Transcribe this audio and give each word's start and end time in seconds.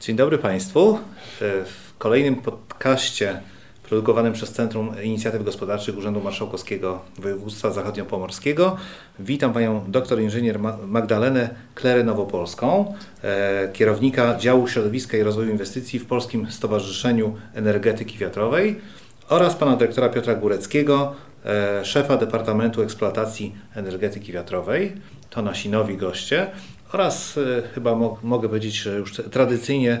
Dzień 0.00 0.16
dobry 0.16 0.38
Państwu. 0.38 0.98
W 1.40 1.98
kolejnym 1.98 2.36
podcaście 2.36 3.40
produkowanym 3.82 4.32
przez 4.32 4.52
Centrum 4.52 5.02
Inicjatyw 5.02 5.44
Gospodarczych 5.44 5.98
Urzędu 5.98 6.20
Marszałkowskiego 6.20 7.00
Województwa 7.18 7.70
Zachodniopomorskiego 7.70 8.76
witam 9.18 9.52
Panią 9.52 9.84
doktor 9.88 10.20
inżynier 10.20 10.58
Magdalenę 10.86 11.50
Klerę 11.74 12.04
Nowopolską, 12.04 12.94
e, 13.22 13.68
kierownika 13.72 14.38
działu 14.38 14.68
środowiska 14.68 15.16
i 15.16 15.22
rozwoju 15.22 15.50
inwestycji 15.50 15.98
w 15.98 16.06
Polskim 16.06 16.50
Stowarzyszeniu 16.50 17.36
Energetyki 17.54 18.18
Wiatrowej 18.18 18.80
oraz 19.28 19.56
Pana 19.56 19.76
dyrektora 19.76 20.08
Piotra 20.08 20.34
Góreckiego, 20.34 21.14
e, 21.44 21.84
szefa 21.84 22.16
Departamentu 22.16 22.82
Eksploatacji 22.82 23.54
Energetyki 23.74 24.32
Wiatrowej. 24.32 24.92
To 25.30 25.42
nasi 25.42 25.68
nowi 25.68 25.96
goście 25.96 26.46
oraz 26.92 27.38
e, 27.38 27.62
chyba 27.74 27.94
mo 27.94 28.18
mogę 28.22 28.48
powiedzieć, 28.48 28.74
że 28.74 28.96
już 28.96 29.12
tradycyjnie 29.30 30.00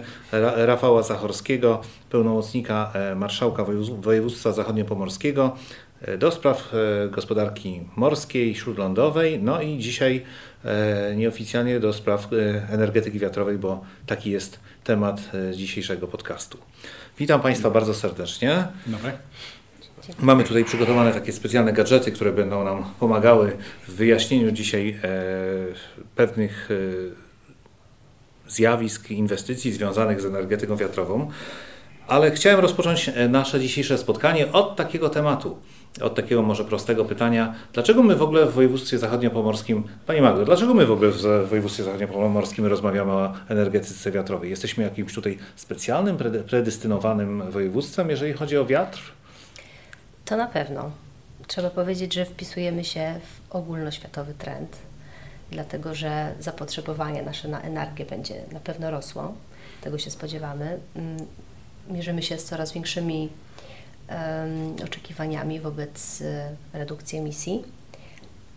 Rafała 0.56 1.02
Zachorskiego, 1.02 1.80
pełnomocnika 2.10 2.92
e, 2.94 3.14
marszałka 3.14 3.64
województwa 4.00 4.52
zachodniopomorskiego 4.52 5.56
e, 6.02 6.18
do 6.18 6.30
spraw 6.30 6.72
gospodarki 7.10 7.80
morskiej, 7.96 8.54
śródlądowej, 8.54 9.42
no 9.42 9.62
i 9.62 9.78
dzisiaj 9.78 10.24
nieoficjalnie 11.16 11.80
do 11.80 11.92
spraw 11.92 12.28
energetyki 12.70 13.18
wiatrowej, 13.18 13.58
bo 13.58 13.84
taki 14.06 14.30
jest 14.30 14.60
temat 14.84 15.20
dzisiejszego 15.52 16.06
podcastu. 16.08 16.58
Witam 17.18 17.40
Państwa 17.40 17.70
bardzo 17.70 17.94
serdecznie. 17.94 18.66
Dobry. 18.86 19.12
Mamy 20.20 20.44
tutaj 20.44 20.64
przygotowane 20.64 21.12
takie 21.12 21.32
specjalne 21.32 21.72
gadżety, 21.72 22.12
które 22.12 22.32
będą 22.32 22.64
nam 22.64 22.84
pomagały 23.00 23.56
w 23.88 23.92
wyjaśnieniu 23.92 24.50
dzisiaj 24.50 24.98
e, 25.02 25.10
pewnych 26.16 26.68
e, 26.70 28.50
zjawisk, 28.50 29.10
inwestycji 29.10 29.72
związanych 29.72 30.20
z 30.20 30.24
energetyką 30.24 30.76
wiatrową. 30.76 31.30
Ale 32.08 32.30
chciałem 32.30 32.60
rozpocząć 32.60 33.08
e, 33.08 33.28
nasze 33.28 33.60
dzisiejsze 33.60 33.98
spotkanie 33.98 34.52
od 34.52 34.76
takiego 34.76 35.08
tematu, 35.08 35.58
od 36.00 36.14
takiego 36.14 36.42
może 36.42 36.64
prostego 36.64 37.04
pytania. 37.04 37.54
Dlaczego 37.72 38.02
my 38.02 38.16
w 38.16 38.22
ogóle 38.22 38.46
w 38.46 38.52
województwie 38.52 38.98
zachodniopomorskim, 38.98 39.82
Pani 40.06 40.20
Magdo, 40.20 40.44
dlaczego 40.44 40.74
my 40.74 40.86
w 40.86 40.92
ogóle 40.92 41.10
w 41.10 41.48
województwie 41.48 41.84
zachodniopomorskim 41.84 42.66
rozmawiamy 42.66 43.12
o 43.12 43.32
energetyce 43.48 44.10
wiatrowej? 44.10 44.50
Jesteśmy 44.50 44.84
jakimś 44.84 45.14
tutaj 45.14 45.38
specjalnym, 45.56 46.16
predestynowanym 46.48 47.50
województwem, 47.50 48.10
jeżeli 48.10 48.32
chodzi 48.32 48.58
o 48.58 48.66
wiatr? 48.66 49.19
To 50.30 50.36
na 50.36 50.46
pewno. 50.46 50.90
Trzeba 51.46 51.70
powiedzieć, 51.70 52.14
że 52.14 52.24
wpisujemy 52.24 52.84
się 52.84 53.20
w 53.24 53.54
ogólnoświatowy 53.54 54.34
trend, 54.34 54.76
dlatego 55.50 55.94
że 55.94 56.34
zapotrzebowanie 56.40 57.22
nasze 57.22 57.48
na 57.48 57.60
energię 57.60 58.04
będzie 58.04 58.34
na 58.52 58.60
pewno 58.60 58.90
rosło. 58.90 59.34
Tego 59.80 59.98
się 59.98 60.10
spodziewamy. 60.10 60.78
Mm, 60.96 61.26
mierzymy 61.88 62.22
się 62.22 62.38
z 62.38 62.44
coraz 62.44 62.72
większymi 62.72 63.28
oczekiwaniami 64.84 65.60
wobec 65.60 66.22
e, 66.22 66.50
redukcji 66.72 67.18
emisji 67.18 67.64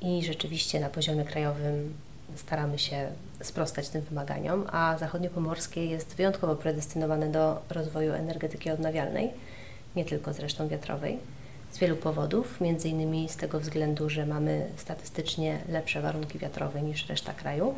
i 0.02 0.24
rzeczywiście 0.26 0.80
na 0.80 0.90
poziomie 0.90 1.26
krajowym 1.26 1.94
staramy 2.36 2.80
się 2.80 3.08
sprostać 3.42 3.90
tym 3.90 4.02
wymaganiom, 4.02 4.66
a 4.72 4.98
zachodniopomorskie 4.98 5.86
jest 5.86 6.16
wyjątkowo 6.16 6.56
predestynowane 6.56 7.32
do 7.32 7.62
rozwoju 7.70 8.14
energetyki 8.14 8.72
odnawialnej, 8.72 9.30
nie 9.96 10.06
tylko 10.06 10.34
zresztą 10.34 10.68
wiatrowej 10.68 11.20
z 11.74 11.78
wielu 11.78 11.96
powodów, 11.96 12.62
między 12.62 12.90
innymi 12.90 13.30
z 13.30 13.38
tego 13.38 13.60
względu, 13.60 14.10
że 14.10 14.26
mamy 14.26 14.68
statystycznie 14.78 15.60
lepsze 15.70 16.02
warunki 16.02 16.40
wiatrowe 16.40 16.82
niż 16.82 17.10
reszta 17.10 17.34
kraju, 17.34 17.76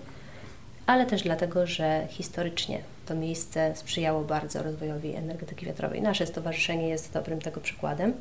ale 0.85 1.05
też 1.05 1.23
dlatego, 1.23 1.67
że 1.67 2.07
historycznie 2.09 2.79
to 3.05 3.15
miejsce 3.15 3.75
sprzyjało 3.75 4.23
bardzo 4.23 4.63
rozwojowi 4.63 5.15
energetyki 5.15 5.65
wiatrowej. 5.65 6.01
Nasze 6.01 6.27
stowarzyszenie 6.27 6.87
jest 6.87 7.13
dobrym 7.13 7.41
tego 7.41 7.61
przykładem. 7.61 8.13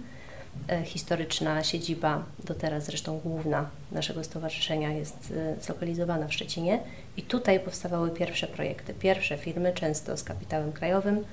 E, 0.68 0.84
historyczna 0.84 1.64
siedziba, 1.64 2.24
do 2.44 2.54
teraz 2.54 2.84
zresztą 2.84 3.18
główna 3.18 3.70
naszego 3.92 4.24
stowarzyszenia 4.24 4.92
jest 4.92 5.32
e, 5.36 5.62
zlokalizowana 5.62 6.28
w 6.28 6.34
Szczecinie 6.34 6.78
i 7.16 7.22
tutaj 7.22 7.60
powstawały 7.60 8.10
pierwsze 8.10 8.46
projekty. 8.46 8.94
Pierwsze 8.94 9.38
firmy, 9.38 9.72
często 9.72 10.16
z 10.16 10.24
kapitałem 10.24 10.72
krajowym, 10.72 11.24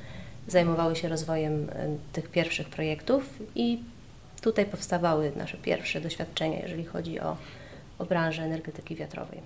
zajmowały 0.47 0.95
się 0.95 1.09
rozwojem 1.09 1.69
e, 1.69 1.87
tych 2.13 2.29
pierwszych 2.29 2.69
projektów 2.69 3.23
i 3.55 3.79
Tutaj 4.41 4.65
powstawały 4.65 5.31
nasze 5.35 5.57
pierwsze 5.57 6.01
doświadczenia, 6.01 6.59
jeżeli 6.59 6.85
chodzi 6.85 7.19
o, 7.19 7.37
o 7.99 8.05
branżę 8.05 8.43
energetyki 8.43 8.95
wiatrowej. 8.95 9.39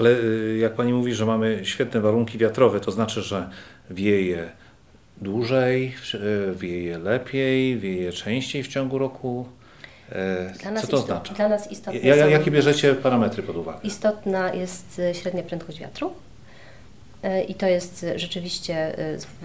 Ale 0.00 0.10
y, 0.10 0.58
jak 0.60 0.74
Pani 0.74 0.92
mówi, 0.92 1.14
że 1.14 1.26
mamy 1.26 1.60
świetne 1.64 2.00
warunki 2.00 2.38
wiatrowe, 2.38 2.80
to 2.80 2.90
znaczy, 2.90 3.22
że 3.22 3.50
wieje 3.90 4.50
dłużej, 5.16 5.94
y, 6.14 6.54
wieje 6.54 6.98
lepiej, 6.98 7.78
wieje 7.78 8.12
częściej 8.12 8.62
w 8.62 8.68
ciągu 8.68 8.98
roku? 8.98 9.46
E, 10.12 10.76
Co 10.80 10.86
to 10.86 10.96
oznacza? 10.96 11.34
Dla 11.34 11.48
nas 11.48 11.72
istotne 11.72 12.00
ja, 12.00 12.16
Jakie 12.16 12.50
bierzecie 12.50 12.94
parametry 12.94 13.42
pod 13.42 13.56
uwagę? 13.56 13.78
Istotna 13.82 14.54
jest 14.54 14.98
y, 14.98 15.14
średnia 15.14 15.42
prędkość 15.42 15.80
wiatru. 15.80 16.12
E, 17.22 17.44
I 17.44 17.54
to 17.54 17.66
jest 17.66 18.06
rzeczywiście, 18.16 18.96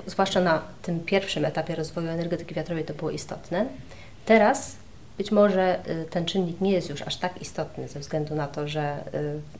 zwłaszcza 0.05 0.41
na 0.41 0.61
tym 0.81 0.99
pierwszym 0.99 1.45
etapie 1.45 1.75
rozwoju 1.75 2.07
energetyki 2.07 2.55
wiatrowej, 2.55 2.85
to 2.85 2.93
było 2.93 3.11
istotne. 3.11 3.65
Teraz 4.25 4.75
być 5.17 5.31
może 5.31 5.79
y, 5.89 6.05
ten 6.05 6.25
czynnik 6.25 6.61
nie 6.61 6.71
jest 6.71 6.89
już 6.89 7.01
aż 7.01 7.17
tak 7.17 7.41
istotny 7.41 7.87
ze 7.87 7.99
względu 7.99 8.35
na 8.35 8.47
to, 8.47 8.67
że 8.67 8.97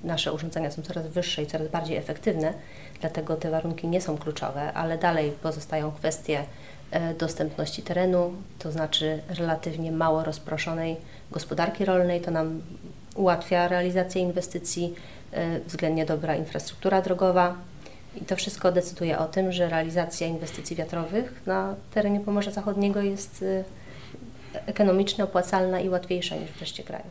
y, 0.03 0.07
nasze 0.07 0.33
urządzenia 0.33 0.72
są 0.72 0.81
coraz 0.81 1.07
wyższe 1.07 1.44
i 1.44 1.47
coraz 1.47 1.67
bardziej 1.67 1.97
efektywne, 1.97 2.53
dlatego 3.01 3.35
te 3.35 3.51
warunki 3.51 3.88
nie 3.88 4.01
są 4.01 4.17
kluczowe, 4.17 4.73
ale 4.73 4.97
dalej 4.97 5.31
pozostają 5.31 5.91
kwestie 5.91 6.39
y, 6.41 7.13
dostępności 7.13 7.81
terenu, 7.81 8.33
to 8.59 8.71
znaczy 8.71 9.19
relatywnie 9.29 9.91
mało 9.91 10.23
rozproszonej 10.23 10.97
gospodarki 11.31 11.85
rolnej. 11.85 12.21
To 12.21 12.31
nam 12.31 12.61
ułatwia 13.16 13.67
realizację 13.67 14.21
inwestycji, 14.21 14.95
względnie 15.67 16.05
dobra 16.05 16.35
infrastruktura 16.35 17.01
drogowa. 17.01 17.55
I 18.21 18.25
to 18.25 18.35
wszystko 18.35 18.71
decyduje 18.71 19.19
o 19.19 19.27
tym, 19.27 19.51
że 19.51 19.69
realizacja 19.69 20.27
inwestycji 20.27 20.75
wiatrowych 20.75 21.41
na 21.45 21.75
terenie 21.94 22.19
Pomorza 22.19 22.51
Zachodniego 22.51 23.01
jest 23.01 23.45
ekonomicznie 24.53 25.23
opłacalna 25.23 25.79
i 25.79 25.89
łatwiejsza 25.89 26.35
niż 26.35 26.50
w 26.51 26.59
reszcie 26.59 26.84
kraju. 26.84 27.06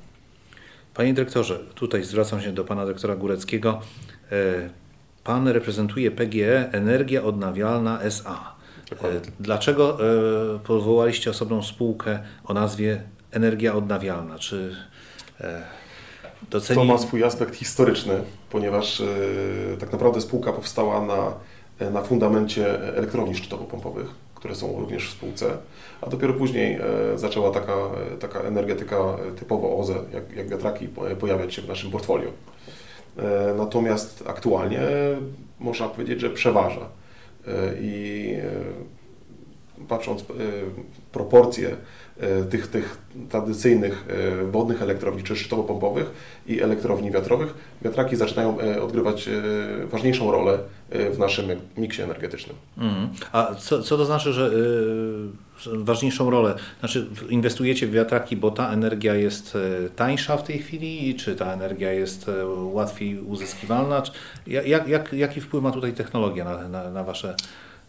Panie 0.94 1.14
dyrektorze, 1.14 1.58
tutaj 1.74 2.04
zwracam 2.04 2.40
się 2.40 2.52
do 2.52 2.64
pana 2.64 2.86
dyrektora 2.86 3.16
Góreckiego. 3.16 3.80
E, 4.32 4.36
pan 5.24 5.48
reprezentuje 5.48 6.10
PGE 6.10 6.72
Energia 6.72 7.22
Odnawialna 7.22 8.00
SA. 8.00 8.54
E, 8.92 8.96
dlaczego 9.40 9.98
e, 10.54 10.58
powołaliście 10.58 11.30
osobną 11.30 11.62
spółkę 11.62 12.18
o 12.44 12.54
nazwie 12.54 13.02
Energia 13.30 13.74
Odnawialna? 13.74 14.38
Czy 14.38 14.76
doceni... 16.50 16.80
To 16.80 16.84
ma 16.84 16.98
swój 16.98 17.24
aspekt 17.24 17.56
historyczny, 17.56 18.22
ponieważ 18.50 19.02
tak 19.80 19.92
naprawdę 19.92 20.20
spółka 20.20 20.52
powstała 20.52 21.06
na, 21.06 21.32
na 21.90 22.02
fundamencie 22.02 22.94
elektrowni 22.96 23.34
szczytowo-pompowych 23.34 24.06
które 24.40 24.54
są 24.54 24.80
również 24.80 25.08
w 25.08 25.12
spółce, 25.12 25.56
a 26.00 26.10
dopiero 26.10 26.34
później 26.34 26.74
e, 26.74 27.18
zaczęła 27.18 27.50
taka, 27.50 27.76
taka 28.20 28.40
energetyka 28.40 28.96
typowo 29.38 29.78
OZE, 29.78 29.94
jak, 30.12 30.36
jak 30.36 30.48
wiatraki, 30.48 30.88
pojawiać 31.20 31.54
się 31.54 31.62
w 31.62 31.68
naszym 31.68 31.90
portfolio. 31.90 32.30
E, 33.18 33.54
natomiast 33.56 34.24
aktualnie 34.26 34.80
można 35.58 35.88
powiedzieć, 35.88 36.20
że 36.20 36.30
przeważa 36.30 36.80
e, 36.80 37.50
i 37.80 38.36
patrząc 39.88 40.24
proporcje 41.12 41.68
E, 41.70 42.09
tych, 42.50 42.66
tych 42.66 42.98
tradycyjnych 43.28 44.04
e, 44.08 44.44
wodnych 44.44 44.82
elektrowni 44.82 45.22
czy 45.22 45.36
szczytowo-pompowych 45.36 46.10
i 46.46 46.62
elektrowni 46.62 47.10
wiatrowych, 47.10 47.54
wiatraki 47.82 48.16
zaczynają 48.16 48.60
e, 48.60 48.82
odgrywać 48.82 49.28
ważniejszą 49.90 50.30
rolę 50.30 50.58
w 51.12 51.18
naszym 51.18 51.46
miksie 51.76 52.02
energetycznym. 52.02 52.56
Mm. 52.78 53.08
A 53.32 53.54
co, 53.54 53.82
co 53.82 53.96
to 53.96 54.04
znaczy, 54.04 54.32
że 54.32 54.50
y, 55.66 55.84
ważniejszą 55.84 56.30
rolę? 56.30 56.54
Znaczy 56.80 57.06
inwestujecie 57.28 57.86
w 57.86 57.90
wiatraki, 57.90 58.36
bo 58.36 58.50
ta 58.50 58.72
energia 58.72 59.14
jest 59.14 59.58
tańsza 59.96 60.36
w 60.36 60.42
tej 60.42 60.58
chwili, 60.58 61.14
czy 61.14 61.36
ta 61.36 61.52
energia 61.52 61.92
jest 61.92 62.30
łatwiej 62.72 63.18
uzyskiwalna? 63.18 64.02
Jak, 64.46 64.88
jak, 64.88 65.12
jaki 65.12 65.40
wpływ 65.40 65.62
ma 65.62 65.70
tutaj 65.70 65.92
technologia 65.92 66.44
na, 66.44 66.68
na, 66.68 66.90
na 66.90 67.04
Wasze 67.04 67.34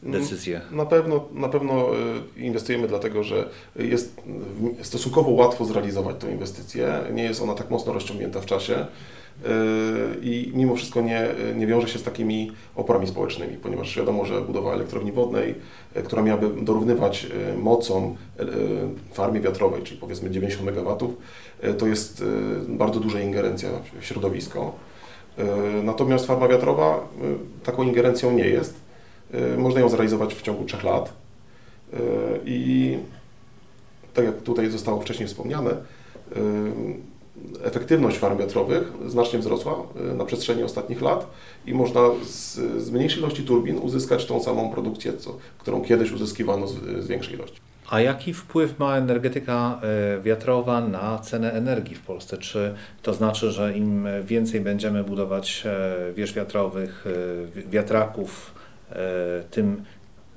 decyzje? 0.03 0.61
Na 0.71 0.85
pewno, 0.85 1.25
na 1.33 1.49
pewno 1.49 1.85
y, 2.37 2.41
inwestujemy 2.41 2.87
dlatego, 2.87 3.23
że 3.23 3.49
jest 3.75 4.21
stosunkowo 4.81 5.31
łatwo 5.31 5.65
zrealizować 5.65 6.15
tę 6.19 6.31
inwestycję. 6.31 6.99
Nie 7.13 7.23
jest 7.23 7.41
ona 7.41 7.55
tak 7.55 7.69
mocno 7.69 7.93
rozciągnięta 7.93 8.41
w 8.41 8.45
czasie 8.45 8.75
y, 8.75 9.47
i 10.21 10.51
mimo 10.55 10.75
wszystko 10.75 11.01
nie, 11.01 11.27
nie 11.55 11.67
wiąże 11.67 11.87
się 11.87 11.99
z 11.99 12.03
takimi 12.03 12.51
oporami 12.75 13.07
społecznymi, 13.07 13.57
ponieważ 13.57 13.97
wiadomo, 13.97 14.25
że 14.25 14.41
budowa 14.41 14.73
elektrowni 14.73 15.11
wodnej, 15.11 15.55
y, 15.97 16.03
która 16.03 16.21
miałaby 16.21 16.49
dorównywać 16.61 17.27
mocą 17.57 18.15
farmie 19.13 19.39
wiatrowej, 19.39 19.83
czyli 19.83 19.99
powiedzmy 19.99 20.31
90 20.31 20.67
MW, 20.67 20.97
to 21.77 21.87
jest 21.87 22.23
bardzo 22.67 22.99
duża 22.99 23.19
ingerencja 23.19 23.69
w 24.01 24.05
środowisko. 24.05 24.75
Natomiast 25.83 26.25
farma 26.25 26.47
wiatrowa 26.47 27.07
taką 27.63 27.83
ingerencją 27.83 28.31
nie 28.31 28.47
jest 28.47 28.73
Można 29.57 29.79
ją 29.79 29.89
zrealizować 29.89 30.33
w 30.33 30.41
ciągu 30.41 30.65
3 30.65 30.77
lat. 30.83 31.13
I 32.45 32.97
tak 34.13 34.25
jak 34.25 34.41
tutaj 34.41 34.69
zostało 34.69 35.01
wcześniej 35.01 35.27
wspomniane, 35.27 35.77
efektywność 37.63 38.17
farm 38.17 38.37
wiatrowych 38.37 38.91
znacznie 39.07 39.39
wzrosła 39.39 39.75
na 40.17 40.25
przestrzeni 40.25 40.63
ostatnich 40.63 41.01
lat 41.01 41.27
i 41.65 41.73
można 41.73 42.01
z, 42.23 42.55
z 42.83 42.91
mniejszej 42.91 43.19
ilości 43.19 43.43
turbin 43.43 43.77
uzyskać 43.77 44.25
tą 44.25 44.43
samą 44.43 44.69
produkcję, 44.69 45.13
co, 45.13 45.37
którą 45.57 45.81
kiedyś 45.81 46.11
uzyskiwano 46.11 46.67
z, 46.67 46.73
z 47.03 47.07
większej 47.07 47.35
ilości. 47.35 47.61
A 47.89 48.01
jaki 48.01 48.33
wpływ 48.33 48.79
ma 48.79 48.97
energetyka 48.97 49.81
e, 49.83 50.21
wiatrowa 50.21 50.81
na 50.81 51.19
cenę 51.19 51.51
energii 51.53 51.95
w 51.95 52.01
Polsce? 52.01 52.37
Czy 52.37 52.75
to 53.01 53.13
znaczy, 53.13 53.51
że 53.51 53.77
im 53.77 54.07
więcej 54.23 54.61
będziemy 54.61 55.03
budować 55.03 55.63
e, 55.65 56.13
wież 56.13 56.33
wiatrowych, 56.33 57.05
e, 57.57 57.69
wiatraków, 57.69 58.53
tym 59.51 59.85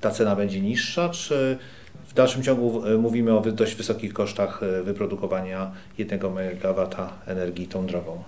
ta 0.01 0.11
cena 0.11 0.35
będzie 0.35 0.61
niższa, 0.61 1.09
czy 1.09 1.57
w 2.07 2.13
dalszym 2.13 2.43
ciągu 2.43 2.83
mówimy 2.99 3.37
o 3.37 3.41
dość 3.41 3.75
wysokich 3.75 4.13
kosztach 4.13 4.61
wyprodukowania 4.83 5.71
1 5.97 6.19
MW 6.25 6.87
energii 7.27 7.67
tą 7.67 7.85
drogą? 7.85 8.23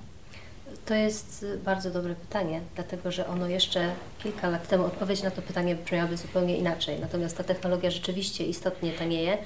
To 0.85 0.93
jest 0.93 1.45
bardzo 1.65 1.91
dobre 1.91 2.15
pytanie, 2.15 2.61
dlatego 2.75 3.11
że 3.11 3.27
ono 3.27 3.47
jeszcze 3.47 3.91
kilka 4.23 4.49
lat 4.49 4.67
temu 4.67 4.85
odpowiedź 4.85 5.23
na 5.23 5.31
to 5.31 5.41
pytanie 5.41 5.75
brzmiałaby 5.75 6.17
zupełnie 6.17 6.57
inaczej. 6.57 6.99
Natomiast 6.99 7.37
ta 7.37 7.43
technologia 7.43 7.91
rzeczywiście 7.91 8.45
istotnie 8.45 8.91
tanieje 8.91 9.37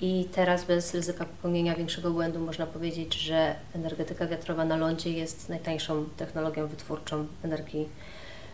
i 0.00 0.28
teraz 0.32 0.64
bez 0.64 0.94
ryzyka 0.94 1.24
popełnienia 1.24 1.74
większego 1.74 2.10
błędu 2.10 2.40
można 2.40 2.66
powiedzieć, 2.66 3.14
że 3.14 3.54
energetyka 3.74 4.26
wiatrowa 4.26 4.64
na 4.64 4.76
lądzie 4.76 5.10
jest 5.10 5.48
najtańszą 5.48 6.04
technologią 6.16 6.66
wytwórczą 6.66 7.26
energii 7.42 7.88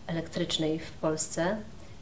elektrycznej 0.08 0.78
w 0.78 0.90
Polsce. 0.92 1.56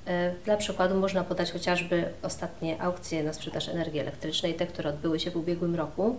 E, 0.07 0.33
dla 0.45 0.57
przykładu 0.57 0.95
można 0.95 1.25
podać 1.25 1.53
chociażby 1.53 2.05
ostatnie 2.23 2.83
aukcje 2.83 3.23
na 3.23 3.33
sprzedaż 3.33 3.69
energii 3.69 4.01
elektrycznej, 4.01 4.55
te, 4.55 4.67
które 4.67 4.91
odbyły 4.91 5.21
się 5.21 5.31
w 5.31 5.37
ubiegłym 5.37 5.75
roku 5.75 6.17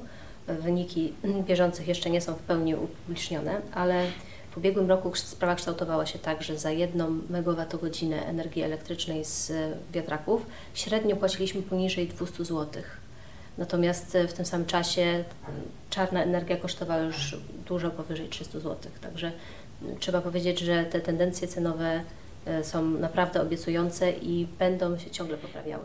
Wyniki 0.48 1.13
bieżących 1.48 1.88
jeszcze 1.88 2.10
nie 2.10 2.22
są 2.22 2.34
w 2.34 2.39
pełni 2.39 2.75
upublicznione, 2.75 3.62
ale 3.74 4.06
w 4.51 4.57
ubiegłym 4.57 4.89
roku 4.89 5.16
sprawa 5.16 5.56
kształtowała 5.56 6.06
się 6.06 6.19
tak, 6.19 6.44
że 6.44 6.57
za 6.57 6.72
jedną 6.72 7.10
megawattogodzinę 7.30 8.25
energii 8.25 8.63
elektrycznej 8.63 9.25
z 9.25 9.51
wiatraków 9.94 10.45
średnio 10.74 11.16
płaciliśmy 11.16 11.62
poniżej 11.62 12.07
200 12.07 12.45
zł. 12.45 12.83
Natomiast 13.57 14.18
w 14.28 14.33
tym 14.33 14.45
samym 14.45 14.66
czasie 14.66 15.24
czarna 15.90 16.24
energia 16.24 16.57
kosztowała 16.57 17.01
już 17.01 17.38
dużo 17.68 17.92
powyżej 17.92 18.30
300 18.30 18.60
zł. 18.60 18.92
Także 19.01 19.31
trzeba 20.00 20.21
powiedzieć, 20.21 20.59
że 20.59 20.85
te 20.85 21.01
tendencje 21.01 21.47
cenowe 21.47 22.03
e, 22.45 22.63
są 22.63 22.85
naprawdę 22.85 23.41
obiecujące 23.41 24.12
i 24.12 24.47
będą 24.59 24.97
się 24.97 25.12
ciągle 25.12 25.38
poprawiały. 25.38 25.83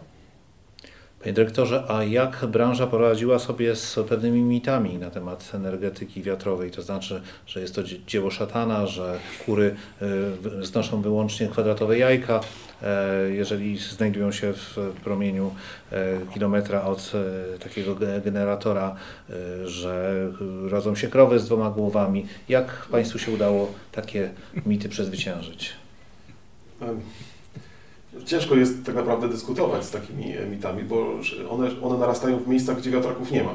Panie 1.22 1.32
dyrektorze, 1.32 1.84
a 1.88 2.04
jak 2.04 2.46
branża 2.46 2.86
poradziła 2.86 3.38
sobie 3.38 3.76
z 3.76 3.98
pewnymi 4.08 4.42
mitami 4.42 4.98
na 4.98 5.10
temat 5.10 5.50
energetyki 5.54 6.22
wiatrowej? 6.22 6.70
To 6.70 6.82
znaczy, 6.82 7.22
że 7.46 7.60
jest 7.60 7.74
to 7.74 7.82
dzieło 8.06 8.30
szatana, 8.30 8.86
że 8.86 9.19
kury 9.46 9.74
e, 10.02 10.64
znoszą 10.64 11.02
wyłącznie 11.02 11.48
kwadratowe 11.48 11.98
jajka, 11.98 12.40
e, 12.82 13.30
jeżeli 13.30 13.78
znajdują 13.78 14.32
się 14.32 14.52
w 14.52 14.76
promieniu 15.04 15.54
e, 15.92 16.19
kilometra 16.34 16.84
od 16.84 17.12
takiego 17.60 17.94
generatora, 18.24 18.96
że 19.64 20.14
rodzą 20.69 20.94
się 20.94 21.08
krowy 21.08 21.38
z 21.38 21.44
dwoma 21.44 21.70
głowami. 21.70 22.26
Jak 22.48 22.86
Państwu 22.90 23.19
się 23.19 23.32
udało 23.32 23.72
takie 23.92 24.30
mity 24.66 24.88
przezwyciężyć? 24.88 25.72
Ciężko 28.24 28.54
jest 28.54 28.84
tak 28.84 28.94
naprawdę 28.94 29.28
dyskutować 29.28 29.84
z 29.84 29.90
takimi 29.90 30.34
mitami, 30.50 30.82
bo 30.82 31.18
one, 31.50 31.70
one 31.82 31.98
narastają 31.98 32.38
w 32.38 32.48
miejscach, 32.48 32.78
gdzie 32.78 32.90
wiatraków 32.90 33.30
nie 33.30 33.44
ma. 33.44 33.54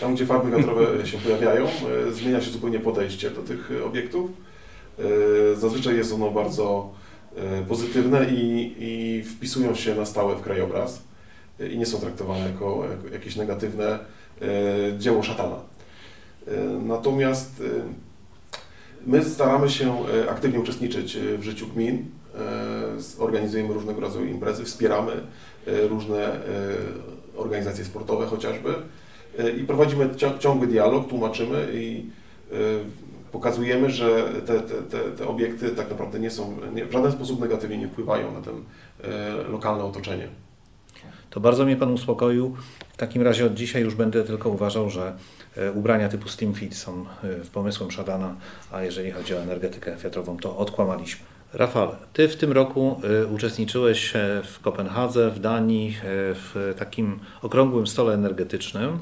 Tam, 0.00 0.14
gdzie 0.14 0.26
farmy 0.26 0.56
wiatrowe 0.56 1.06
się 1.06 1.18
pojawiają, 1.18 1.66
e, 1.66 2.12
zmienia 2.12 2.40
się 2.40 2.50
zupełnie 2.50 2.80
podejście 2.80 3.30
do 3.30 3.42
tych 3.42 3.70
obiektów. 3.86 4.30
E, 4.98 5.56
zazwyczaj 5.56 5.96
jest 5.96 6.12
ono 6.12 6.30
bardzo 6.30 6.90
e, 7.36 7.62
pozytywne 7.62 8.26
i, 8.30 8.74
i 8.78 9.22
wpisują 9.22 9.74
się 9.74 9.94
na 9.94 10.06
stałe 10.06 10.36
w 10.36 10.40
krajobraz 10.40 11.02
i 11.70 11.78
nie 11.78 11.86
są 11.86 12.00
traktowane 12.00 12.50
jako, 12.50 12.84
jako 12.90 13.08
jakieś 13.14 13.36
negatywne 13.36 13.98
dzieło 14.98 15.22
szatana. 15.22 15.56
Natomiast 16.82 17.62
my 19.06 19.24
staramy 19.24 19.70
się 19.70 19.96
aktywnie 20.30 20.60
uczestniczyć 20.60 21.18
w 21.38 21.42
życiu 21.42 21.66
gmin, 21.66 22.04
organizujemy 23.18 23.74
różnego 23.74 24.00
rodzaju 24.00 24.26
imprezy, 24.26 24.64
wspieramy 24.64 25.12
e, 25.66 25.88
różne 25.88 26.34
e, 26.34 26.38
organizacje 27.36 27.84
sportowe 27.84 28.26
chociażby 28.26 28.74
i 29.60 29.64
prowadzimy 29.64 30.10
ciągły 30.38 30.66
dialog, 30.66 31.08
tłumaczymy 31.08 31.68
i 31.74 32.10
pokazujemy, 33.32 33.90
że 33.90 34.24
te, 34.46 34.60
te, 34.60 34.98
te, 35.18 35.28
obiekty 35.28 35.70
tak 35.70 35.90
naprawdę 35.90 36.18
nie 36.18 36.30
są, 36.30 36.56
nie, 36.74 36.84
w 36.84 36.92
żaden 36.92 37.12
sposób 37.12 37.40
negatywnie 37.40 37.78
nie 37.78 37.88
wpływają 37.88 38.32
na 38.32 38.40
to 38.40 38.50
lokalne 39.50 39.84
otoczenie. 39.84 40.28
To 41.30 41.40
bardzo 41.40 41.64
mnie 41.64 41.76
Pan 41.76 41.92
uspokoił. 41.92 42.56
W 42.92 42.96
takim 42.96 43.22
razie 43.22 43.46
od 43.46 43.54
dzisiaj 43.54 43.82
już 43.82 43.94
będę 43.94 44.24
tylko 44.24 44.50
uważał, 44.50 44.90
że 44.90 45.16
ubrania 45.74 46.08
typu 46.08 46.28
Slim 46.28 46.54
Fit 46.54 46.76
są 46.76 47.06
pomysłem 47.52 47.90
Szadana, 47.90 48.36
a 48.72 48.82
jeżeli 48.82 49.10
chodzi 49.10 49.34
o 49.34 49.38
energetykę 49.38 49.96
wiatrową, 49.96 50.36
to 50.36 50.56
odkłamaliśmy. 50.56 51.35
Rafale, 51.52 51.96
Ty 52.12 52.28
w 52.28 52.36
tym 52.36 52.52
roku 52.52 53.00
y, 53.22 53.26
uczestniczyłeś 53.26 54.16
e, 54.16 54.42
w 54.44 54.60
Kopenhadze, 54.60 55.30
w 55.30 55.40
Danii, 55.40 55.88
e, 55.88 55.94
w 56.34 56.74
takim 56.78 57.18
okrągłym 57.42 57.86
stole 57.86 58.14
energetycznym, 58.14 58.98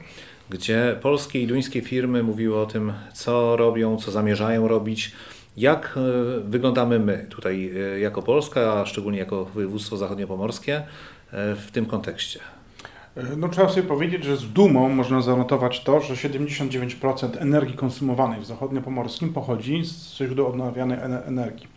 gdzie 0.51 0.97
polskie 1.03 1.43
i 1.43 1.47
duńskie 1.47 1.83
firmy 1.83 2.23
mówiły 2.23 2.59
o 2.59 2.67
tym, 2.67 2.93
co 3.13 3.57
robią, 3.57 3.97
co 3.97 4.11
zamierzają 4.11 4.69
robić. 4.69 5.13
Jak 5.57 5.95
e, 5.97 6.41
wyglądamy 6.41 6.99
my 6.99 7.27
tutaj 7.31 7.73
jako 8.01 8.23
Polska, 8.23 8.73
a 8.73 8.87
szczególnie 8.87 9.19
jako 9.19 9.45
województwo 9.45 9.97
zachodniopomorskie 9.97 10.83
w 11.33 11.69
tym 11.73 11.87
kontekście? 11.87 12.41
No, 13.37 13.49
trzeba 13.49 13.69
sobie 13.69 13.83
powiedzieć, 13.83 14.25
że 14.25 14.37
z 14.37 14.53
dumą 14.53 14.89
można 14.89 15.23
zanotować 15.23 15.85
to, 15.85 16.01
że 16.01 16.15
79% 16.15 17.29
energii 17.39 17.77
konsumowanej 17.77 18.41
w 18.41 18.47
zachodniopomorskim 18.47 19.33
pochodzi 19.33 19.85
z 19.85 20.17
źródeł 20.17 20.47
odnawialnej 20.47 20.99
energii. 21.27 21.74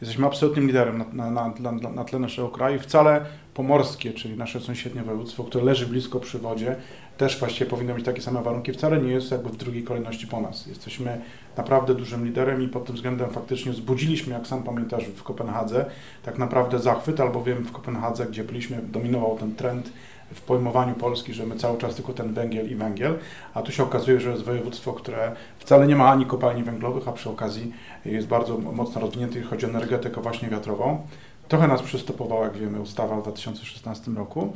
Jesteśmy 0.00 0.26
absolutnym 0.26 0.66
liderem 0.66 1.04
na, 1.12 1.30
na, 1.30 1.52
na, 1.60 1.90
na 1.90 2.04
tle 2.04 2.18
naszego 2.18 2.48
kraju. 2.48 2.80
Wcale 2.80 3.24
pomorskie, 3.54 4.12
czyli 4.12 4.36
nasze 4.36 4.60
sąsiednie 4.60 5.02
województwo, 5.02 5.44
które 5.44 5.64
leży 5.64 5.86
blisko 5.86 6.20
przy 6.20 6.38
wodzie, 6.38 6.76
też 7.18 7.38
właściwie 7.38 7.70
powinno 7.70 7.94
mieć 7.94 8.04
takie 8.04 8.22
same 8.22 8.42
warunki. 8.42 8.72
Wcale 8.72 8.98
nie 8.98 9.12
jest 9.12 9.30
jakby 9.30 9.48
w 9.48 9.56
drugiej 9.56 9.82
kolejności 9.84 10.26
po 10.26 10.40
nas. 10.40 10.66
Jesteśmy 10.66 11.20
naprawdę 11.56 11.94
dużym 11.94 12.24
liderem 12.24 12.62
i 12.62 12.68
pod 12.68 12.84
tym 12.84 12.94
względem 12.94 13.30
faktycznie 13.30 13.72
zbudziliśmy, 13.72 14.32
jak 14.34 14.46
sam 14.46 14.62
pamiętasz, 14.62 15.04
w 15.04 15.22
Kopenhadze, 15.22 15.84
tak 16.22 16.38
naprawdę 16.38 16.78
zachwyt, 16.78 17.20
albowiem 17.20 17.64
w 17.64 17.72
Kopenhadze, 17.72 18.26
gdzie 18.26 18.44
byliśmy, 18.44 18.82
dominował 18.82 19.38
ten 19.38 19.54
trend 19.54 19.92
w 20.34 20.40
pojmowaniu 20.40 20.94
Polski, 20.94 21.34
że 21.34 21.46
my 21.46 21.56
cały 21.56 21.78
czas 21.78 21.94
tylko 21.94 22.12
ten 22.12 22.34
węgiel 22.34 22.70
i 22.70 22.74
węgiel, 22.74 23.18
a 23.54 23.62
tu 23.62 23.72
się 23.72 23.82
okazuje, 23.82 24.20
że 24.20 24.30
jest 24.30 24.42
województwo, 24.42 24.92
które 24.92 25.32
wcale 25.58 25.86
nie 25.86 25.96
ma 25.96 26.08
ani 26.08 26.26
kopalni 26.26 26.62
węglowych, 26.62 27.08
a 27.08 27.12
przy 27.12 27.30
okazji 27.30 27.72
jest 28.04 28.26
bardzo 28.26 28.58
mocno 28.58 29.00
rozwinięte, 29.00 29.34
jeśli 29.34 29.50
chodzi 29.50 29.66
o 29.66 29.68
energetykę 29.68 30.20
właśnie 30.20 30.48
wiatrową. 30.48 31.06
Trochę 31.50 31.68
nas 31.68 31.82
przystopowała, 31.82 32.44
jak 32.44 32.56
wiemy, 32.56 32.80
ustawa 32.80 33.16
w 33.16 33.22
2016 33.22 34.10
roku, 34.10 34.52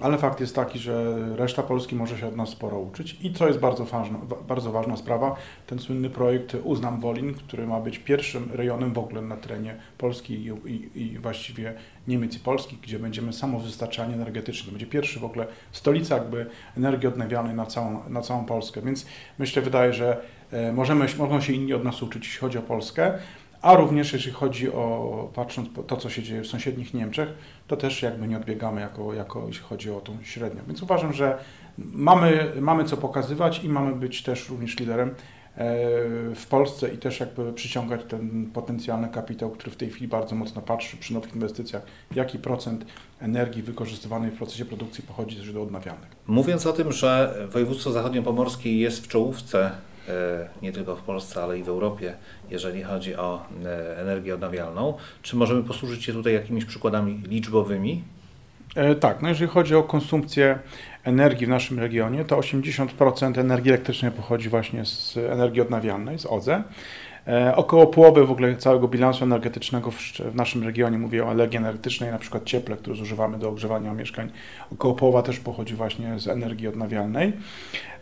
ale 0.00 0.18
fakt 0.18 0.40
jest 0.40 0.54
taki, 0.54 0.78
że 0.78 1.18
reszta 1.36 1.62
Polski 1.62 1.96
może 1.96 2.18
się 2.18 2.26
od 2.26 2.36
nas 2.36 2.48
sporo 2.48 2.78
uczyć. 2.78 3.16
I 3.22 3.32
co 3.32 3.46
jest 3.46 3.58
bardzo 3.58 3.84
ważna, 3.84 4.18
bardzo 4.48 4.72
ważna 4.72 4.96
sprawa, 4.96 5.36
ten 5.66 5.78
słynny 5.78 6.10
projekt 6.10 6.56
Uznam 6.64 7.00
Wolin, 7.00 7.34
który 7.34 7.66
ma 7.66 7.80
być 7.80 7.98
pierwszym 7.98 8.48
rejonem 8.52 8.92
w 8.92 8.98
ogóle 8.98 9.22
na 9.22 9.36
terenie 9.36 9.76
Polski 9.98 10.34
i, 10.34 10.70
i, 10.70 11.02
i 11.02 11.18
właściwie 11.18 11.74
Niemiec 12.08 12.36
i 12.36 12.40
Polski, 12.40 12.78
gdzie 12.82 12.98
będziemy 12.98 13.32
samowystarczalni 13.32 14.14
energetycznie. 14.14 14.70
Będzie 14.70 14.86
pierwszy 14.86 15.20
w 15.20 15.24
ogóle 15.24 15.46
stolica 15.72 16.14
jakby 16.14 16.46
energii 16.76 17.08
odnawialnej 17.08 17.54
na 17.54 17.66
całą, 17.66 18.08
na 18.08 18.22
całą 18.22 18.44
Polskę. 18.44 18.82
Więc 18.82 19.06
myślę, 19.38 19.62
wydaje, 19.62 19.92
że 19.92 20.20
e, 20.50 20.72
możemy, 20.72 21.06
mogą 21.18 21.40
się 21.40 21.52
inni 21.52 21.74
od 21.74 21.84
nas 21.84 22.02
uczyć, 22.02 22.24
jeśli 22.24 22.40
chodzi 22.40 22.58
o 22.58 22.62
Polskę. 22.62 23.18
A 23.62 23.74
również 23.74 24.12
jeśli 24.12 24.32
chodzi 24.32 24.72
o, 24.72 25.30
patrząc 25.34 25.68
to, 25.86 25.96
co 25.96 26.10
się 26.10 26.22
dzieje 26.22 26.42
w 26.42 26.46
sąsiednich 26.46 26.94
Niemczech, 26.94 27.28
to 27.66 27.76
też 27.76 28.02
jakby 28.02 28.28
nie 28.28 28.36
odbiegamy 28.36 28.80
jako, 28.80 29.14
jako 29.14 29.44
jeśli 29.48 29.62
chodzi 29.62 29.90
o 29.90 30.00
tą 30.00 30.16
średnią. 30.22 30.62
Więc 30.66 30.82
uważam, 30.82 31.12
że 31.12 31.38
mamy, 31.78 32.52
mamy 32.60 32.84
co 32.84 32.96
pokazywać 32.96 33.64
i 33.64 33.68
mamy 33.68 33.94
być 33.94 34.22
też 34.22 34.48
również 34.48 34.78
liderem 34.78 35.08
e, 35.08 35.14
w 36.34 36.46
Polsce 36.50 36.88
i 36.88 36.98
też 36.98 37.20
jakby 37.20 37.52
przyciągać 37.52 38.00
ten 38.08 38.50
potencjalny 38.54 39.08
kapitał, 39.08 39.50
który 39.50 39.70
w 39.70 39.76
tej 39.76 39.90
chwili 39.90 40.08
bardzo 40.08 40.34
mocno 40.34 40.62
patrzy 40.62 40.96
przy 40.96 41.14
nowych 41.14 41.34
inwestycjach, 41.34 41.82
jaki 42.14 42.38
procent 42.38 42.86
energii 43.20 43.62
wykorzystywanej 43.62 44.30
w 44.30 44.36
procesie 44.36 44.64
produkcji 44.64 45.04
pochodzi 45.04 45.36
ze 45.36 45.44
źródeł 45.44 45.62
odnawialnych. 45.62 46.10
Mówiąc 46.26 46.66
o 46.66 46.72
tym, 46.72 46.92
że 46.92 47.34
województwo 47.50 47.92
zachodniopomorskie 47.92 48.78
jest 48.78 49.04
w 49.04 49.08
czołówce 49.08 49.70
nie 50.62 50.72
tylko 50.72 50.96
w 50.96 51.02
Polsce, 51.02 51.42
ale 51.42 51.58
i 51.58 51.62
w 51.62 51.68
Europie, 51.68 52.14
jeżeli 52.50 52.82
chodzi 52.82 53.16
o 53.16 53.42
energię 53.96 54.34
odnawialną. 54.34 54.94
Czy 55.22 55.36
możemy 55.36 55.62
posłużyć 55.62 56.04
się 56.04 56.12
tutaj 56.12 56.34
jakimiś 56.34 56.64
przykładami 56.64 57.22
liczbowymi? 57.28 58.02
Tak, 59.00 59.22
no 59.22 59.28
jeżeli 59.28 59.50
chodzi 59.50 59.74
o 59.74 59.82
konsumpcję 59.82 60.58
energii 61.04 61.46
w 61.46 61.50
naszym 61.50 61.78
regionie, 61.78 62.24
to 62.24 62.36
80% 62.36 63.40
energii 63.40 63.70
elektrycznej 63.70 64.10
pochodzi 64.10 64.48
właśnie 64.48 64.84
z 64.84 65.16
energii 65.16 65.60
odnawialnej, 65.60 66.18
z 66.18 66.26
OZE. 66.26 66.62
E, 67.28 67.56
około 67.56 67.86
połowy 67.86 68.26
w 68.26 68.30
ogóle 68.30 68.56
całego 68.56 68.88
bilansu 68.88 69.24
energetycznego 69.24 69.90
w, 69.90 70.34
naszym 70.34 70.64
regionie, 70.64 70.98
mówię 70.98 71.24
o 71.24 71.32
energii 71.32 71.56
energetycznej, 71.56 72.10
na 72.10 72.18
przykład 72.18 72.44
cieple, 72.44 72.76
które 72.76 72.96
zużywamy 72.96 73.38
do 73.38 73.48
ogrzewania 73.48 73.94
mieszkań, 73.94 74.30
około 74.72 74.94
połowa 74.94 75.22
też 75.22 75.40
pochodzi 75.40 75.74
właśnie 75.74 76.18
z 76.18 76.28
energii 76.28 76.68
odnawialnej. 76.68 77.32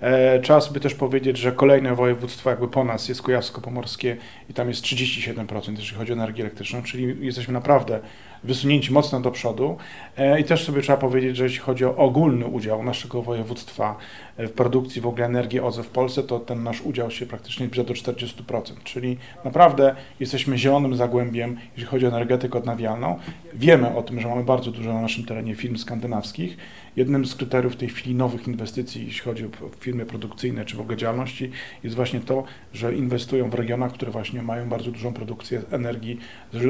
E, 0.00 0.40
trzeba 0.40 0.60
sobie 0.60 0.80
też 0.80 0.94
powiedzieć, 0.94 1.38
że 1.38 1.52
kolejne 1.52 1.94
województwo 1.94 2.50
jakby 2.50 2.68
po 2.68 2.84
nas 2.84 3.08
jest 3.08 3.22
Kujawsko-Pomorskie 3.22 4.16
i 4.50 4.54
tam 4.54 4.68
jest 4.68 4.84
37%, 4.84 5.70
jeżeli 5.70 5.98
chodzi 5.98 6.12
o 6.12 6.14
energię 6.14 6.42
elektryczną, 6.42 6.82
czyli 6.82 7.26
jesteśmy 7.26 7.54
naprawdę 7.54 8.00
wysunięci 8.44 8.92
mocno 8.92 9.20
do 9.20 9.30
przodu. 9.30 9.76
E, 10.16 10.40
I 10.40 10.44
też 10.44 10.64
sobie 10.64 10.82
trzeba 10.82 10.98
powiedzieć, 10.98 11.36
że 11.36 11.44
jeśli 11.44 11.58
chodzi 11.58 11.84
o 11.84 11.96
ogólny 11.96 12.46
udział 12.46 12.82
naszego 12.82 13.22
województwa 13.22 13.96
w 14.38 14.50
produkcji 14.50 15.00
w 15.00 15.06
ogóle 15.06 15.26
energii 15.26 15.60
OZE 15.60 15.82
w 15.82 15.88
Polsce, 15.88 16.22
to 16.22 16.40
ten 16.40 16.62
nasz 16.62 16.80
udział 16.80 17.10
się 17.10 17.26
praktycznie 17.26 17.66
zbliża 17.66 17.84
do 17.84 17.94
40%, 17.94 18.72
czyli 18.84 19.13
naprawdę 19.44 19.94
jesteśmy 20.20 20.58
zielonym 20.58 20.96
zagłębiem, 20.96 21.56
jeżeli 21.72 21.90
chodzi 21.90 22.06
o 22.06 22.08
energetykę 22.08 22.58
odnawialną. 22.58 23.18
Wiemy 23.54 23.96
o 23.96 24.02
tym, 24.02 24.20
że 24.20 24.28
mamy 24.28 24.44
bardzo 24.44 24.70
dużo 24.70 24.92
na 24.92 25.00
naszym 25.00 25.24
terenie 25.24 25.54
firm 25.54 25.76
skandynawskich. 25.76 26.56
Jednym 26.96 27.26
z 27.26 27.34
kryteriów 27.34 27.76
tej 27.76 27.88
chwili 27.88 28.14
nowych 28.14 28.48
inwestycji, 28.48 29.06
jeśli 29.06 29.20
chodzi 29.20 29.44
o 29.44 29.48
firmy 29.80 30.06
produkcyjne 30.06 30.64
czy 30.64 30.76
w 30.76 30.80
ogóle 30.80 30.96
działalności, 30.96 31.50
jest 31.84 31.96
właśnie 31.96 32.20
to, 32.20 32.44
że 32.72 32.94
inwestują 32.94 33.50
w 33.50 33.54
regionach, 33.54 33.92
które 33.92 34.12
właśnie 34.12 34.42
mają 34.42 34.68
bardzo 34.68 34.90
dużą 34.90 35.12
produkcję 35.12 35.62
energii 35.70 36.18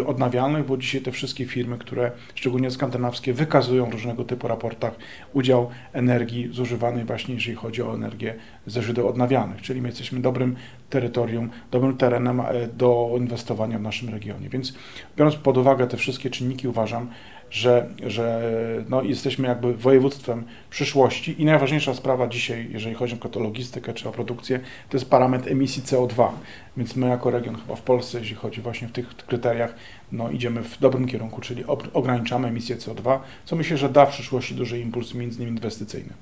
odnawialnych, 0.07 0.67
bo 0.67 0.77
dzisiaj 0.77 1.01
te 1.01 1.13
wszystkie 1.13 1.47
firmy, 1.47 1.79
które 1.79 2.13
szczególnie 2.35 2.71
skandynawskie 2.71 3.33
wykazują 3.33 3.87
w 3.91 3.93
różnego 3.93 4.25
typu 4.25 4.49
raportach 4.49 4.95
udział 5.33 5.71
energii 5.93 6.49
zużywanej 6.53 7.05
właśnie, 7.05 7.35
jeżeli 7.35 7.57
chodzi 7.57 7.83
o 7.83 7.95
energię 7.95 8.35
ze 8.67 8.83
źródeł 8.83 9.09
odnawialnych, 9.09 9.63
czyli 9.63 9.83
my 9.83 9.89
jesteśmy 9.89 10.21
dobrym 10.21 10.57
terytorium, 10.95 11.51
dobrym 11.71 11.97
terenem 11.97 12.41
e, 12.41 12.45
do 12.67 13.15
inwestowania 13.19 13.79
w 13.79 13.83
naszym 13.83 14.09
regionie. 14.09 14.49
Więc 14.49 14.75
biorąc 15.17 15.37
pod 15.37 15.59
uwagę 15.59 15.87
te 15.87 15.97
wszystkie 15.97 16.31
czynniki, 16.31 16.69
uważam, 16.69 17.09
że, 17.51 17.87
że 18.07 18.53
no, 18.89 19.03
jesteśmy 19.03 19.49
jakby 19.49 19.75
województwem 19.75 20.45
przyszłości 20.71 21.43
i 21.43 21.45
najważniejsza 21.45 21.95
sprawa 21.95 22.29
dzisiaj, 22.29 22.69
jeżeli 22.71 22.95
chodzi 22.95 23.17
o 23.37 23.41
logistykę 23.41 23.95
czy 23.95 24.09
o 24.09 24.13
produkcję, 24.13 24.61
to 24.89 24.97
jest 24.97 25.11
parametr 25.11 25.53
emisji 25.53 25.83
CO2. 25.83 26.29
Więc 26.77 26.97
my 26.97 27.09
jako 27.09 27.31
region 27.31 27.57
chyba 27.57 27.77
w 27.77 27.83
Polsce, 27.83 28.19
jeśli 28.19 28.37
chodzi 28.37 28.61
właśnie 28.61 28.89
w 28.89 28.93
tych 28.93 29.17
kryteriach, 29.17 29.75
no, 30.13 30.31
idziemy 30.31 30.63
w 30.63 30.79
dobrym 30.79 31.07
kierunku, 31.07 31.41
czyli 31.41 31.65
ograniczamy 31.93 32.49
emisję 32.49 32.77
CO2, 32.77 33.19
co 33.45 33.57
myślę, 33.57 33.77
że 33.77 33.89
da 33.89 34.07
w 34.07 34.11
przyszłości 34.11 34.55
duży 34.55 34.81
impuls 34.81 35.15
między 35.15 35.37
innymi 35.37 35.57
inwestycyjny. 35.57 36.13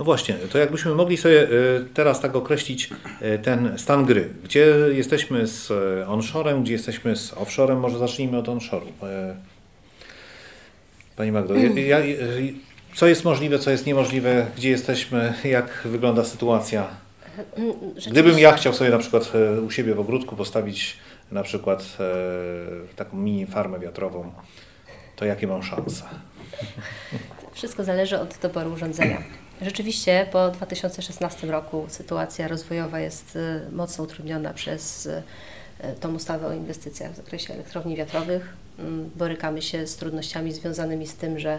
No 0.00 0.04
właśnie, 0.04 0.34
to 0.34 0.58
jakbyśmy 0.58 0.94
mogli 0.94 1.16
sobie 1.16 1.42
e, 1.42 1.48
teraz 1.94 2.20
tak 2.20 2.36
określić 2.36 2.90
e, 3.20 3.38
ten 3.38 3.78
stan 3.78 4.04
gry. 4.04 4.28
Gdzie 4.44 4.66
jesteśmy 4.92 5.46
z 5.46 5.70
e, 5.70 6.08
onshorem, 6.08 6.62
gdzie 6.62 6.72
jesteśmy 6.72 7.16
z 7.16 7.32
offshorem? 7.32 7.80
Może 7.80 7.98
zacznijmy 7.98 8.38
od 8.38 8.48
onshore'u. 8.48 8.92
Pani 11.16 11.32
Magdo, 11.32 11.54
ja, 11.86 11.98
co 12.94 13.06
jest 13.06 13.24
możliwe, 13.24 13.58
co 13.58 13.70
jest 13.70 13.86
niemożliwe, 13.86 14.46
gdzie 14.56 14.70
jesteśmy, 14.70 15.34
jak 15.44 15.80
wygląda 15.84 16.24
sytuacja? 16.24 16.88
Gdybym 18.10 18.38
ja 18.38 18.52
chciał 18.52 18.72
sobie 18.72 18.90
na 18.90 18.98
przykład 18.98 19.32
u 19.66 19.70
siebie 19.70 19.94
w 19.94 20.00
ogródku 20.00 20.36
postawić 20.36 20.96
na 21.30 21.42
przykład 21.42 21.96
taką 22.96 23.16
mini 23.16 23.46
farmę 23.46 23.78
wiatrową, 23.78 24.32
to 25.16 25.24
jakie 25.24 25.46
mam 25.46 25.62
szanse? 25.62 26.04
Wszystko 27.52 27.84
zależy 27.84 28.20
od 28.20 28.38
doboru 28.42 28.72
urządzenia. 28.72 29.22
Rzeczywiście 29.62 30.26
po 30.32 30.50
2016 30.50 31.46
roku 31.46 31.86
sytuacja 31.88 32.48
rozwojowa 32.48 33.00
jest 33.00 33.36
y, 33.36 33.72
mocno 33.72 34.04
utrudniona 34.04 34.54
przez 34.54 35.06
y, 35.06 35.22
tą 36.00 36.14
ustawę 36.14 36.46
o 36.46 36.52
inwestycjach 36.52 37.12
w 37.12 37.16
zakresie 37.16 37.54
elektrowni 37.54 37.96
wiatrowych. 37.96 38.56
Mm, 38.78 39.10
borykamy 39.16 39.62
się 39.62 39.86
z 39.86 39.96
trudnościami 39.96 40.52
związanymi 40.52 41.06
z 41.06 41.14
tym, 41.14 41.38
że 41.38 41.58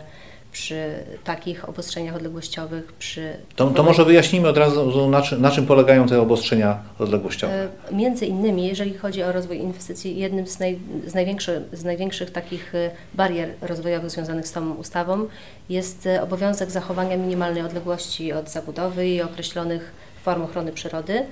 przy 0.52 0.94
takich 1.24 1.70
obostrzeniach 1.70 2.16
odległościowych, 2.16 2.94
przy... 2.94 3.34
To, 3.56 3.68
to 3.68 3.84
może 3.84 4.06
wyjaśnijmy 4.06 4.48
od 4.48 4.58
razu, 4.58 5.10
na 5.10 5.22
czym, 5.22 5.42
na 5.42 5.52
czym 5.52 5.66
polegają 5.66 6.08
te 6.08 6.22
obostrzenia 6.22 6.80
odległościowe. 7.00 7.54
E, 7.54 7.96
między 7.96 8.26
innymi, 8.26 8.68
jeżeli 8.68 8.94
chodzi 8.94 9.24
o 9.24 9.32
rozwój 9.32 9.58
inwestycji, 9.58 10.18
jednym 10.18 10.48
z, 10.48 10.60
naj, 10.60 10.80
z, 11.08 11.14
największych, 11.14 11.60
z 11.74 11.84
największych 11.84 12.32
takich 12.32 12.76
e, 12.76 12.92
barier 13.14 13.50
rozwojowych 13.62 14.10
związanych 14.10 14.48
z 14.48 14.52
tą 14.52 14.74
ustawą 14.74 15.28
jest 15.70 16.08
e, 16.08 16.24
obowiązek 16.24 16.72
zachowania 16.72 17.18
minimalnej 17.18 17.64
odległości 17.64 18.34
od 18.34 18.50
zabudowy 18.50 19.08
i 19.08 19.22
określonych 19.22 19.92
form 20.24 20.42
ochrony 20.42 20.72
przyrody. 20.72 21.26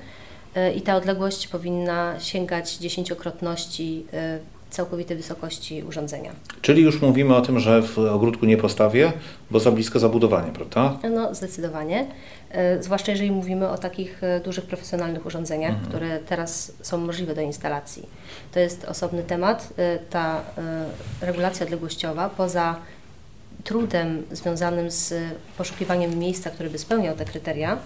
I 0.75 0.81
ta 0.81 0.95
odległość 0.95 1.47
powinna 1.47 2.19
sięgać 2.19 2.77
dziesięciokrotności 2.77 4.05
całkowitej 4.69 5.17
wysokości 5.17 5.83
urządzenia. 5.83 6.31
Czyli 6.61 6.81
już 6.81 7.01
mówimy 7.01 7.35
o 7.35 7.41
tym, 7.41 7.59
że 7.59 7.81
w 7.81 7.99
ogródku 7.99 8.45
nie 8.45 8.57
postawię, 8.57 9.11
bo 9.51 9.59
za 9.59 9.71
blisko 9.71 9.99
zabudowanie, 9.99 10.51
prawda? 10.51 10.99
No, 11.11 11.35
zdecydowanie. 11.35 12.07
E, 12.51 12.83
zwłaszcza 12.83 13.11
jeżeli 13.11 13.31
mówimy 13.31 13.69
o 13.69 13.77
takich 13.77 14.23
e, 14.23 14.39
dużych 14.39 14.65
profesjonalnych 14.65 15.25
urządzeniach, 15.25 15.73
mhm. 15.73 15.89
które 15.89 16.19
teraz 16.19 16.71
są 16.81 16.97
możliwe 16.97 17.35
do 17.35 17.41
instalacji. 17.41 18.09
To 18.51 18.59
jest 18.59 18.85
osobny 18.85 19.23
temat. 19.23 19.69
E, 19.77 19.99
ta 19.99 20.41
regulacja 21.21 21.65
odległościowa 21.65 22.29
poza 22.29 22.75
trudem 23.63 24.23
związanym 24.31 24.91
z 24.91 25.13
poszukiwaniem 25.57 26.19
miejsca, 26.19 26.49
które 26.49 26.69
by 26.69 26.77
spełniał 26.77 27.15
te 27.15 27.25
kryteria, 27.25 27.77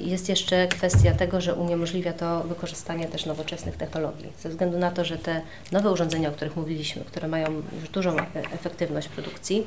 jest 0.00 0.28
jeszcze 0.28 0.68
kwestia 0.68 1.14
tego, 1.14 1.40
że 1.40 1.54
uniemożliwia 1.54 2.12
to 2.12 2.40
wykorzystanie 2.40 3.06
też 3.06 3.26
nowoczesnych 3.26 3.76
technologii. 3.76 4.32
Ze 4.40 4.48
względu 4.48 4.78
na 4.78 4.90
to, 4.90 5.04
że 5.04 5.18
te 5.18 5.40
nowe 5.72 5.90
urządzenia, 5.90 6.28
o 6.28 6.32
których 6.32 6.56
mówiliśmy, 6.56 7.04
które 7.04 7.28
mają 7.28 7.62
już 7.80 7.88
dużą 7.88 8.18
e, 8.18 8.24
efektywność 8.34 9.08
produkcji, 9.08 9.66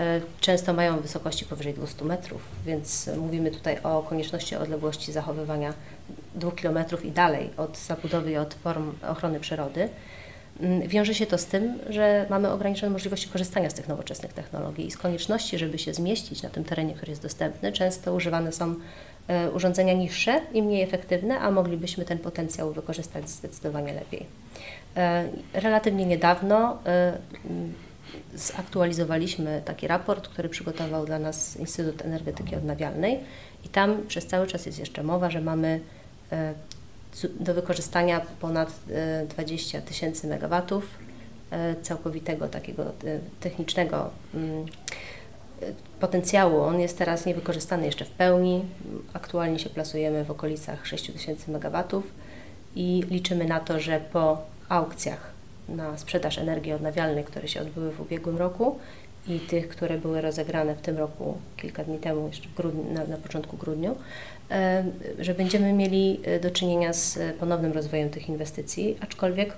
e, 0.00 0.20
często 0.40 0.72
mają 0.72 1.00
wysokości 1.00 1.44
powyżej 1.44 1.74
200 1.74 2.04
metrów, 2.04 2.42
więc 2.66 3.10
mówimy 3.16 3.50
tutaj 3.50 3.78
o 3.82 4.02
konieczności 4.02 4.56
odległości 4.56 5.12
zachowywania 5.12 5.74
2 6.34 6.50
km 6.50 6.78
i 7.04 7.10
dalej 7.10 7.50
od 7.56 7.78
zabudowy 7.78 8.32
i 8.32 8.36
od 8.36 8.54
form 8.54 8.92
ochrony 9.08 9.40
przyrody. 9.40 9.88
Mm, 10.60 10.88
wiąże 10.88 11.14
się 11.14 11.26
to 11.26 11.38
z 11.38 11.46
tym, 11.46 11.78
że 11.90 12.26
mamy 12.30 12.50
ograniczone 12.50 12.92
możliwości 12.92 13.28
korzystania 13.28 13.70
z 13.70 13.74
tych 13.74 13.88
nowoczesnych 13.88 14.32
technologii 14.32 14.86
i 14.86 14.90
z 14.90 14.96
konieczności, 14.96 15.58
żeby 15.58 15.78
się 15.78 15.94
zmieścić 15.94 16.42
na 16.42 16.50
tym 16.50 16.64
terenie, 16.64 16.94
który 16.94 17.10
jest 17.10 17.22
dostępny, 17.22 17.72
często 17.72 18.14
używane 18.14 18.52
są 18.52 18.74
urządzenia 19.54 19.92
niższe 19.92 20.40
i 20.52 20.62
mniej 20.62 20.82
efektywne, 20.82 21.38
a 21.38 21.50
moglibyśmy 21.50 22.04
ten 22.04 22.18
potencjał 22.18 22.72
wykorzystać 22.72 23.30
zdecydowanie 23.30 23.92
lepiej. 23.92 24.26
E, 24.96 25.28
relatywnie 25.52 26.06
niedawno 26.06 26.78
e, 26.86 27.18
zaktualizowaliśmy 28.34 29.62
taki 29.64 29.88
raport, 29.88 30.28
który 30.28 30.48
przygotował 30.48 31.06
dla 31.06 31.18
nas 31.18 31.56
Instytut 31.56 32.02
Energetyki 32.02 32.56
Odnawialnej 32.56 33.20
i 33.64 33.68
tam 33.68 34.06
przez 34.08 34.26
cały 34.26 34.46
czas 34.46 34.66
jest 34.66 34.78
jeszcze 34.78 35.02
mowa, 35.02 35.30
że 35.30 35.40
mamy 35.40 35.80
do 37.40 37.54
wykorzystania 37.54 38.20
ponad 38.40 38.80
20 39.28 39.80
tysięcy 39.80 40.26
megawatów 40.26 40.98
całkowitego 41.82 42.48
takiego 42.48 42.84
technicznego 43.40 44.10
mm, 44.34 44.66
potencjału. 46.00 46.60
On 46.60 46.80
jest 46.80 46.98
teraz 46.98 47.26
niewykorzystany 47.26 47.86
jeszcze 47.86 48.04
w 48.04 48.10
pełni. 48.10 48.64
Aktualnie 49.12 49.58
się 49.58 49.70
plasujemy 49.70 50.24
w 50.24 50.30
okolicach 50.30 50.86
6000 50.86 51.52
MW 51.52 52.02
i 52.76 53.04
liczymy 53.10 53.44
na 53.44 53.60
to, 53.60 53.80
że 53.80 54.00
po 54.12 54.42
aukcjach 54.68 55.34
na 55.68 55.98
sprzedaż 55.98 56.38
energii 56.38 56.72
odnawialnej, 56.72 57.24
które 57.24 57.48
się 57.48 57.60
odbyły 57.60 57.90
w 57.90 58.00
ubiegłym 58.00 58.36
roku 58.36 58.78
i 59.28 59.40
tych, 59.40 59.68
które 59.68 59.98
były 59.98 60.20
rozegrane 60.20 60.74
w 60.74 60.80
tym 60.80 60.98
roku 60.98 61.38
kilka 61.56 61.84
dni 61.84 61.98
temu, 61.98 62.26
jeszcze 62.26 62.48
grudniu, 62.56 62.92
na, 62.92 63.04
na 63.04 63.16
początku 63.16 63.56
grudniu, 63.56 63.96
e, 64.50 64.84
że 65.18 65.34
będziemy 65.34 65.72
mieli 65.72 66.20
e, 66.24 66.40
do 66.40 66.50
czynienia 66.50 66.92
z 66.92 67.18
ponownym 67.40 67.72
rozwojem 67.72 68.10
tych 68.10 68.28
inwestycji, 68.28 68.96
aczkolwiek 69.00 69.56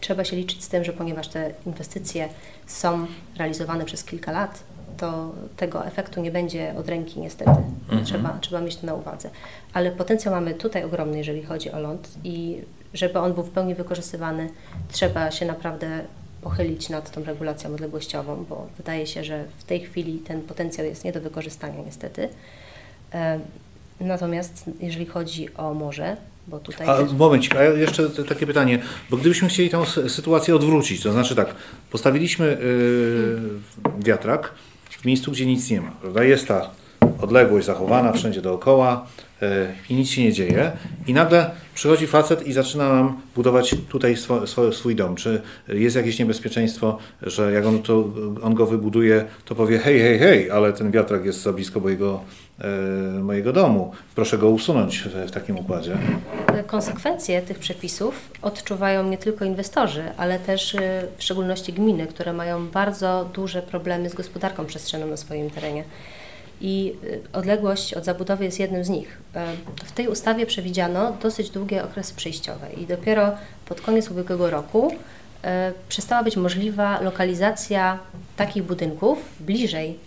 trzeba 0.00 0.24
się 0.24 0.36
liczyć 0.36 0.64
z 0.64 0.68
tym, 0.68 0.84
że 0.84 0.92
ponieważ 0.92 1.28
te 1.28 1.54
inwestycje 1.66 2.28
są 2.66 3.06
realizowane 3.38 3.84
przez 3.84 4.04
kilka 4.04 4.32
lat, 4.32 4.64
to 4.96 5.32
tego 5.56 5.86
efektu 5.86 6.20
nie 6.20 6.30
będzie 6.30 6.74
od 6.78 6.88
ręki 6.88 7.20
niestety. 7.20 7.50
Mhm. 7.50 8.04
Trzeba, 8.04 8.38
trzeba 8.40 8.60
mieć 8.60 8.76
to 8.76 8.86
na 8.86 8.94
uwadze. 8.94 9.30
Ale 9.72 9.90
potencjał 9.90 10.34
mamy 10.34 10.54
tutaj 10.54 10.84
ogromny, 10.84 11.18
jeżeli 11.18 11.42
chodzi 11.42 11.70
o 11.70 11.80
ląd 11.80 12.08
i 12.24 12.62
żeby 12.94 13.18
on 13.18 13.32
był 13.32 13.42
w 13.42 13.50
pełni 13.50 13.74
wykorzystywany, 13.74 14.48
trzeba 14.92 15.30
się 15.30 15.46
naprawdę 15.46 16.00
pochylić 16.42 16.88
nad 16.88 17.10
tą 17.10 17.24
regulacją 17.24 17.74
odległościową, 17.74 18.44
bo 18.48 18.66
wydaje 18.76 19.06
się, 19.06 19.24
że 19.24 19.44
w 19.58 19.64
tej 19.64 19.80
chwili 19.80 20.18
ten 20.18 20.42
potencjał 20.42 20.86
jest 20.86 21.04
nie 21.04 21.12
do 21.12 21.20
wykorzystania 21.20 21.82
niestety. 21.86 22.28
Natomiast 24.00 24.70
jeżeli 24.80 25.06
chodzi 25.06 25.54
o 25.54 25.74
morze, 25.74 26.16
bo 26.46 26.58
tutaj... 26.58 26.88
A 26.88 26.96
też- 26.96 27.12
momencik, 27.12 27.56
a 27.56 27.62
jeszcze 27.62 28.10
takie 28.10 28.46
pytanie, 28.46 28.82
bo 29.10 29.16
gdybyśmy 29.16 29.48
chcieli 29.48 29.70
sy- 29.70 30.08
sytuację 30.08 30.56
odwrócić, 30.56 31.02
to 31.02 31.12
znaczy 31.12 31.36
tak, 31.36 31.54
postawiliśmy 31.90 32.46
yy, 32.46 34.00
wiatrak 34.04 34.54
w 35.04 35.06
miejscu, 35.06 35.32
gdzie 35.32 35.46
nic 35.46 35.70
nie 35.70 35.80
ma, 35.80 35.90
prawda? 35.90 36.24
Jest 36.24 36.48
ta 36.48 36.70
odległość 37.20 37.66
zachowana 37.66 38.12
wszędzie 38.12 38.42
dookoła 38.42 39.06
yy, 39.40 39.48
i 39.90 39.94
nic 39.94 40.08
się 40.08 40.22
nie 40.22 40.32
dzieje 40.32 40.72
i 41.06 41.12
nagle 41.12 41.50
przychodzi 41.74 42.06
facet 42.06 42.46
i 42.46 42.52
zaczyna 42.52 42.88
nam 42.88 43.20
budować 43.34 43.74
tutaj 43.88 44.16
swój 44.72 44.96
dom. 44.96 45.16
Czy 45.16 45.42
jest 45.68 45.96
jakieś 45.96 46.18
niebezpieczeństwo, 46.18 46.98
że 47.22 47.52
jak 47.52 47.66
on, 47.66 47.82
to, 47.82 48.08
on 48.42 48.54
go 48.54 48.66
wybuduje, 48.66 49.24
to 49.44 49.54
powie 49.54 49.78
hej, 49.78 50.00
hej, 50.00 50.18
hej, 50.18 50.50
ale 50.50 50.72
ten 50.72 50.90
wiatrak 50.90 51.24
jest 51.24 51.42
za 51.42 51.52
blisko 51.52 51.80
mojego, 51.80 52.20
yy, 52.20 52.43
mojego 53.22 53.52
domu, 53.52 53.92
proszę 54.14 54.38
go 54.38 54.50
usunąć 54.50 54.98
w, 54.98 55.30
takim 55.30 55.58
układzie. 55.58 55.96
Konsekwencje 56.66 57.42
tych 57.42 57.58
przepisów 57.58 58.30
odczuwają 58.42 59.04
nie 59.04 59.18
tylko 59.18 59.44
inwestorzy, 59.44 60.04
ale 60.16 60.38
też 60.38 60.74
y, 60.74 60.78
w 61.16 61.22
szczególności 61.22 61.72
gminy, 61.72 62.06
które 62.06 62.32
mają 62.32 62.68
bardzo 62.68 63.30
duże 63.34 63.62
problemy 63.62 64.10
z 64.10 64.14
gospodarką 64.14 64.66
przestrzenną 64.66 65.06
na 65.06 65.16
swoim 65.16 65.50
terenie. 65.50 65.84
I 66.60 66.92
odległość 67.32 67.94
od 67.94 68.04
zabudowy 68.04 68.44
jest 68.44 68.60
jednym 68.60 68.84
z 68.84 68.88
nich. 68.88 69.18
W 69.84 69.92
tej 69.92 70.08
ustawie 70.08 70.46
przewidziano 70.46 71.16
dosyć 71.22 71.50
długie 71.50 71.84
okresy 71.84 72.14
przejściowe 72.14 72.72
i 72.72 72.86
dopiero 72.86 73.32
pod 73.66 73.80
koniec 73.80 74.10
ubiegłego 74.10 74.50
roku 74.50 74.94
przestała 75.88 76.22
być 76.22 76.36
możliwa 76.36 77.00
lokalizacja 77.00 77.98
takich 78.36 78.62
budynków 78.62 79.18
bliżej 79.40 79.98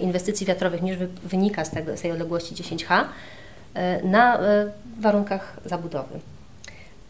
inwestycji 0.00 0.46
wiatrowych 0.46 0.82
niż 0.82 0.96
wy- 0.96 1.08
wynika 1.24 1.64
z, 1.64 1.70
tego, 1.70 1.96
z 1.96 2.00
tej 2.00 2.12
odległości 2.12 2.54
10H 2.54 3.04
e, 3.74 4.02
na 4.02 4.38
e, 4.40 4.70
warunkach 5.00 5.56
zabudowy. 5.64 6.18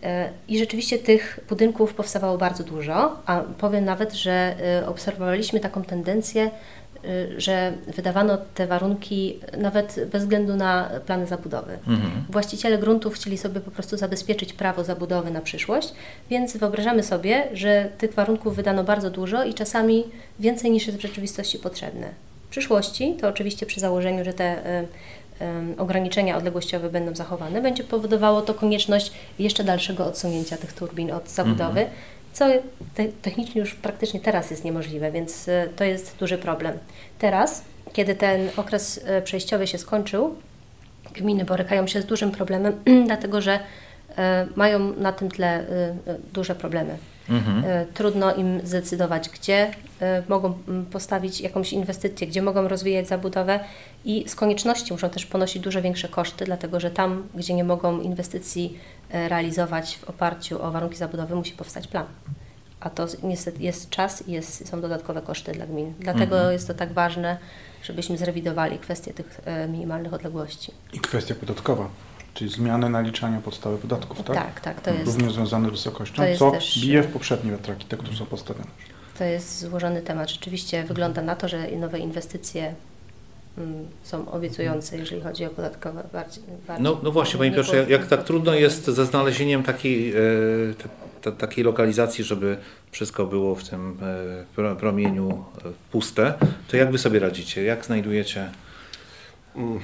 E, 0.02 0.30
I 0.48 0.58
rzeczywiście 0.58 0.98
tych 0.98 1.40
budynków 1.48 1.94
powstawało 1.94 2.38
bardzo 2.38 2.64
dużo, 2.64 3.16
a 3.26 3.40
powiem 3.40 3.84
nawet, 3.84 4.12
że 4.14 4.54
e, 4.82 4.86
obserwowaliśmy 4.88 5.60
taką 5.60 5.82
tendencję, 5.82 6.42
e, 6.44 7.40
że 7.40 7.72
wydawano 7.96 8.38
te 8.54 8.66
warunki 8.66 9.40
nawet 9.58 9.96
bez 10.12 10.22
względu 10.22 10.56
na 10.56 10.90
plany 11.06 11.26
zabudowy. 11.26 11.78
Właściciele 12.30 12.78
gruntów 12.78 13.14
chcieli 13.14 13.38
sobie 13.38 13.60
po 13.60 13.70
prostu 13.70 13.96
zabezpieczyć 13.96 14.52
prawo 14.52 14.84
zabudowy 14.84 15.30
na 15.30 15.40
przyszłość, 15.40 15.92
więc 16.30 16.56
wyobrażamy 16.56 17.02
sobie, 17.02 17.48
że 17.52 17.88
tych 17.98 18.14
warunków 18.14 18.56
wydano 18.56 18.84
bardzo 18.84 19.10
dużo 19.10 19.44
i 19.44 19.54
czasami 19.54 20.04
więcej 20.40 20.70
niż 20.70 20.86
jest 20.86 20.98
w 20.98 21.02
rzeczywistości 21.02 21.58
potrzebne. 21.58 22.06
W 22.46 22.48
przyszłości, 22.48 23.16
to 23.20 23.28
oczywiście 23.28 23.66
przy 23.66 23.80
założeniu, 23.80 24.24
że 24.24 24.32
te 24.32 24.44
e, 24.44 24.84
em, 25.38 25.74
ograniczenia 25.78 26.36
odległościowe 26.36 26.90
będą 26.90 27.14
zachowane, 27.14 27.62
będzie 27.62 27.84
powodowało 27.84 28.42
to 28.42 28.54
konieczność 28.54 29.12
jeszcze 29.38 29.64
dalszego 29.64 30.06
odsunięcia 30.06 30.56
tych 30.56 30.72
turbin 30.72 31.12
od 31.12 31.30
zabudowy, 31.30 31.86
co 32.32 32.46
te, 32.94 33.04
technicznie 33.22 33.60
już 33.60 33.74
praktycznie 33.74 34.20
teraz 34.20 34.50
jest 34.50 34.64
niemożliwe, 34.64 35.12
więc 35.12 35.48
e, 35.48 35.68
to 35.76 35.84
jest 35.84 36.16
duży 36.16 36.38
problem. 36.38 36.78
Teraz, 37.18 37.64
kiedy 37.92 38.14
ten 38.14 38.48
okres 38.56 39.00
e, 39.04 39.22
przejściowy 39.22 39.66
się 39.66 39.78
skończył, 39.78 40.34
gminy 41.14 41.44
borykają 41.44 41.86
się 41.86 42.02
z 42.02 42.06
dużym 42.06 42.30
problemem, 42.30 42.72
dlatego 43.06 43.40
że 43.40 43.60
e, 44.16 44.46
mają 44.56 44.92
na 44.96 45.12
tym 45.12 45.28
tle 45.30 45.48
e, 45.48 45.62
e, 45.62 46.18
duże 46.32 46.54
problemy. 46.54 46.98
E, 47.30 47.86
Trudno 47.94 48.34
im 48.34 48.60
zdecydować, 48.64 49.28
gdzie 49.28 49.70
e, 50.00 50.22
mogą 50.28 50.58
mm, 50.68 50.86
postawić 50.86 51.40
jakąś 51.40 51.72
inwestycję, 51.72 52.26
gdzie 52.26 52.42
mogą 52.42 52.68
rozwijać 52.68 53.08
zabudowę 53.08 53.60
i 54.04 54.24
z 54.28 54.34
konieczności 54.34 54.92
muszą 54.92 55.10
też 55.10 55.26
ponosić 55.26 55.62
dużo 55.62 55.82
większe 55.82 56.08
koszty, 56.08 56.44
dlatego 56.44 56.80
że 56.80 56.90
tam, 56.90 57.28
gdzie 57.34 57.54
nie 57.54 57.64
mogą 57.64 58.00
inwestycji 58.00 58.78
e, 59.10 59.28
realizować 59.28 59.96
w 59.96 60.04
oparciu 60.04 60.62
o 60.62 60.70
warunki 60.70 60.96
zabudowy, 60.96 61.34
musi 61.34 61.52
powstać 61.52 61.86
plan. 61.86 62.06
A 62.80 62.90
to 62.90 63.06
niestety 63.22 63.62
jest 63.62 63.90
czas 63.90 64.28
i 64.28 64.32
jest, 64.32 64.68
są 64.68 64.80
dodatkowe 64.80 65.22
koszty 65.22 65.52
dla 65.52 65.66
gmin. 65.66 65.94
Dlatego 66.00 66.50
jest 66.50 66.68
to 66.68 66.74
tak 66.74 66.92
ważne, 66.92 67.38
żebyśmy 67.82 68.16
zrewidowali 68.18 68.78
kwestię 68.78 69.14
tych 69.14 69.40
minimalnych 69.68 70.14
odległości. 70.14 70.72
I 70.92 71.00
kwestia 71.00 71.34
podatkowa, 71.34 71.88
czyli 72.36 72.50
zmiany 72.50 72.90
naliczania 72.90 73.40
podstawy 73.40 73.78
podatków, 73.78 74.22
tak? 74.22 74.36
Tak, 74.36 74.60
tak, 74.60 74.80
to 74.80 74.90
jest, 74.90 75.06
Również 75.06 75.32
związane 75.32 75.68
z 75.68 75.70
wysokością, 75.72 76.16
to 76.16 76.24
jest 76.24 76.38
co 76.38 76.50
też- 76.50 76.80
bije 76.80 77.02
w 77.02 77.06
poprzednie 77.06 77.50
wiatraki, 77.50 77.84
te, 77.86 77.96
które 77.96 78.16
są 78.16 78.26
postawione. 78.26 78.66
to 79.18 79.24
jest 79.24 79.60
złożony 79.60 80.02
temat. 80.02 80.30
Rzeczywiście 80.30 80.84
wygląda 80.84 81.22
na 81.22 81.36
to, 81.36 81.48
że 81.48 81.70
nowe 81.70 81.98
inwestycje 81.98 82.74
mm, 83.58 83.86
są 84.02 84.30
obiecujące, 84.30 84.96
jeżeli 84.98 85.20
chodzi 85.20 85.44
o 85.44 85.50
podatkowe 85.50 86.04
bardziej. 86.12 86.44
bardziej 86.68 86.84
No, 86.84 87.00
no 87.02 87.10
właśnie, 87.12 87.38
Panie 87.38 87.50
nie 87.50 87.56
Piotrze, 87.56 87.72
było- 87.76 87.88
jak 87.98 88.06
tak 88.06 88.24
trudno 88.24 88.54
jest 88.54 88.84
ze 88.86 89.06
znalezieniem 89.06 89.62
takiej, 89.62 90.10
e, 90.10 90.14
ta, 90.82 90.88
ta, 91.22 91.32
takiej 91.38 91.64
lokalizacji, 91.64 92.24
żeby 92.24 92.56
wszystko 92.90 93.26
było 93.26 93.54
w 93.54 93.68
tym 93.68 93.98
e, 94.02 94.44
pro- 94.56 94.76
promieniu 94.76 95.44
e, 95.64 95.68
puste, 95.92 96.34
to 96.68 96.76
jak 96.76 96.90
Wy 96.92 96.98
sobie 96.98 97.18
radzicie? 97.18 97.62
Jak 97.64 97.84
znajdujecie? 97.84 98.50
Mm, 99.56 99.78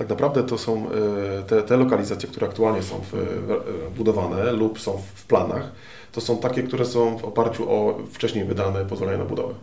Tak 0.00 0.08
naprawdę 0.08 0.42
to 0.42 0.58
są 0.58 0.86
e, 0.90 1.42
te, 1.42 1.62
te 1.62 1.76
lokalizacje, 1.76 2.28
które 2.28 2.46
aktualnie 2.46 2.82
są 2.82 3.00
w, 3.12 3.12
budowane 3.96 4.52
lub 4.52 4.80
są 4.80 5.02
w 5.14 5.26
planach, 5.26 5.72
to 6.12 6.20
są 6.20 6.38
takie, 6.38 6.62
które 6.62 6.84
są 6.84 7.18
w 7.18 7.24
oparciu 7.24 7.70
o 7.70 7.98
wcześniej 8.12 8.44
wydane 8.44 8.84
pozwolenia 8.84 9.18
na 9.18 9.24
budowę. 9.24 9.54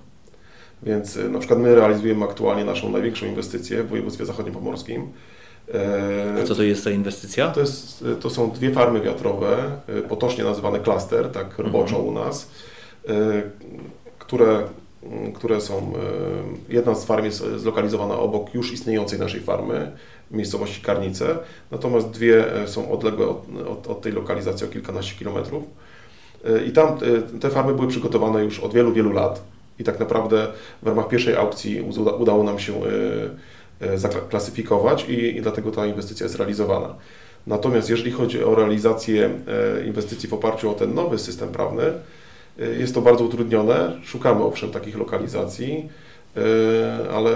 Więc 0.83 1.17
e, 1.17 1.29
na 1.29 1.39
przykład 1.39 1.59
my 1.59 1.75
realizujemy 1.75 2.25
aktualnie 2.25 2.65
naszą 2.65 2.89
największą 2.89 3.25
inwestycję 3.25 3.83
w 3.83 3.89
województwie 3.89 4.25
zachodniopomorskim. 4.25 5.07
E, 5.73 6.41
A 6.43 6.43
co 6.43 6.55
to 6.55 6.63
jest 6.63 6.83
za 6.83 6.91
inwestycja? 6.91 7.51
To, 7.51 7.59
jest, 7.59 8.05
to 8.19 8.29
są 8.29 8.51
dwie 8.51 8.71
farmy 8.71 9.01
wiatrowe, 9.01 9.71
potocznie 10.09 10.43
nazywane 10.43 10.79
klaster, 10.79 11.31
tak 11.31 11.59
roboczo 11.59 11.99
u 11.99 12.11
nas, 12.11 12.49
które, 14.19 14.63
które 15.33 15.61
są, 15.61 15.93
jedna 16.69 16.95
z 16.95 17.05
farm 17.05 17.25
jest 17.25 17.43
zlokalizowana 17.55 18.19
obok 18.19 18.53
już 18.53 18.73
istniejącej 18.73 19.19
naszej 19.19 19.41
farmy, 19.41 19.91
miejscowości 20.31 20.81
Karnice, 20.81 21.37
natomiast 21.71 22.09
dwie 22.09 22.63
y, 22.63 22.67
są 22.67 22.91
odległe 22.91 23.27
od, 23.27 23.45
od, 23.67 23.87
od 23.87 24.01
tej 24.01 24.11
lokalizacji 24.11 24.67
o 24.67 24.69
kilkanaście 24.69 25.15
kilometrów. 25.15 25.63
Y, 26.45 26.65
I 26.65 26.71
tam 26.71 26.97
y, 27.35 27.39
te 27.39 27.49
farmy 27.49 27.73
były 27.73 27.87
przygotowane 27.87 28.43
już 28.43 28.59
od 28.59 28.73
wielu, 28.73 28.93
wielu 28.93 29.11
lat 29.11 29.43
i 29.79 29.83
tak 29.83 29.99
naprawdę 29.99 30.47
w 30.81 30.87
ramach 30.87 31.07
pierwszej 31.07 31.35
aukcji 31.35 31.81
uda, 31.81 32.11
udało 32.11 32.43
nam 32.43 32.59
się 32.59 32.73
zaklasyfikować 33.95 35.05
i, 35.09 35.37
i 35.37 35.41
dlatego 35.41 35.71
ta 35.71 35.85
inwestycja 35.85 36.23
jest 36.23 36.35
realizowana. 36.35 36.95
Natomiast 37.47 37.89
jeżeli 37.89 38.11
chodzi 38.11 38.43
o 38.43 38.55
realizację 38.55 39.29
e, 39.79 39.85
inwestycji 39.85 40.29
w 40.29 40.33
oparciu 40.33 40.71
o 40.71 40.73
ten 40.73 40.93
nowy 40.93 41.19
system 41.19 41.49
prawny, 41.49 41.83
e, 42.59 42.65
jest 42.65 42.93
to 42.93 43.01
bardzo 43.01 43.23
utrudnione. 43.23 43.91
Szukamy 44.03 44.43
owszem 44.43 44.71
takich 44.71 44.97
lokalizacji, 44.97 45.89
e, 46.37 46.41
ale 47.13 47.35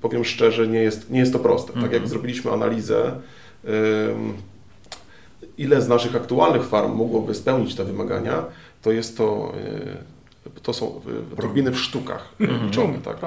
powiem 0.00 0.24
szczerze, 0.24 0.68
nie 0.68 0.78
jest, 0.78 1.10
nie 1.10 1.20
jest 1.20 1.32
to 1.32 1.38
proste. 1.38 1.72
Tak 1.72 1.92
jak 1.92 2.08
zrobiliśmy 2.08 2.52
analizę, 2.52 3.12
ile 5.58 5.82
z 5.82 5.88
naszych 5.88 6.16
aktualnych 6.16 6.64
farm 6.64 6.92
mogłoby 6.92 7.34
spełnić 7.34 7.74
te 7.74 7.84
wymagania, 7.84 8.44
to 8.82 8.92
jest 8.92 9.16
to, 9.16 9.52
e, 10.46 10.60
to 10.62 10.72
są 10.72 11.00
e, 11.32 11.36
turbiny 11.36 11.70
w 11.70 11.78
sztukach 11.78 12.34
liczone, 12.40 12.98
tak? 12.98 13.20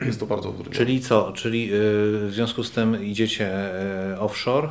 E, 0.00 0.06
jest 0.06 0.20
to 0.20 0.26
bardzo 0.26 0.48
utrudnione. 0.48 0.76
Czyli 0.76 1.00
co? 1.00 1.32
Czyli 1.32 1.64
y, 1.64 1.68
w 2.26 2.30
związku 2.32 2.64
z 2.64 2.70
tym 2.70 3.04
idziecie 3.04 3.50
y, 4.14 4.20
offshore, 4.20 4.68
y, 4.68 4.70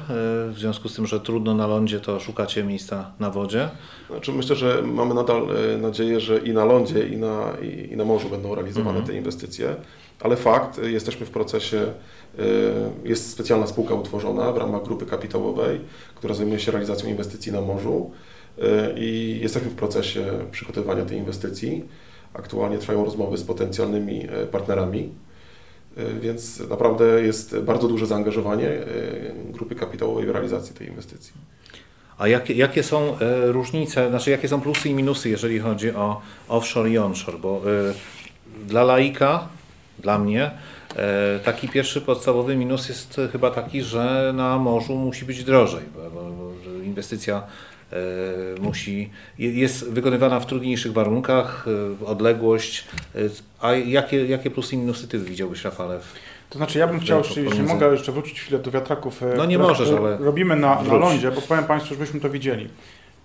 w 0.54 0.56
związku 0.58 0.89
z 0.89 0.95
tym, 0.95 1.08
że 1.08 1.19
trudno 1.19 1.54
na 1.54 1.67
lądzie, 1.67 1.99
to 1.99 2.19
szukacie 2.19 2.63
miejsca 2.63 3.12
na 3.19 3.30
wodzie? 3.30 3.69
Znaczy 4.10 4.32
myślę, 4.32 4.56
że 4.56 4.82
mamy 4.82 5.13
nadal 5.13 5.47
nadzieję, 5.82 6.19
że 6.19 6.38
i 6.38 6.54
na 6.54 6.65
lądzie, 6.65 7.08
i 7.08 7.17
na, 7.17 7.54
i, 7.62 7.93
i 7.93 7.97
na 7.97 8.06
morzu 8.06 8.30
będą 8.30 8.56
realizowane 8.56 9.01
te 9.01 9.13
inwestycje, 9.13 9.75
ale 10.19 10.36
fakt, 10.36 10.84
jesteśmy 10.84 11.25
w 11.25 11.30
procesie, 11.30 11.86
jest 13.04 13.32
specjalna 13.32 13.67
spółka 13.67 13.93
utworzona 13.93 14.51
w 14.51 14.58
ramach 14.58 14.84
grupy 14.84 15.06
kapitałowej, 15.06 15.82
która 16.15 16.34
zajmuje 16.34 16.60
się 16.60 16.71
realizacją 16.71 17.10
inwestycji 17.10 17.51
na 17.51 17.62
morzu 17.62 18.12
i 18.97 19.39
jesteśmy 19.41 19.69
w 19.69 19.75
procesie 19.75 20.25
przygotowywania 20.51 21.06
tej 21.06 21.17
inwestycji. 21.17 21.86
Aktualnie 22.39 22.78
trwają 22.78 23.06
rozmowy 23.06 23.38
z 23.38 23.43
potencjalnymi 23.43 24.28
e, 24.30 24.45
partnerami, 24.45 25.10
e, 25.98 26.19
więc 26.19 26.69
naprawdę 26.69 27.21
jest 27.21 27.60
bardzo 27.60 27.88
duże 27.88 28.06
zaangażowanie 28.06 28.69
e, 28.69 28.86
grupy 29.50 29.76
kapitałowej 29.76 30.26
w 30.26 30.30
realizację 30.30 30.76
tej 30.76 30.88
inwestycji. 30.88 31.34
A 32.17 32.28
jakie, 32.28 32.54
jakie 32.54 32.84
są 32.84 33.17
różnice, 33.43 34.10
znaczy 34.10 34.32
jakie 34.32 34.48
są 34.48 34.62
plusy 34.62 34.89
i 34.89 34.93
minusy, 34.93 35.30
jeżeli 35.30 35.60
chodzi 35.60 35.91
o 35.91 36.21
offshore 36.48 36.89
i 36.89 36.98
onshore? 36.98 37.38
Bo 37.38 37.62
dla 38.67 38.84
laika, 38.84 39.48
dla 40.00 40.19
mnie, 40.19 40.52
taki 41.43 41.69
pierwszy 41.69 42.02
podstawowy 42.02 42.56
minus 42.56 42.89
jest 42.89 43.21
chyba 43.32 43.52
taki, 43.52 43.82
że 43.82 44.32
na 44.36 44.58
morzu 44.58 44.95
musi 44.95 45.26
być 45.26 45.43
drożej, 45.43 45.84
bo, 46.13 46.52
inwestycja 46.84 47.43
musi, 48.62 49.10
je- 49.39 49.52
jest 49.52 49.89
wykonywana 49.89 50.39
w 50.39 50.45
trudniejszych 50.45 50.93
warunkach, 50.93 51.65
e, 52.02 52.06
odległość. 52.06 52.86
E, 53.15 53.19
a 53.62 53.74
jakie, 53.74 54.26
jakie 54.26 54.52
plusy 54.52 54.76
i 54.76 54.78
minusy 54.78 55.08
Ty 55.08 55.19
widziałbyś, 55.19 55.63
Rafale? 55.63 56.00
To 56.50 56.58
znaczy 56.58 56.80
ja 56.80 56.88
bym 56.88 57.00
chciał, 57.00 57.17
jeszcze, 57.17 57.41
jeśli 57.41 57.63
mogę 57.63 57.91
jeszcze 57.91 58.12
wrócić 58.12 58.41
chwilę 58.41 58.60
do 58.60 58.71
wiatraków. 58.71 59.24
E, 59.24 59.34
no 59.38 59.45
nie 59.45 59.58
możesz, 59.58 59.89
ale... 59.89 60.17
Robimy 60.17 60.56
na, 60.56 60.82
na 60.82 60.93
lądzie, 60.93 61.32
bo 61.32 61.41
powiem 61.41 61.63
Państwu, 61.63 61.93
żebyśmy 61.93 62.19
to 62.19 62.30
widzieli. 62.30 62.69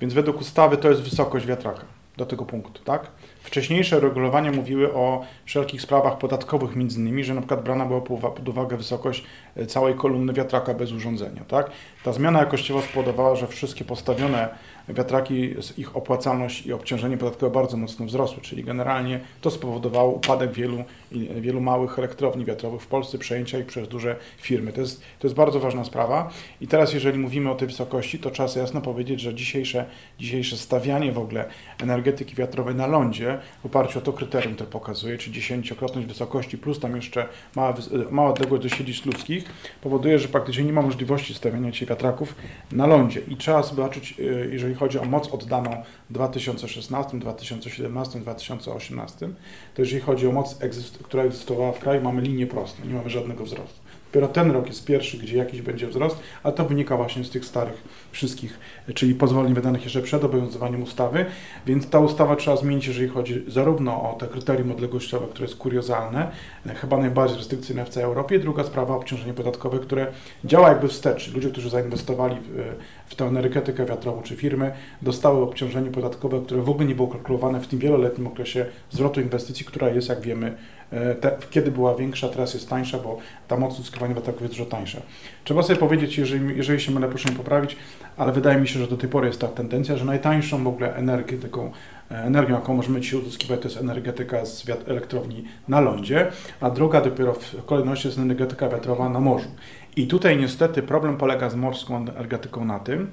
Więc 0.00 0.14
według 0.14 0.40
ustawy 0.40 0.76
to 0.76 0.88
jest 0.90 1.02
wysokość 1.02 1.46
wiatraka 1.46 1.84
do 2.16 2.26
tego 2.26 2.44
punktu, 2.44 2.84
tak? 2.84 3.06
Wcześniejsze 3.50 4.00
regulowania 4.00 4.52
mówiły 4.52 4.94
o 4.94 5.24
wszelkich 5.44 5.82
sprawach 5.82 6.18
podatkowych, 6.18 6.76
między 6.76 7.00
innymi, 7.00 7.24
że 7.24 7.34
na 7.34 7.40
przykład 7.40 7.62
brana 7.62 7.86
była 7.86 8.00
pod 8.00 8.48
uwagę 8.48 8.76
wysokość 8.76 9.24
e, 9.56 9.66
całej 9.66 9.94
kolumny 9.94 10.32
wiatraka 10.32 10.74
bez 10.74 10.92
urządzenia. 10.92 11.44
Tak? 11.48 11.70
Ta 12.04 12.12
zmiana 12.12 12.38
jakościowa 12.38 12.82
spowodowała, 12.82 13.36
że 13.36 13.46
wszystkie 13.46 13.84
postawione 13.84 14.48
wiatraki, 14.88 15.54
ich 15.78 15.96
opłacalność 15.96 16.66
i 16.66 16.72
obciążenie 16.72 17.16
podatkowe 17.16 17.52
bardzo 17.52 17.76
mocno 17.76 18.06
wzrosły, 18.06 18.42
czyli 18.42 18.64
generalnie 18.64 19.20
to 19.40 19.50
spowodowało 19.50 20.12
upadek 20.12 20.52
wielu, 20.52 20.84
wielu 21.40 21.60
małych 21.60 21.98
elektrowni 21.98 22.44
wiatrowych 22.44 22.82
w 22.82 22.86
Polsce, 22.86 23.18
przejęcia 23.18 23.58
ich 23.58 23.66
przez 23.66 23.88
duże 23.88 24.16
firmy. 24.38 24.72
To 24.72 24.80
jest, 24.80 25.00
to 25.18 25.26
jest 25.26 25.36
bardzo 25.36 25.60
ważna 25.60 25.84
sprawa 25.84 26.30
i 26.60 26.66
teraz 26.66 26.92
jeżeli 26.92 27.18
mówimy 27.18 27.50
o 27.50 27.54
tej 27.54 27.68
wysokości, 27.68 28.18
to 28.18 28.30
czas 28.30 28.56
jasno 28.56 28.80
powiedzieć, 28.80 29.20
że 29.20 29.34
dzisiejsze, 29.34 29.84
dzisiejsze 30.18 30.56
stawianie 30.56 31.12
w 31.12 31.18
ogóle 31.18 31.44
energetyki 31.82 32.36
wiatrowej 32.36 32.74
na 32.74 32.86
lądzie 32.86 33.38
w 33.62 33.66
oparciu 33.66 33.98
o 33.98 34.02
to 34.02 34.12
kryterium, 34.12 34.54
które 34.54 34.70
pokazuje, 34.70 35.18
czy 35.18 35.30
dziesięciokrotność 35.30 36.08
wysokości 36.08 36.58
plus 36.58 36.80
tam 36.80 36.96
jeszcze 36.96 37.28
mała, 37.56 37.74
mała 38.10 38.30
odległość 38.30 38.62
do 38.62 38.68
siedzisk 38.68 39.06
ludzkich, 39.06 39.44
powoduje, 39.80 40.18
że 40.18 40.28
praktycznie 40.28 40.64
nie 40.64 40.72
ma 40.72 40.82
możliwości 40.82 41.34
stawiania 41.34 41.70
dzisiaj 41.70 41.88
wiatraków 41.88 42.34
na 42.72 42.86
lądzie 42.86 43.20
i 43.28 43.36
trzeba 43.36 43.62
zobaczyć, 43.62 44.14
y, 44.18 44.50
jeżeli 44.52 44.74
chodzi 44.80 44.98
o 44.98 45.04
moc 45.04 45.28
oddaną 45.28 45.70
w 46.10 46.12
2016, 46.12 47.18
2017, 47.18 48.20
2018, 48.20 49.28
to 49.74 49.82
jeżeli 49.82 50.00
chodzi 50.00 50.26
o 50.26 50.32
moc, 50.32 50.58
która 51.02 51.22
egzystowała 51.22 51.72
w 51.72 51.78
kraju, 51.78 52.02
mamy 52.02 52.22
linię 52.22 52.46
prostą, 52.46 52.84
nie 52.84 52.94
mamy 52.94 53.10
żadnego 53.10 53.44
wzrostu. 53.44 53.80
Dopiero 54.10 54.28
ten 54.28 54.50
rok 54.50 54.66
jest 54.66 54.84
pierwszy, 54.84 55.18
gdzie 55.18 55.36
jakiś 55.36 55.62
będzie 55.62 55.86
wzrost, 55.86 56.16
a 56.42 56.52
to 56.52 56.64
wynika 56.64 56.96
właśnie 56.96 57.24
z 57.24 57.30
tych 57.30 57.44
starych 57.44 57.82
wszystkich, 58.12 58.58
czyli 58.94 59.14
pozwoleń 59.14 59.54
wydanych 59.54 59.84
jeszcze 59.84 60.02
przed 60.02 60.24
obowiązywaniem 60.24 60.82
ustawy, 60.82 61.26
więc 61.66 61.90
ta 61.90 61.98
ustawa 61.98 62.36
trzeba 62.36 62.56
zmienić, 62.56 62.86
jeżeli 62.86 63.08
chodzi 63.08 63.44
zarówno 63.48 63.92
o 63.92 64.16
te 64.20 64.26
kryterium 64.26 64.70
odległościowe, 64.72 65.26
które 65.26 65.46
jest 65.46 65.58
kuriozalne, 65.58 66.30
chyba 66.74 66.96
najbardziej 66.96 67.38
restrykcyjne 67.38 67.84
w 67.84 67.88
całej 67.88 68.08
Europie, 68.08 68.38
druga 68.38 68.64
sprawa 68.64 68.96
obciążenie 68.96 69.34
podatkowe, 69.34 69.78
które 69.78 70.06
działa 70.44 70.68
jakby 70.68 70.88
wstecz. 70.88 71.34
Ludzie, 71.34 71.50
którzy 71.50 71.70
zainwestowali 71.70 72.36
w, 72.40 72.74
w 73.06 73.14
tę 73.14 73.24
energetykę 73.24 73.86
wiatrową 73.86 74.22
czy 74.22 74.36
firmy, 74.36 74.72
dostały 75.02 75.42
obciążenie 75.42 75.90
podatkowe, 75.90 76.40
które 76.40 76.62
w 76.62 76.70
ogóle 76.70 76.86
nie 76.86 76.94
było 76.94 77.08
kalkulowane 77.08 77.60
w 77.60 77.66
tym 77.66 77.78
wieloletnim 77.78 78.26
okresie 78.26 78.66
zwrotu 78.90 79.20
inwestycji, 79.20 79.66
która 79.66 79.88
jest, 79.88 80.08
jak 80.08 80.20
wiemy, 80.20 80.56
te, 81.20 81.36
kiedy 81.50 81.70
była 81.70 81.94
większa, 81.94 82.28
teraz 82.28 82.54
jest 82.54 82.70
tańsza, 82.70 82.98
bo 82.98 83.18
ta 83.48 83.56
moc 83.56 83.78
uzyskiwania 83.78 84.14
wiatraków 84.14 84.42
jest 84.42 84.54
dużo 84.54 84.66
tańsza. 84.66 85.00
Trzeba 85.44 85.62
sobie 85.62 85.78
powiedzieć, 85.78 86.18
jeżeli, 86.18 86.56
jeżeli 86.56 86.80
się 86.80 86.92
mylę, 86.92 87.08
proszę 87.08 87.30
mi 87.30 87.36
poprawić, 87.36 87.76
ale 88.16 88.32
wydaje 88.32 88.60
mi 88.60 88.68
się, 88.68 88.80
że 88.80 88.86
do 88.86 88.96
tej 88.96 89.08
pory 89.08 89.26
jest 89.26 89.40
ta 89.40 89.48
tendencja, 89.48 89.96
że 89.96 90.04
najtańszą 90.04 90.64
w 90.64 90.68
ogóle 90.68 90.94
energetyką, 90.94 91.72
e, 92.10 92.14
energią, 92.14 92.54
jaką 92.54 92.74
możemy 92.74 93.00
dzisiaj 93.00 93.20
uzyskiwać, 93.20 93.60
to 93.60 93.68
jest 93.68 93.80
energetyka 93.80 94.44
z 94.44 94.64
elektrowni 94.86 95.44
na 95.68 95.80
lądzie, 95.80 96.32
a 96.60 96.70
druga 96.70 97.00
dopiero 97.00 97.34
w 97.34 97.64
kolejności 97.64 98.08
jest 98.08 98.18
energetyka 98.18 98.68
wiatrowa 98.68 99.08
na 99.08 99.20
morzu. 99.20 99.48
I 99.96 100.06
tutaj 100.06 100.36
niestety 100.36 100.82
problem 100.82 101.16
polega 101.16 101.50
z 101.50 101.54
morską 101.54 101.96
energetyką 101.96 102.64
na 102.64 102.78
tym, 102.78 103.10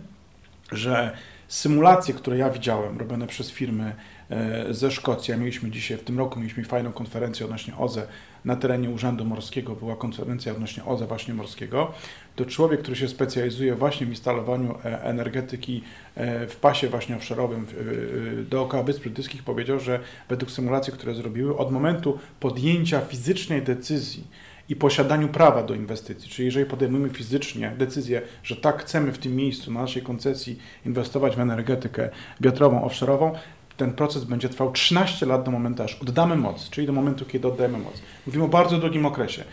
że 0.71 1.11
symulacje, 1.47 2.13
które 2.13 2.37
ja 2.37 2.49
widziałem, 2.49 2.97
robione 2.97 3.27
przez 3.27 3.51
firmy 3.51 3.95
E, 4.29 4.73
ze 4.73 4.91
Szkocji. 4.91 5.37
Mieliśmy 5.37 5.71
dzisiaj, 5.71 5.97
w 5.97 6.03
tym 6.03 6.17
roku 6.17 6.39
mieliśmy 6.39 6.63
fajną 6.63 6.91
konferencję 6.91 7.45
odnośnie 7.45 7.77
OZE 7.77 8.07
na 8.45 8.55
terenie 8.55 8.89
Urzędu 8.89 9.25
Morskiego. 9.25 9.75
Była 9.75 9.95
konferencja 9.95 10.51
odnośnie 10.51 10.85
OZE 10.85 11.07
właśnie 11.07 11.33
morskiego. 11.33 11.91
To 12.35 12.45
człowiek, 12.45 12.81
który 12.81 12.95
się 12.95 13.07
specjalizuje 13.07 13.75
właśnie 13.75 14.07
w 14.07 14.09
instalowaniu 14.09 14.75
e, 14.85 15.03
energetyki 15.03 15.83
e, 16.15 16.47
w 16.47 16.55
pasie 16.55 16.89
właśnie 16.89 17.17
offshore'owym 17.17 17.65
dookoła 18.49 18.83
Wysp 18.83 19.01
Brytyjskich 19.01 19.43
powiedział, 19.43 19.79
że 19.79 19.99
według 20.29 20.51
symulacji, 20.51 20.93
które 20.93 21.15
zrobiły, 21.15 21.57
od 21.57 21.71
momentu 21.71 22.19
podjęcia 22.39 23.01
fizycznej 23.01 23.61
decyzji 23.61 24.27
i 24.69 24.75
posiadaniu 24.75 25.27
prawa 25.27 25.63
do 25.63 25.73
inwestycji. 25.73 26.29
Czyli 26.29 26.45
jeżeli 26.45 26.65
podejmujemy 26.65 27.09
fizycznie 27.09 27.73
decyzję, 27.77 28.21
że 28.43 28.55
tak 28.55 28.81
chcemy 28.81 29.11
w 29.11 29.17
tym 29.17 29.35
miejscu, 29.35 29.71
na 29.71 29.81
naszej 29.81 30.01
koncesji 30.01 30.59
inwestować 30.85 31.35
w 31.35 31.39
energetykę 31.39 32.09
wiatrową, 32.41 32.87
offshore'ową, 32.87 33.31
ten 33.77 33.93
proces 33.93 34.23
będzie 34.23 34.49
trwał 34.49 34.71
13 34.71 35.25
lat 35.25 35.43
do 35.43 35.51
momentu, 35.51 35.83
aż 35.83 35.95
oddamy 36.01 36.35
moc, 36.35 36.69
czyli 36.69 36.87
do 36.87 36.93
momentu, 36.93 37.25
kiedy 37.25 37.47
oddajemy 37.47 37.77
moc. 37.77 37.93
Mówimy 38.27 38.43
o 38.43 38.47
bardzo 38.47 38.77
długim 38.77 39.05
okresie. 39.05 39.43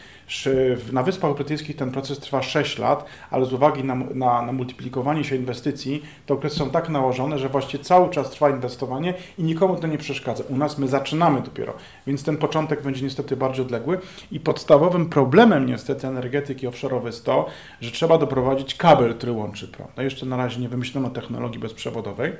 Na 0.92 1.02
Wyspach 1.02 1.34
Brytyjskich 1.34 1.76
ten 1.76 1.90
proces 1.90 2.18
trwa 2.18 2.42
6 2.42 2.78
lat, 2.78 3.04
ale 3.30 3.46
z 3.46 3.52
uwagi 3.52 3.84
na, 3.84 3.94
na, 3.94 4.42
na 4.42 4.52
multiplikowanie 4.52 5.24
się 5.24 5.36
inwestycji, 5.36 6.02
te 6.26 6.34
okresy 6.34 6.56
są 6.56 6.70
tak 6.70 6.88
nałożone, 6.88 7.38
że 7.38 7.48
właściwie 7.48 7.84
cały 7.84 8.10
czas 8.10 8.30
trwa 8.30 8.50
inwestowanie 8.50 9.14
i 9.38 9.42
nikomu 9.42 9.76
to 9.76 9.86
nie 9.86 9.98
przeszkadza. 9.98 10.44
U 10.48 10.56
nas 10.56 10.78
my 10.78 10.88
zaczynamy 10.88 11.42
dopiero, 11.42 11.74
więc 12.06 12.24
ten 12.24 12.36
początek 12.36 12.82
będzie 12.82 13.04
niestety 13.04 13.36
bardziej 13.36 13.64
odległy 13.64 13.98
i 14.32 14.40
podstawowym 14.40 15.08
problemem 15.08 15.66
niestety 15.66 16.06
energetyki 16.06 16.68
offshore'owej 16.68 17.06
jest 17.06 17.24
to, 17.24 17.46
że 17.80 17.90
trzeba 17.90 18.18
doprowadzić 18.18 18.74
kabel, 18.74 19.14
który 19.14 19.32
łączy 19.32 19.68
prąd. 19.68 19.90
No 19.96 20.02
jeszcze 20.02 20.26
na 20.26 20.36
razie 20.36 20.60
nie 20.60 20.68
wymyślono 20.68 21.10
technologii 21.10 21.60
bezprzewodowej, 21.60 22.32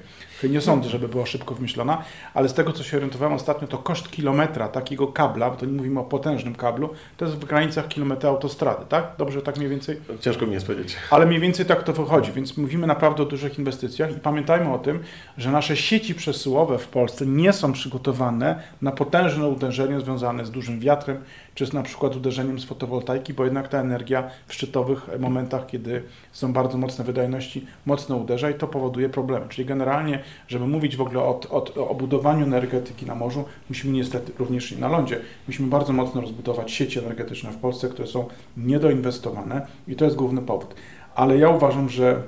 nie 0.49 0.61
sądzę, 0.61 0.89
żeby 0.89 1.09
była 1.09 1.27
szybko 1.27 1.55
wymyślona, 1.55 2.05
ale 2.35 2.49
z 2.49 2.55
tego 2.55 2.73
co 2.73 2.83
się 2.83 2.97
orientowałem 2.97 3.35
ostatnio, 3.35 3.69
to 3.69 3.79
koszt 3.79 4.11
kilometra 4.11 4.69
takiego 4.69 5.07
kabla, 5.07 5.51
bo 5.51 5.57
to 5.57 5.67
nie 5.67 5.73
mówimy 5.73 6.01
o 6.01 6.05
potężnym 6.05 6.55
kablu, 6.55 6.91
to 7.17 7.25
jest 7.25 7.37
w 7.37 7.45
granicach 7.45 7.74
granicach 7.75 7.89
kilometra 7.89 8.31
autostrady, 8.31 8.85
tak? 8.89 9.13
Dobrze 9.19 9.43
tak 9.43 9.57
mniej 9.57 9.69
więcej? 9.69 10.01
Ciężko 10.21 10.47
mi 10.47 10.53
jest 10.53 10.67
powiedzieć. 10.67 10.97
Ale 11.11 11.27
mniej 11.27 11.41
więcej 11.41 11.67
tak 11.67 11.83
to 11.83 11.93
wychodzi, 11.93 12.33
więc 12.33 12.57
mówimy 12.57 12.87
naprawdę 12.87 13.23
o 13.23 13.27
dużych 13.27 13.59
inwestycjach 13.59 14.17
i 14.17 14.21
pamiętajmy 14.21 14.73
o 14.73 14.79
tym, 14.79 15.01
że 15.39 15.51
nasze 15.51 15.77
sieci 15.77 16.15
przesyłowe 16.15 16.79
w 16.79 16.89
Polsce 16.89 17.27
nie 17.27 17.53
są 17.53 17.73
przygotowane 17.73 18.63
na 18.83 18.93
potężne 18.93 19.49
uderzenie 19.49 20.01
związane 20.01 20.47
z 20.47 20.51
dużym 20.51 20.81
wiatrem, 20.81 21.17
czy 21.55 21.67
z 21.67 21.73
na 21.73 21.83
przykład 21.83 22.17
uderzeniem 22.17 22.61
z 22.61 22.65
fotowoltaiki, 22.65 23.35
bo 23.35 23.45
jednak 23.45 23.69
ta 23.69 23.79
energia 23.79 24.31
w 24.47 24.55
szczytowych 24.55 25.09
momentach, 25.19 25.67
kiedy 25.67 26.03
są 26.33 26.53
bardzo 26.53 26.79
mocne 26.79 27.05
wydajności, 27.05 27.67
mocno 27.87 28.17
uderza 28.17 28.51
i 28.51 28.55
to 28.55 28.67
powoduje 28.67 29.09
problemy. 29.09 29.47
Czyli 29.49 29.67
generalnie, 29.67 30.19
żeby 30.49 30.67
mówić 30.67 30.97
w 30.97 31.01
ogóle 31.01 31.21
o, 31.21 31.41
o, 31.51 31.89
o 31.89 31.95
budowaniu 31.95 32.47
energetyki 32.47 33.07
na 33.07 33.15
morzu, 33.15 33.45
musimy 33.69 33.93
niestety 33.93 34.33
również 34.39 34.73
i 34.73 34.79
na 34.79 34.89
lądzie, 34.89 35.21
musimy 35.49 35.69
bardzo 35.69 35.93
mocno 35.93 36.21
rozbudować 36.21 36.73
sieci 36.73 36.99
energetyczne 36.99 37.53
w 37.53 37.57
Polsce, 37.57 37.89
które 37.89 38.09
są 38.09 38.27
niedoinwestowane 38.57 39.67
i 39.89 39.97
to 39.97 40.05
jest 40.05 40.17
główny 40.17 40.43
powód. 40.43 40.75
Ale 41.15 41.39
ja 41.39 41.49
uważam, 41.49 41.89
że 41.89 42.23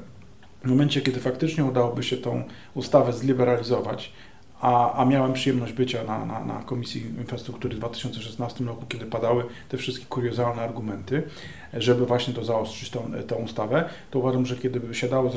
w 0.65 0.69
momencie, 0.69 1.01
kiedy 1.01 1.21
faktycznie 1.21 1.65
udałoby 1.65 2.03
się 2.03 2.17
tą 2.17 2.43
ustawę 2.75 3.13
zliberalizować, 3.13 4.13
a, 4.61 4.93
a 4.93 5.05
miałem 5.05 5.33
przyjemność 5.33 5.73
bycia 5.73 6.05
na, 6.05 6.27
na, 6.27 6.45
na 6.45 6.63
Komisji 6.63 7.03
Infrastruktury 7.19 7.75
w 7.75 7.79
2016 7.79 8.65
roku, 8.65 8.87
kiedy 8.89 9.07
padały 9.07 9.45
te 9.69 9.77
wszystkie 9.77 10.07
kuriozalne 10.07 10.63
argumenty, 10.63 11.23
żeby 11.75 12.07
właśnie 12.07 12.35
to 12.35 12.45
zaostrzyć 12.45 12.91
tą, 12.91 13.13
tą 13.27 13.37
ustawę, 13.37 13.89
to 14.11 14.19
uważam, 14.19 14.47
że 14.47 14.57
kiedy 14.57 14.81
by 14.81 14.95
się 14.95 15.09
dało 15.09 15.33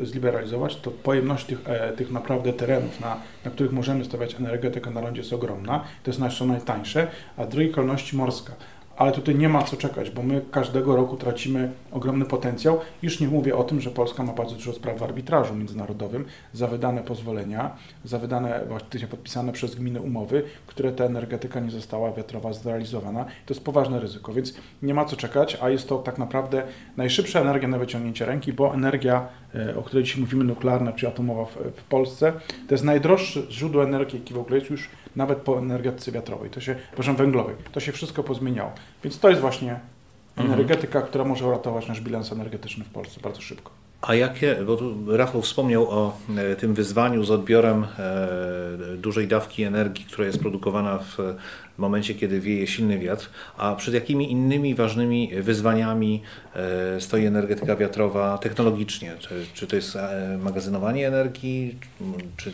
zliberalizować, 0.00 0.76
to 0.76 0.90
pojemność 0.90 1.46
tych, 1.46 1.68
e, 1.68 1.92
tych 1.92 2.10
naprawdę 2.10 2.52
terenów, 2.52 3.00
na, 3.00 3.16
na 3.44 3.50
których 3.50 3.72
możemy 3.72 4.04
stawiać 4.04 4.34
energetykę 4.34 4.90
na 4.90 5.00
lądzie 5.00 5.20
jest 5.20 5.32
ogromna, 5.32 5.84
to 6.02 6.10
jest 6.10 6.20
nasze 6.20 6.46
najtańsze, 6.46 7.10
a 7.36 7.44
w 7.44 7.48
drugiej 7.48 7.70
kolejności 7.70 8.16
morska 8.16 8.52
ale 9.02 9.12
tutaj 9.12 9.34
nie 9.34 9.48
ma 9.48 9.62
co 9.62 9.76
czekać, 9.76 10.10
bo 10.10 10.22
my 10.22 10.42
każdego 10.50 10.96
roku 10.96 11.16
tracimy 11.16 11.72
ogromny 11.92 12.24
potencjał. 12.24 12.80
Już 13.02 13.20
nie 13.20 13.28
mówię 13.28 13.56
o 13.56 13.64
tym, 13.64 13.80
że 13.80 13.90
Polska 13.90 14.22
ma 14.22 14.32
bardzo 14.32 14.54
dużo 14.54 14.72
spraw 14.72 14.98
w 14.98 15.02
arbitrażu 15.02 15.54
międzynarodowym 15.54 16.24
za 16.52 16.66
wydane 16.66 17.02
pozwolenia, 17.02 17.76
za 18.04 18.18
wydane, 18.18 18.64
właśnie 18.68 19.06
podpisane 19.06 19.52
przez 19.52 19.74
gminy 19.74 20.00
umowy, 20.00 20.42
które 20.66 20.92
ta 20.92 21.04
energetyka 21.04 21.60
nie 21.60 21.70
została 21.70 22.12
wiatrowa 22.12 22.52
zrealizowana. 22.52 23.24
To 23.24 23.54
jest 23.54 23.64
poważne 23.64 24.00
ryzyko, 24.00 24.32
więc 24.32 24.54
nie 24.82 24.94
ma 24.94 25.04
co 25.04 25.16
czekać, 25.16 25.58
a 25.60 25.70
jest 25.70 25.88
to 25.88 25.98
tak 25.98 26.18
naprawdę 26.18 26.62
najszybsza 26.96 27.40
energia 27.40 27.68
na 27.68 27.78
wyciągnięcie 27.78 28.26
ręki, 28.26 28.52
bo 28.52 28.74
energia, 28.74 29.28
o 29.76 29.82
której 29.82 30.04
dzisiaj 30.04 30.20
mówimy, 30.20 30.44
nuklearna 30.44 30.92
czy 30.92 31.08
atomowa 31.08 31.44
w, 31.44 31.56
w 31.76 31.82
Polsce, 31.84 32.32
to 32.68 32.74
jest 32.74 32.84
najdroższe 32.84 33.40
źródło 33.50 33.84
energii, 33.84 34.18
jaki 34.18 34.34
w 34.34 34.38
ogóle 34.38 34.56
jest 34.58 34.70
już 34.70 34.88
nawet 35.16 35.38
po 35.38 35.58
energetyce 35.58 36.12
wiatrowej, 36.12 36.50
to 36.50 36.60
się, 36.60 36.76
proszę, 36.94 37.14
węglowej. 37.14 37.56
To 37.72 37.80
się 37.80 37.92
wszystko 37.92 38.22
pozmieniało. 38.22 38.72
Więc 39.04 39.18
to 39.18 39.28
jest 39.28 39.40
właśnie 39.40 39.80
mhm. 40.36 40.52
energetyka, 40.52 40.98
mhm. 40.98 41.06
która 41.06 41.24
może 41.24 41.46
uratować 41.46 41.88
nasz 41.88 42.00
bilans 42.00 42.32
energetyczny 42.32 42.84
w 42.84 42.90
Polsce 42.90 43.20
bardzo 43.20 43.40
szybko. 43.40 43.81
A 44.02 44.14
jakie, 44.14 44.56
bo 44.66 44.76
tu 44.76 45.16
Rafał 45.16 45.42
wspomniał 45.42 45.90
o 45.90 46.18
e, 46.36 46.56
tym 46.56 46.74
wyzwaniu 46.74 47.24
z 47.24 47.30
odbiorem 47.30 47.84
e, 47.84 48.96
dużej 48.96 49.28
dawki 49.28 49.62
energii, 49.62 50.04
która 50.04 50.26
jest 50.26 50.38
produkowana 50.38 50.98
w 50.98 51.34
momencie, 51.78 52.14
kiedy 52.14 52.40
wieje 52.40 52.66
silny 52.66 52.98
wiatr, 52.98 53.30
a 53.56 53.74
przed 53.74 53.94
jakimi 53.94 54.32
innymi 54.32 54.74
ważnymi 54.74 55.30
wyzwaniami 55.42 56.22
e, 56.56 57.00
stoi 57.00 57.26
energetyka 57.26 57.76
wiatrowa 57.76 58.38
technologicznie? 58.38 59.14
Czy, 59.18 59.46
czy 59.54 59.66
to 59.66 59.76
jest 59.76 59.98
magazynowanie 60.38 61.08
energii, 61.08 61.78
czy 62.36 62.52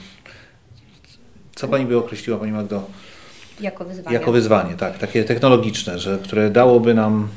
co 1.55 1.69
Pani 1.69 1.87
by 1.87 1.97
określiła, 1.99 2.39
Pani 2.39 2.53
Magdo? 2.53 2.87
Jako 3.61 3.85
wyzwanie. 3.85 4.15
Jako 4.15 4.33
wyzwanie, 4.33 4.75
tak, 4.75 4.99
takie 4.99 5.25
technologiczne, 5.25 5.99
że, 5.99 6.19
które 6.19 6.51
dałoby 6.51 6.95
nam 6.95 7.29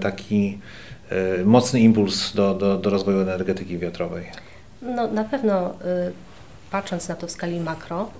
taki 0.00 0.58
mocny 1.44 1.80
impuls 1.80 2.34
do, 2.34 2.54
do, 2.54 2.78
do 2.78 2.90
rozwoju 2.90 3.20
energetyki 3.20 3.78
wiatrowej. 3.78 4.26
No 4.82 5.06
na 5.06 5.24
pewno 5.24 5.70
y, 5.70 5.74
patrząc 6.70 7.08
na 7.08 7.14
to 7.14 7.26
w 7.26 7.30
skali 7.30 7.60
makro, 7.60 8.10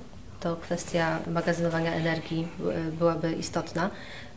to 0.41 0.57
kwestia 0.57 1.19
magazynowania 1.27 1.95
energii 1.95 2.49
y, 2.89 2.93
byłaby 2.93 3.33
istotna. 3.33 3.91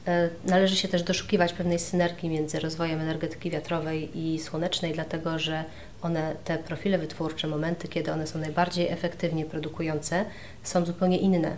Y, 0.07 0.11
należy 0.45 0.75
się 0.75 0.87
też 0.87 1.03
doszukiwać 1.03 1.53
pewnej 1.53 1.79
synergii 1.79 2.29
między 2.29 2.59
rozwojem 2.59 2.99
energetyki 2.99 3.51
wiatrowej 3.51 4.19
i 4.19 4.39
słonecznej, 4.39 4.93
dlatego 4.93 5.39
że 5.39 5.63
one, 6.01 6.35
te 6.45 6.57
profile 6.57 6.97
wytwórcze, 6.97 7.47
momenty, 7.47 7.87
kiedy 7.87 8.11
one 8.11 8.27
są 8.27 8.39
najbardziej 8.39 8.87
efektywnie 8.87 9.45
produkujące, 9.45 10.25
są 10.63 10.85
zupełnie 10.85 11.17
inne. 11.17 11.55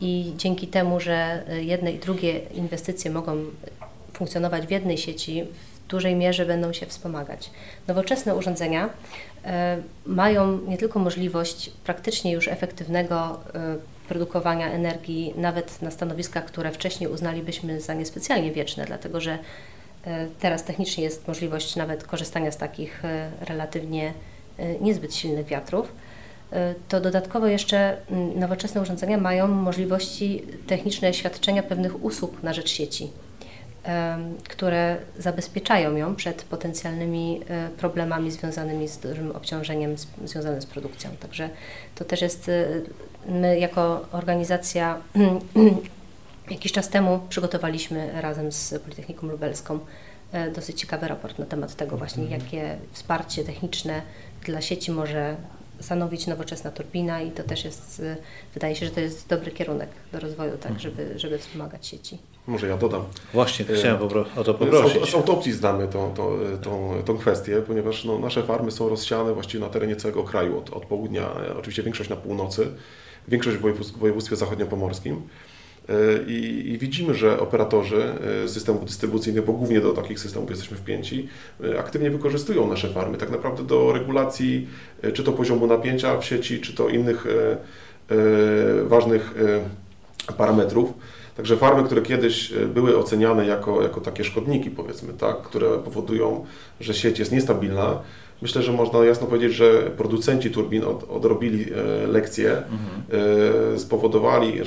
I 0.00 0.32
dzięki 0.36 0.66
temu, 0.66 1.00
że 1.00 1.44
jedne 1.60 1.92
i 1.92 1.98
drugie 1.98 2.38
inwestycje 2.38 3.10
mogą 3.10 3.36
funkcjonować 4.12 4.66
w 4.66 4.70
jednej 4.70 4.98
sieci, 4.98 5.44
dużej 5.88 6.14
mierze 6.14 6.46
będą 6.46 6.72
się 6.72 6.86
wspomagać. 6.86 7.50
Nowoczesne 7.88 8.34
urządzenia 8.34 8.90
e, 9.44 9.78
mają 10.06 10.58
nie 10.58 10.78
tylko 10.78 10.98
możliwość 10.98 11.70
praktycznie 11.84 12.32
już 12.32 12.48
efektywnego 12.48 13.40
e, 13.54 13.76
produkowania 14.08 14.70
energii, 14.70 15.34
nawet 15.36 15.82
na 15.82 15.90
stanowiskach, 15.90 16.44
które 16.44 16.72
wcześniej 16.72 17.10
uznalibyśmy 17.10 17.80
za 17.80 17.94
niespecjalnie 17.94 18.52
wieczne, 18.52 18.84
dlatego 18.84 19.20
że 19.20 19.38
e, 20.06 20.26
teraz 20.40 20.64
technicznie 20.64 21.04
jest 21.04 21.28
możliwość 21.28 21.76
nawet 21.76 22.04
korzystania 22.04 22.52
z 22.52 22.56
takich 22.56 23.02
relatywnie 23.40 24.12
niezbyt 24.80 25.14
silnych 25.14 25.46
wiatrów 25.46 25.92
to 26.88 27.00
dodatkowo 27.00 27.46
jeszcze 27.46 27.96
mm, 28.10 28.38
nowoczesne 28.38 28.80
urządzenia 28.80 29.18
mają 29.18 29.48
możliwości 29.48 30.42
techniczne 30.66 31.14
świadczenia 31.14 31.62
pewnych 31.62 32.04
usług 32.04 32.42
na 32.42 32.52
rzecz 32.52 32.70
sieci 32.70 33.10
które 34.48 34.96
zabezpieczają 35.18 35.96
ją 35.96 36.14
przed 36.14 36.42
potencjalnymi 36.42 37.40
e, 37.48 37.68
problemami 37.68 38.30
związanymi 38.30 38.88
z 38.88 38.98
dużym 38.98 39.32
obciążeniem 39.32 39.96
związanym 40.24 40.62
z 40.62 40.66
produkcją. 40.66 41.10
Także 41.20 41.50
to 41.94 42.04
też 42.04 42.22
jest, 42.22 42.48
e, 42.48 42.66
my 43.28 43.58
jako 43.58 44.06
organizacja 44.12 44.98
jakiś 46.50 46.72
czas 46.72 46.88
temu 46.88 47.20
przygotowaliśmy 47.28 48.20
razem 48.20 48.52
z 48.52 48.74
Politechniką 48.82 49.26
Lubelską 49.26 49.78
e, 50.32 50.50
dosyć 50.50 50.80
ciekawy 50.80 51.08
raport 51.08 51.38
na 51.38 51.46
temat 51.46 51.74
tego 51.74 51.96
właśnie, 51.96 52.22
mhm. 52.22 52.40
jakie 52.40 52.76
wsparcie 52.92 53.44
techniczne 53.44 54.02
dla 54.44 54.60
sieci 54.60 54.90
może 54.92 55.36
stanowić 55.80 56.26
nowoczesna 56.26 56.70
turbina 56.70 57.22
i 57.22 57.30
to 57.30 57.42
też 57.42 57.64
jest, 57.64 58.02
wydaje 58.54 58.76
się, 58.76 58.86
że 58.86 58.92
to 58.92 59.00
jest 59.00 59.28
dobry 59.28 59.50
kierunek 59.50 59.88
do 60.12 60.20
rozwoju, 60.20 60.50
tak, 60.50 60.72
mhm. 60.72 60.80
żeby, 60.80 61.18
żeby 61.18 61.38
wspomagać 61.38 61.86
sieci. 61.86 62.18
Może 62.46 62.68
ja 62.68 62.76
dodam. 62.76 63.04
Właśnie, 63.32 63.64
chciałem 63.64 64.02
o 64.36 64.44
to 64.44 64.54
poprosić. 64.54 65.06
Z, 65.06 65.10
z 65.10 65.14
autopsji 65.14 65.52
znamy 65.52 65.88
tą, 65.88 66.14
tą, 66.14 66.38
tą, 66.62 67.02
tą 67.04 67.18
kwestię, 67.18 67.62
ponieważ 67.66 68.04
no, 68.04 68.18
nasze 68.18 68.42
farmy 68.42 68.70
są 68.70 68.88
rozsiane 68.88 69.34
właściwie 69.34 69.64
na 69.64 69.70
terenie 69.70 69.96
całego 69.96 70.24
kraju, 70.24 70.58
od, 70.58 70.70
od 70.70 70.86
południa, 70.86 71.30
oczywiście 71.58 71.82
większość 71.82 72.10
na 72.10 72.16
północy, 72.16 72.68
większość 73.28 73.56
w 73.56 73.98
województwie 73.98 74.36
zachodniopomorskim. 74.36 75.22
E, 75.88 76.22
I, 76.26 76.70
I, 76.72 76.78
widzimy, 76.78 77.14
że 77.14 77.40
operatorzy 77.40 78.14
e, 78.44 78.48
systemów 78.48 78.84
dystrybucyjnych, 78.84 79.44
bo 79.44 79.52
głównie 79.52 79.80
do 79.80 79.92
takich 79.92 80.20
systemów 80.20 80.50
jesteśmy 80.50 80.76
wpięci, 80.76 81.28
e, 81.64 81.78
aktywnie 81.78 82.10
wykorzystują 82.10 82.68
nasze 82.68 82.88
farmy 82.88 83.18
tak 83.18 83.30
naprawdę 83.30 83.64
do 83.64 83.92
regulacji 83.92 84.68
czy 85.14 85.24
to 85.24 85.32
poziomu 85.32 85.66
napięcia 85.66 86.18
w 86.18 86.24
sieci, 86.24 86.60
czy 86.60 86.74
to 86.74 86.88
innych 86.88 87.26
ważnych 88.84 89.34
parametrów. 90.36 90.92
Także 91.36 91.56
farmy, 91.56 91.84
które 91.84 92.02
kiedyś 92.02 92.52
były 92.74 92.98
oceniane 92.98 93.46
jako, 93.46 93.82
jako 93.82 94.00
takie 94.00 94.24
szkodniki, 94.24 94.70
powiedzmy, 94.70 95.12
tak, 95.12 95.42
które 95.42 95.78
powodują, 95.78 96.44
że 96.80 96.94
sieć 96.94 97.18
jest 97.18 97.32
niestabilna, 97.32 98.00
myślę, 98.42 98.62
że 98.62 98.72
można 98.72 99.04
jasno 99.04 99.26
powiedzieć, 99.26 99.52
że 99.52 99.90
producenci 99.96 100.50
turbin 100.50 100.84
od, 100.84 101.10
odrobili 101.10 101.72
e, 101.72 102.06
lekcje, 102.06 102.56
mhm. 102.56 103.78
spowodowali, 103.78 104.60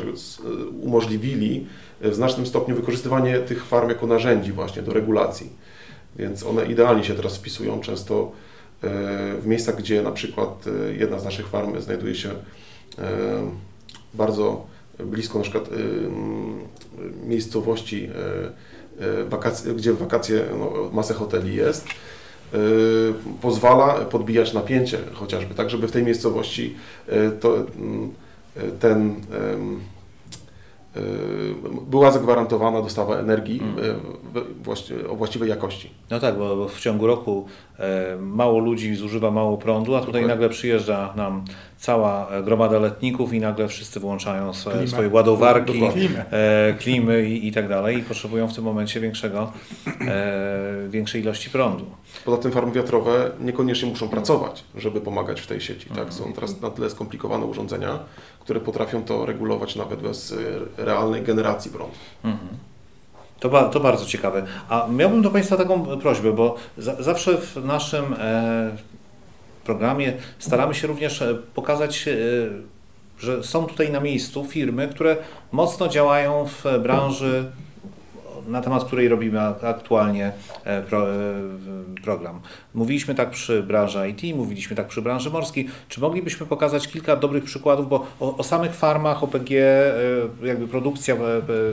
umożliwili 0.81 1.65
w 2.01 2.13
znacznym 2.13 2.45
stopniu 2.45 2.75
wykorzystywanie 2.75 3.39
tych 3.39 3.65
farm 3.65 3.89
jako 3.89 4.07
narzędzi 4.07 4.51
właśnie 4.51 4.81
do 4.81 4.93
regulacji. 4.93 5.49
Więc 6.15 6.43
one 6.43 6.65
idealnie 6.65 7.03
się 7.03 7.13
teraz 7.13 7.37
wpisują 7.37 7.79
często 7.79 8.31
w 9.41 9.43
miejscach, 9.45 9.77
gdzie 9.77 10.01
na 10.01 10.11
przykład 10.11 10.65
jedna 10.99 11.19
z 11.19 11.25
naszych 11.25 11.47
farm 11.47 11.81
znajduje 11.81 12.15
się 12.15 12.29
bardzo 14.13 14.65
blisko 14.99 15.37
na 15.37 15.43
przykład 15.43 15.69
miejscowości, 17.25 18.09
gdzie 19.75 19.93
w 19.93 19.97
wakacje 19.97 20.45
no, 20.59 20.89
masę 20.93 21.13
hoteli 21.13 21.55
jest, 21.55 21.87
pozwala 23.41 23.93
podbijać 23.93 24.53
napięcie 24.53 24.97
chociażby, 25.13 25.55
tak 25.55 25.69
żeby 25.69 25.87
w 25.87 25.91
tej 25.91 26.03
miejscowości 26.03 26.75
to, 27.39 27.55
mm, 27.55 28.13
ten 28.79 29.15
była 31.89 32.11
zagwarantowana 32.11 32.81
dostawa 32.81 33.15
energii 33.15 33.61
mm. 33.61 35.09
o 35.09 35.15
właściwej 35.15 35.49
jakości. 35.49 35.89
No 36.09 36.19
tak, 36.19 36.37
bo 36.37 36.67
w 36.67 36.79
ciągu 36.79 37.07
roku 37.07 37.45
e, 37.79 38.17
mało 38.21 38.59
ludzi 38.59 38.95
zużywa 38.95 39.31
mało 39.31 39.57
prądu, 39.57 39.95
a 39.95 40.01
tutaj 40.01 40.25
nagle 40.25 40.49
przyjeżdża 40.49 41.13
nam 41.15 41.45
cała 41.79 42.27
gromada 42.43 42.79
letników 42.79 43.33
i 43.33 43.39
nagle 43.39 43.67
wszyscy 43.67 43.99
włączają 43.99 44.53
swoje, 44.53 44.87
swoje 44.87 45.09
ładowarki, 45.09 45.81
e, 46.31 46.73
klimy 46.79 47.29
i, 47.29 47.47
i 47.47 47.51
tak 47.51 47.69
dalej 47.69 47.97
i 47.97 48.03
potrzebują 48.03 48.47
w 48.47 48.55
tym 48.55 48.63
momencie 48.63 48.99
większego, 48.99 49.51
e, 50.07 50.87
większej 50.89 51.21
ilości 51.21 51.49
prądu. 51.49 51.85
Poza 52.25 52.37
tym 52.37 52.51
farmy 52.51 52.71
wiatrowe 52.71 53.31
niekoniecznie 53.39 53.89
muszą 53.89 54.09
pracować, 54.09 54.63
żeby 54.75 55.01
pomagać 55.01 55.41
w 55.41 55.47
tej 55.47 55.61
sieci. 55.61 55.89
Tak? 55.89 55.97
Mhm. 55.97 56.11
Są 56.11 56.33
teraz 56.33 56.61
na 56.61 56.69
tyle 56.69 56.89
skomplikowane 56.89 57.45
urządzenia, 57.45 57.99
które 58.39 58.59
potrafią 58.59 59.03
to 59.03 59.25
regulować 59.25 59.75
nawet 59.75 60.01
bez 60.01 60.31
e, 60.31 60.85
realnej 60.85 61.21
generacji 61.21 61.71
prądu. 61.71 61.95
Mhm. 62.23 62.49
To, 63.39 63.69
to 63.69 63.79
bardzo 63.79 64.05
ciekawe. 64.05 64.45
A 64.69 64.87
miałbym 64.91 65.21
do 65.21 65.29
Państwa 65.29 65.57
taką 65.57 65.85
prośbę, 65.85 66.33
bo 66.33 66.55
za, 66.77 67.03
zawsze 67.03 67.37
w 67.37 67.65
naszym 67.65 68.15
e, 68.19 68.77
programie 69.69 70.13
staramy 70.39 70.73
się 70.73 70.87
również 70.87 71.21
e, 71.21 71.35
pokazać, 71.35 72.07
e, 72.07 72.13
że 73.19 73.43
są 73.43 73.65
tutaj 73.65 73.91
na 73.91 73.99
miejscu 73.99 74.45
firmy, 74.45 74.87
które 74.87 75.17
mocno 75.51 75.87
działają 75.87 76.45
w 76.45 76.63
branży 76.83 77.45
na 78.47 78.61
temat 78.61 78.83
której 78.83 79.07
robimy 79.07 79.41
aktualnie 79.41 80.31
e, 80.63 80.81
pro, 80.81 81.05
program. 82.03 82.41
Mówiliśmy 82.73 83.15
tak 83.15 83.29
przy 83.29 83.63
branży 83.63 84.09
IT, 84.09 84.35
mówiliśmy 84.35 84.75
tak 84.75 84.87
przy 84.87 85.01
branży 85.01 85.29
morskiej. 85.29 85.67
Czy 85.89 86.01
moglibyśmy 86.01 86.45
pokazać 86.45 86.87
kilka 86.87 87.15
dobrych 87.15 87.43
przykładów, 87.43 87.89
bo 87.89 88.07
o, 88.19 88.37
o 88.37 88.43
samych 88.43 88.73
farmach 88.73 89.23
OPG, 89.23 89.49
jakby 90.43 90.67
produkcja 90.67 91.15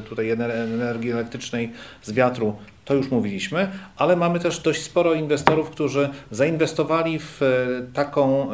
tutaj 0.08 0.30
energii 0.30 1.10
elektrycznej 1.10 1.72
z 2.02 2.12
wiatru, 2.12 2.56
to 2.86 2.94
już 2.94 3.10
mówiliśmy, 3.10 3.70
ale 3.96 4.16
mamy 4.16 4.40
też 4.40 4.60
dość 4.60 4.82
sporo 4.82 5.14
inwestorów, 5.14 5.70
którzy 5.70 6.08
zainwestowali 6.30 7.18
w 7.18 7.40
taką 7.94 8.50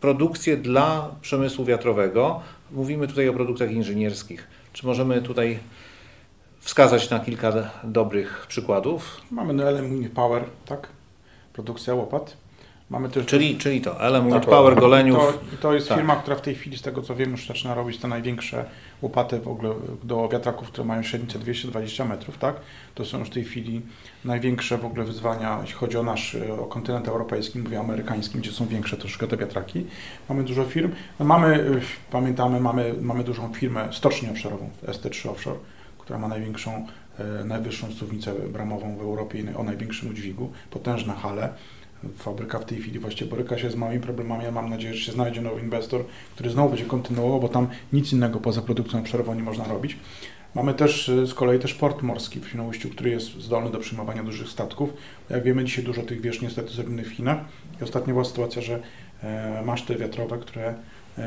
produkcję 0.00 0.56
dla 0.56 1.10
przemysłu 1.20 1.64
wiatrowego. 1.64 2.40
Mówimy 2.70 3.08
tutaj 3.08 3.28
o 3.28 3.32
produktach 3.32 3.70
inżynierskich. 3.70 4.46
Czy 4.72 4.86
możemy 4.86 5.22
tutaj 5.22 5.58
wskazać 6.60 7.10
na 7.10 7.20
kilka 7.20 7.52
dobrych 7.84 8.46
przykładów. 8.48 9.20
Mamy 9.30 9.64
LM 9.64 10.08
Power, 10.10 10.44
tak? 10.66 10.88
Produkcja 11.52 11.94
łopat. 11.94 12.36
Mamy 12.90 13.08
też 13.08 13.26
czyli, 13.26 13.58
czyli 13.58 13.80
to, 13.80 14.08
LM 14.08 14.30
tak, 14.30 14.46
Power 14.46 14.74
Goleniów. 14.74 15.18
To, 15.18 15.56
to 15.60 15.74
jest 15.74 15.88
tak. 15.88 15.98
firma, 15.98 16.16
która 16.16 16.36
w 16.36 16.40
tej 16.40 16.54
chwili, 16.54 16.78
z 16.78 16.82
tego 16.82 17.02
co 17.02 17.14
wiem, 17.14 17.30
już 17.30 17.46
zaczyna 17.46 17.74
robić 17.74 17.98
te 17.98 18.08
największe 18.08 18.64
łopaty 19.02 19.40
w 19.40 19.48
ogóle 19.48 19.74
do 20.04 20.28
wiatraków, 20.28 20.68
które 20.68 20.86
mają 20.86 21.02
średnicę 21.02 21.38
220 21.38 22.04
metrów, 22.04 22.38
tak? 22.38 22.56
To 22.94 23.04
są 23.04 23.18
już 23.18 23.28
w 23.28 23.32
tej 23.32 23.44
chwili 23.44 23.82
największe 24.24 24.78
w 24.78 24.84
ogóle 24.84 25.04
wyzwania, 25.04 25.58
jeśli 25.60 25.76
chodzi 25.76 25.96
o 25.96 26.02
nasz, 26.02 26.36
o 26.60 26.66
kontynent 26.66 27.08
europejski, 27.08 27.58
mówię 27.58 27.80
amerykańskim, 27.80 28.40
gdzie 28.40 28.52
są 28.52 28.66
większe 28.66 28.96
troszkę 28.96 29.26
te 29.26 29.36
wiatraki. 29.36 29.86
Mamy 30.28 30.44
dużo 30.44 30.64
firm. 30.64 30.92
No 31.20 31.26
mamy, 31.26 31.80
pamiętamy, 32.10 32.60
mamy, 32.60 32.94
mamy 33.00 33.24
dużą 33.24 33.54
firmę 33.54 33.88
stocznię 33.92 34.30
obszarową, 34.30 34.70
ST3 34.86 35.30
Offshore, 35.30 35.58
która 35.98 36.18
ma 36.18 36.28
największą, 36.28 36.86
e, 37.18 37.44
najwyższą 37.44 37.92
suwnicę 37.92 38.34
bramową 38.34 38.96
w 38.96 39.00
Europie 39.00 39.44
o 39.56 39.62
największym 39.62 40.10
udźwigu, 40.10 40.52
potężna 40.70 41.14
hale. 41.14 41.52
Fabryka 42.16 42.58
w 42.58 42.64
tej 42.64 42.78
chwili 42.78 42.98
właściwie 42.98 43.30
boryka 43.30 43.58
się 43.58 43.70
z 43.70 43.76
małymi 43.76 44.00
problemami. 44.00 44.44
Ja 44.44 44.50
mam 44.50 44.70
nadzieję, 44.70 44.94
że 44.94 45.00
się 45.00 45.12
znajdzie 45.12 45.40
nowy 45.40 45.60
inwestor, 45.60 46.04
który 46.34 46.50
znowu 46.50 46.68
będzie 46.68 46.84
kontynuował, 46.84 47.40
bo 47.40 47.48
tam 47.48 47.68
nic 47.92 48.12
innego 48.12 48.40
poza 48.40 48.62
produkcją 48.62 49.00
obszarową 49.00 49.34
nie 49.34 49.42
można 49.42 49.64
robić. 49.64 49.96
Mamy 50.54 50.74
też 50.74 51.08
e, 51.08 51.26
z 51.26 51.34
kolei 51.34 51.58
też 51.58 51.74
port 51.74 52.02
morski 52.02 52.40
w 52.40 52.48
Świnoujściu, 52.48 52.90
który 52.90 53.10
jest 53.10 53.40
zdolny 53.40 53.70
do 53.70 53.78
przyjmowania 53.78 54.24
dużych 54.24 54.48
statków. 54.48 54.92
Jak 55.30 55.42
wiemy, 55.42 55.64
dzisiaj 55.64 55.84
dużo 55.84 56.02
tych 56.02 56.20
wież 56.20 56.42
niestety 56.42 56.72
zrobionych 56.72 57.08
w 57.08 57.12
Chinach. 57.12 57.38
I 57.80 57.84
ostatnio 57.84 58.14
była 58.14 58.24
sytuacja, 58.24 58.62
że 58.62 58.82
e, 59.22 59.62
maszty 59.66 59.96
wiatrowe, 59.96 60.38
które 60.38 60.74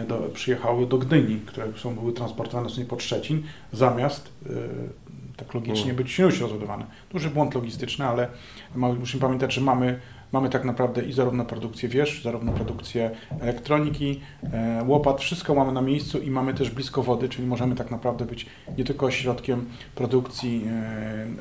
do, 0.08 0.18
przyjechały 0.34 0.88
do 0.88 0.98
Gdyni, 0.98 1.40
które 1.46 1.68
są, 1.78 1.96
były 1.96 2.14
transportowane 2.14 2.70
sobie 2.70 2.86
pod 2.86 3.04
Szczecin, 3.04 3.44
zamiast 3.74 4.30
tak 5.38 5.54
logicznie 5.54 5.92
mm. 5.92 5.96
być 5.96 6.20
już 6.20 6.40
rozładowane. 6.40 6.86
Duży 7.12 7.30
błąd 7.30 7.56
logistyczny, 7.56 8.06
ale 8.06 8.28
musimy 8.76 9.22
pamiętać, 9.22 9.54
że 9.54 9.62
mamy 9.62 10.00
Mamy 10.32 10.50
tak 10.50 10.66
naprawdę 10.66 11.04
i 11.04 11.14
zarówno 11.14 11.46
produkcję 11.46 11.90
wież, 11.90 12.24
zarówno 12.24 12.52
produkcję 12.52 13.12
elektroniki, 13.40 14.22
e, 14.54 14.84
łopat, 14.88 15.22
wszystko 15.22 15.56
mamy 15.56 15.72
na 15.72 15.82
miejscu 15.82 16.20
i 16.20 16.32
mamy 16.32 16.54
też 16.54 16.70
blisko 16.70 17.04
wody, 17.04 17.30
czyli 17.30 17.48
możemy 17.48 17.76
tak 17.76 17.92
naprawdę 17.92 18.26
być 18.26 18.46
nie 18.78 18.84
tylko 18.84 19.06
ośrodkiem 19.06 19.66
produkcji 19.96 20.66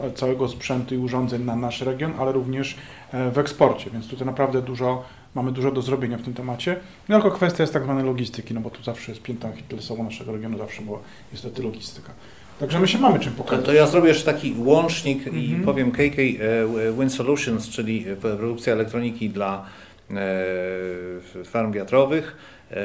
e, 0.01 0.11
całego 0.11 0.49
sprzętu 0.49 0.95
i 0.95 0.99
urządzeń 0.99 1.45
na 1.45 1.57
nasz 1.57 1.81
region, 1.81 2.13
ale 2.19 2.33
również 2.33 2.77
e, 3.13 3.31
w 3.31 3.39
eksporcie, 3.39 3.91
więc 3.91 4.09
tutaj 4.09 4.27
naprawdę 4.27 4.63
dużo 4.63 5.05
mamy 5.35 5.53
dużo 5.53 5.73
do 5.73 5.83
zrobienia 5.83 6.19
w 6.19 6.23
tym 6.23 6.35
temacie. 6.35 6.77
No 7.09 7.21
tylko 7.21 7.37
kwestia 7.37 7.63
jest 7.63 7.73
tak 7.73 7.83
zwanej 7.83 8.05
logistyki, 8.05 8.55
no 8.55 8.61
bo 8.61 8.71
tu 8.71 8.83
zawsze 8.83 9.13
jest 9.13 9.23
piętą 9.23 9.49
achillesową 9.49 10.05
naszego 10.05 10.33
regionu, 10.33 10.59
zawsze 10.59 10.83
była 10.83 10.99
niestety 11.33 11.63
logistyka. 11.63 12.13
Także 12.61 12.81
my 12.81 12.89
się 12.89 12.99
mamy 12.99 13.21
czym 13.21 13.33
pokazać. 13.33 13.67
To 13.67 13.73
ja 13.73 13.87
zrobię 13.87 14.09
jeszcze 14.09 14.33
taki 14.33 14.55
łącznik 14.59 15.27
mm 15.27 15.41
-hmm. 15.41 15.43
i 15.43 15.47
mhm. 15.47 15.65
powiem 15.65 15.93
KK 15.93 16.19
e, 16.19 16.93
Wind 16.99 17.15
Solutions, 17.15 17.69
czyli 17.69 18.07
produkcja 18.21 18.73
elektroniki 18.73 19.31
dla 19.31 19.65
e, 20.11 21.45
farm 21.45 21.73
wiatrowych. 21.73 22.37
E, 22.71 22.77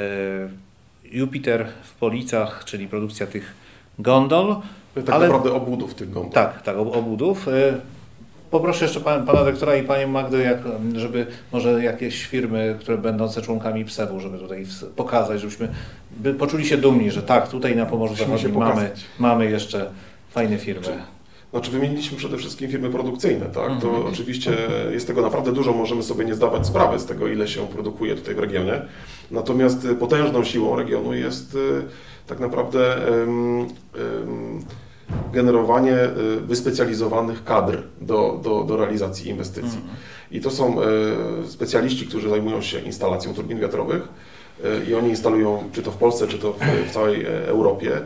Jupiter 1.11 1.67
w 1.83 1.93
Policach, 1.93 2.63
czyli 2.65 2.87
produkcja 2.87 3.27
tych 3.27 3.53
gondol. 3.99 4.55
Tak 4.95 5.09
ale, 5.09 5.27
naprawdę 5.27 5.53
obudów 5.53 5.95
tych 5.95 6.09
gondol. 6.09 6.33
Tak, 6.33 6.61
tak, 6.61 6.77
obudów. 6.77 7.47
Poproszę 8.55 8.85
jeszcze 8.85 8.99
pan, 8.99 9.25
pana 9.25 9.45
doktora 9.45 9.75
i 9.75 9.83
panią 9.83 10.07
Magdę, 10.07 10.43
jak, 10.43 10.57
żeby 10.95 11.27
może 11.51 11.83
jakieś 11.83 12.25
firmy, 12.25 12.75
które 12.79 12.97
będące 12.97 13.41
członkami 13.41 13.85
PSEW-u, 13.85 14.19
żeby 14.19 14.37
tutaj 14.37 14.65
pokazać, 14.95 15.41
żebyśmy 15.41 15.69
by 16.11 16.33
poczuli 16.33 16.65
się 16.65 16.77
dumni, 16.77 17.11
że 17.11 17.23
tak, 17.23 17.49
tutaj 17.49 17.75
na 17.75 17.85
Pomorzu 17.85 18.15
Zachodnim 18.15 18.57
mamy, 18.57 18.91
mamy 19.19 19.51
jeszcze 19.51 19.89
fajne 20.29 20.57
firmy. 20.57 20.87
Znaczy 21.51 21.71
wymieniliśmy 21.71 22.17
przede 22.17 22.37
wszystkim 22.37 22.71
firmy 22.71 22.89
produkcyjne, 22.89 23.45
tak? 23.45 23.81
To 23.81 23.87
mhm. 23.87 24.05
oczywiście 24.05 24.57
jest 24.91 25.07
tego 25.07 25.21
naprawdę 25.21 25.51
dużo, 25.51 25.73
możemy 25.73 26.03
sobie 26.03 26.25
nie 26.25 26.35
zdawać 26.35 26.67
sprawy 26.67 26.99
z 26.99 27.05
tego, 27.05 27.27
ile 27.27 27.47
się 27.47 27.67
produkuje 27.67 28.15
tutaj 28.15 28.35
w 28.35 28.39
regionie. 28.39 28.81
Natomiast 29.31 29.87
potężną 29.99 30.43
siłą 30.43 30.75
regionu 30.75 31.13
jest 31.13 31.55
y, 31.55 31.81
tak 32.27 32.39
naprawdę 32.39 32.97
um, 33.09 33.59
um, 33.59 34.65
generowanie 35.33 35.97
y, 36.37 36.39
wyspecjalizowanych 36.41 37.43
kadr 37.43 37.83
do, 38.01 38.39
do, 38.43 38.63
do 38.63 38.77
realizacji 38.77 39.29
inwestycji. 39.29 39.77
Mhm. 39.77 39.95
I 40.31 40.41
to 40.41 40.51
są 40.51 40.81
y, 40.81 41.47
specjaliści, 41.47 42.07
którzy 42.07 42.29
zajmują 42.29 42.61
się 42.61 42.79
instalacją 42.79 43.33
turbin 43.33 43.59
wiatrowych 43.59 44.07
y, 44.65 44.89
i 44.89 44.95
oni 44.95 45.09
instalują 45.09 45.63
czy 45.71 45.83
to 45.83 45.91
w 45.91 45.97
Polsce, 45.97 46.27
czy 46.27 46.39
to 46.39 46.53
w, 46.53 46.89
w 46.89 46.91
całej 46.91 47.25
Europie, 47.25 48.01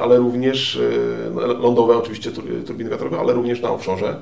ale 0.00 0.16
również 0.16 0.80
no, 1.34 1.46
lądowe 1.46 1.96
oczywiście 1.96 2.30
turbiny 2.66 2.90
wiatrowe, 2.90 3.18
ale 3.18 3.32
również 3.32 3.60
na 3.60 3.70
offshore. 3.70 4.16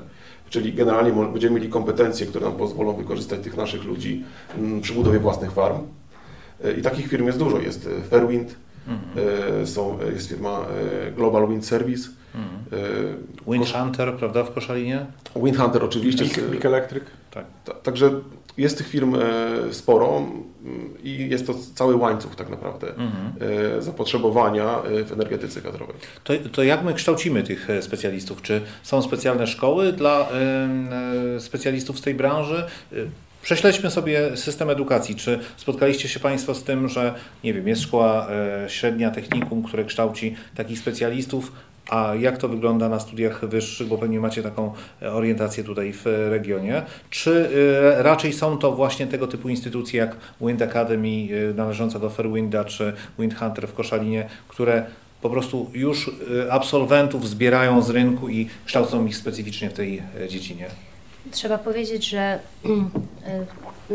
Czyli 0.49 0.73
generalnie 0.73 1.11
będziemy 1.31 1.55
mieli 1.55 1.69
kompetencje, 1.69 2.27
które 2.27 2.45
nam 2.45 2.55
pozwolą 2.55 2.93
wykorzystać 2.93 3.39
tych 3.39 3.57
naszych 3.57 3.83
ludzi 3.83 4.23
mm, 4.57 4.81
przy 4.81 4.93
budowie 4.93 5.19
własnych 5.19 5.51
farm. 5.51 5.77
I 6.79 6.81
takich 6.81 7.07
firm 7.07 7.25
jest 7.25 7.39
dużo. 7.39 7.59
Jest 7.59 7.89
Fairwind, 8.09 8.55
Mhm. 8.87 9.67
Są, 9.67 9.99
jest 10.13 10.29
firma 10.29 10.65
e, 11.07 11.11
Global 11.11 11.47
Wind 11.47 11.65
Service. 11.65 12.09
Mhm. 12.35 12.83
E, 13.47 13.51
Wind 13.51 13.73
Hunter, 13.73 14.13
prawda, 14.13 14.43
w 14.43 14.53
Koszalinie? 14.53 15.05
Wind 15.35 15.57
Hunter 15.57 15.83
oczywiście. 15.83 16.23
Big, 16.23 16.41
Big 16.41 16.65
Electric. 16.65 17.03
Tak. 17.31 17.45
Także 17.83 18.11
jest 18.57 18.77
tych 18.77 18.87
firm 18.87 19.15
sporo 19.71 20.21
i 21.03 21.29
jest 21.29 21.47
to 21.47 21.53
cały 21.75 21.95
łańcuch 21.95 22.35
tak 22.35 22.49
naprawdę 22.49 22.87
mhm. 22.95 23.81
zapotrzebowania 23.81 24.75
w 25.05 25.11
energetyce 25.11 25.61
wiatrowej. 25.61 25.95
To, 26.23 26.33
to 26.51 26.63
jak 26.63 26.83
my 26.83 26.93
kształcimy 26.93 27.43
tych 27.43 27.67
specjalistów? 27.81 28.41
Czy 28.41 28.61
są 28.83 29.01
specjalne 29.01 29.47
szkoły 29.47 29.93
dla 29.93 30.29
specjalistów 31.39 31.99
z 31.99 32.01
tej 32.01 32.13
branży? 32.13 32.67
Prześledźmy 33.47 33.91
sobie 33.91 34.37
system 34.37 34.69
edukacji. 34.69 35.15
Czy 35.15 35.39
spotkaliście 35.57 36.09
się 36.09 36.19
Państwo 36.19 36.55
z 36.55 36.63
tym, 36.63 36.89
że 36.89 37.13
nie 37.43 37.53
wiem, 37.53 37.67
jest 37.67 37.81
szkoła 37.81 38.27
e, 38.29 38.69
średnia 38.69 39.11
technikum, 39.11 39.63
które 39.63 39.83
kształci 39.83 40.35
takich 40.55 40.79
specjalistów, 40.79 41.51
a 41.89 42.15
jak 42.19 42.37
to 42.37 42.47
wygląda 42.47 42.89
na 42.89 42.99
studiach 42.99 43.45
wyższych, 43.45 43.87
bo 43.87 43.97
pewnie 43.97 44.19
macie 44.19 44.43
taką 44.43 44.73
e, 45.01 45.11
orientację 45.11 45.63
tutaj 45.63 45.93
w 45.93 46.05
regionie? 46.29 46.81
Czy 47.09 47.49
e, 47.97 48.03
raczej 48.03 48.33
są 48.33 48.57
to 48.57 48.71
właśnie 48.71 49.07
tego 49.07 49.27
typu 49.27 49.49
instytucje 49.49 49.99
jak 49.99 50.15
Wind 50.41 50.61
Academy 50.61 51.27
należąca 51.53 51.99
do 51.99 52.09
Fairwinda 52.09 52.65
czy 52.65 52.93
Wind 53.19 53.39
Hunter 53.39 53.67
w 53.67 53.73
Koszalinie, 53.73 54.29
które 54.47 54.85
po 55.21 55.29
prostu 55.29 55.71
już 55.73 56.11
absolwentów 56.49 57.29
zbierają 57.29 57.81
z 57.81 57.89
rynku 57.89 58.29
i 58.29 58.47
kształcą 58.65 59.05
ich 59.05 59.17
specyficznie 59.17 59.69
w 59.69 59.73
tej 59.73 60.03
dziedzinie? 60.29 60.65
Trzeba 61.31 61.57
powiedzieć, 61.57 62.09
że 62.09 62.19
e, 62.19 62.39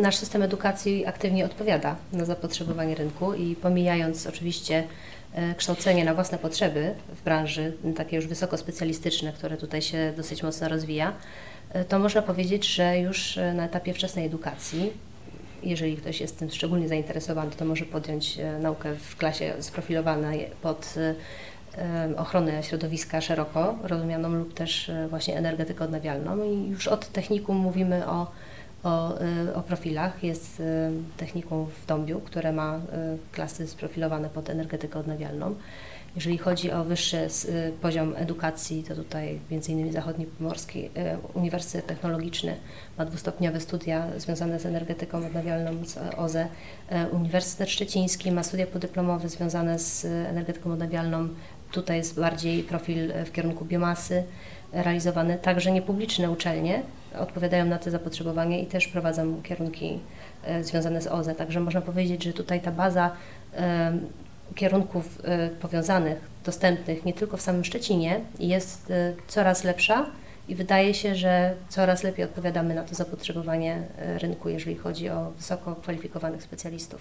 nasz 0.00 0.16
system 0.16 0.42
edukacji 0.42 1.06
aktywnie 1.06 1.44
odpowiada 1.44 1.96
na 2.12 2.24
zapotrzebowanie 2.24 2.94
rynku 2.94 3.34
i 3.34 3.56
pomijając 3.56 4.26
oczywiście 4.26 4.84
e, 5.34 5.54
kształcenie 5.54 6.04
na 6.04 6.14
własne 6.14 6.38
potrzeby 6.38 6.94
w 7.16 7.22
branży, 7.24 7.76
takie 7.96 8.16
już 8.16 8.26
wysoko 8.26 8.56
specjalistyczne, 8.56 9.32
które 9.32 9.56
tutaj 9.56 9.82
się 9.82 10.12
dosyć 10.16 10.42
mocno 10.42 10.68
rozwija, 10.68 11.12
e, 11.70 11.84
to 11.84 11.98
można 11.98 12.22
powiedzieć, 12.22 12.66
że 12.66 12.98
już 12.98 13.38
na 13.54 13.64
etapie 13.64 13.94
wczesnej 13.94 14.26
edukacji, 14.26 14.92
jeżeli 15.62 15.96
ktoś 15.96 16.20
jest 16.20 16.38
tym 16.38 16.50
szczególnie 16.50 16.88
zainteresowany, 16.88 17.50
to 17.50 17.64
może 17.64 17.84
podjąć 17.84 18.38
naukę 18.60 18.94
w 18.94 19.16
klasie 19.16 19.54
sprofilowanej 19.60 20.50
pod 20.62 20.94
ochronę 22.16 22.62
środowiska 22.62 23.20
szeroko 23.20 23.78
rozumianą 23.82 24.28
lub 24.34 24.54
też 24.54 24.88
e, 24.88 25.08
właśnie 25.08 25.36
energetykę 25.36 25.84
odnawialną 25.84 26.44
i 26.44 26.68
już 26.68 26.88
od 26.88 27.08
technikum 27.08 27.56
mówimy 27.56 28.06
o, 28.06 28.30
o, 28.82 29.20
e, 29.20 29.54
o 29.54 29.62
profilach. 29.62 30.24
Jest 30.24 30.60
e, 30.60 30.90
technikum 31.16 31.66
w 31.66 31.86
Dąbiu, 31.86 32.20
które 32.20 32.52
ma 32.52 32.80
klasy 33.32 33.66
sprofilowane 33.66 34.28
pod 34.28 34.50
energetykę 34.50 34.98
odnawialną. 34.98 35.54
Jeżeli 36.14 36.38
chodzi 36.38 36.72
o 36.72 36.84
wyższy 36.84 37.28
poziom 37.80 38.14
edukacji, 38.16 38.84
to 38.84 38.94
tutaj 38.94 39.40
m.in. 39.50 39.92
Zachodni 39.92 40.26
Pomorski 40.26 40.90
Uniwersytet 41.34 41.86
Technologiczny 41.86 42.56
ma 42.98 43.04
dwustopniowe 43.04 43.60
studia 43.60 44.06
związane 44.16 44.60
z 44.60 44.66
energetyką 44.66 45.26
odnawialną 45.26 45.84
z 45.84 45.98
OZE. 46.16 46.46
Uniwersytet 47.12 47.70
Szczeciński 47.70 48.32
ma 48.32 48.42
studia 48.42 48.66
podyplomowe 48.66 49.28
związane 49.28 49.78
z 49.78 50.04
energetyką 50.04 50.72
odnawialną 50.72 51.28
Tutaj 51.72 51.96
jest 51.96 52.20
bardziej 52.20 52.62
profil 52.62 53.12
w 53.26 53.32
kierunku 53.32 53.64
biomasy 53.64 54.24
realizowany. 54.72 55.38
Także 55.38 55.72
niepubliczne 55.72 56.30
uczelnie 56.30 56.82
odpowiadają 57.18 57.64
na 57.64 57.78
te 57.78 57.90
zapotrzebowanie 57.90 58.62
i 58.62 58.66
też 58.66 58.88
prowadzą 58.88 59.42
kierunki 59.42 59.98
e, 60.44 60.64
związane 60.64 61.02
z 61.02 61.06
OZE. 61.06 61.34
Także 61.34 61.60
można 61.60 61.80
powiedzieć, 61.80 62.24
że 62.24 62.32
tutaj 62.32 62.60
ta 62.60 62.70
baza 62.70 63.10
e, 63.56 63.92
kierunków 64.54 65.20
e, 65.24 65.48
powiązanych, 65.48 66.18
dostępnych 66.44 67.04
nie 67.04 67.12
tylko 67.12 67.36
w 67.36 67.40
samym 67.40 67.64
Szczecinie 67.64 68.20
jest 68.38 68.92
coraz 69.28 69.64
lepsza 69.64 70.06
i 70.52 70.54
wydaje 70.54 70.94
się, 70.94 71.14
że 71.14 71.54
coraz 71.68 72.02
lepiej 72.02 72.24
odpowiadamy 72.24 72.74
na 72.74 72.82
to 72.82 72.94
zapotrzebowanie 72.94 73.82
rynku, 74.22 74.48
jeżeli 74.48 74.76
chodzi 74.76 75.08
o 75.08 75.32
wysoko 75.36 75.76
kwalifikowanych 75.76 76.42
specjalistów. 76.42 77.00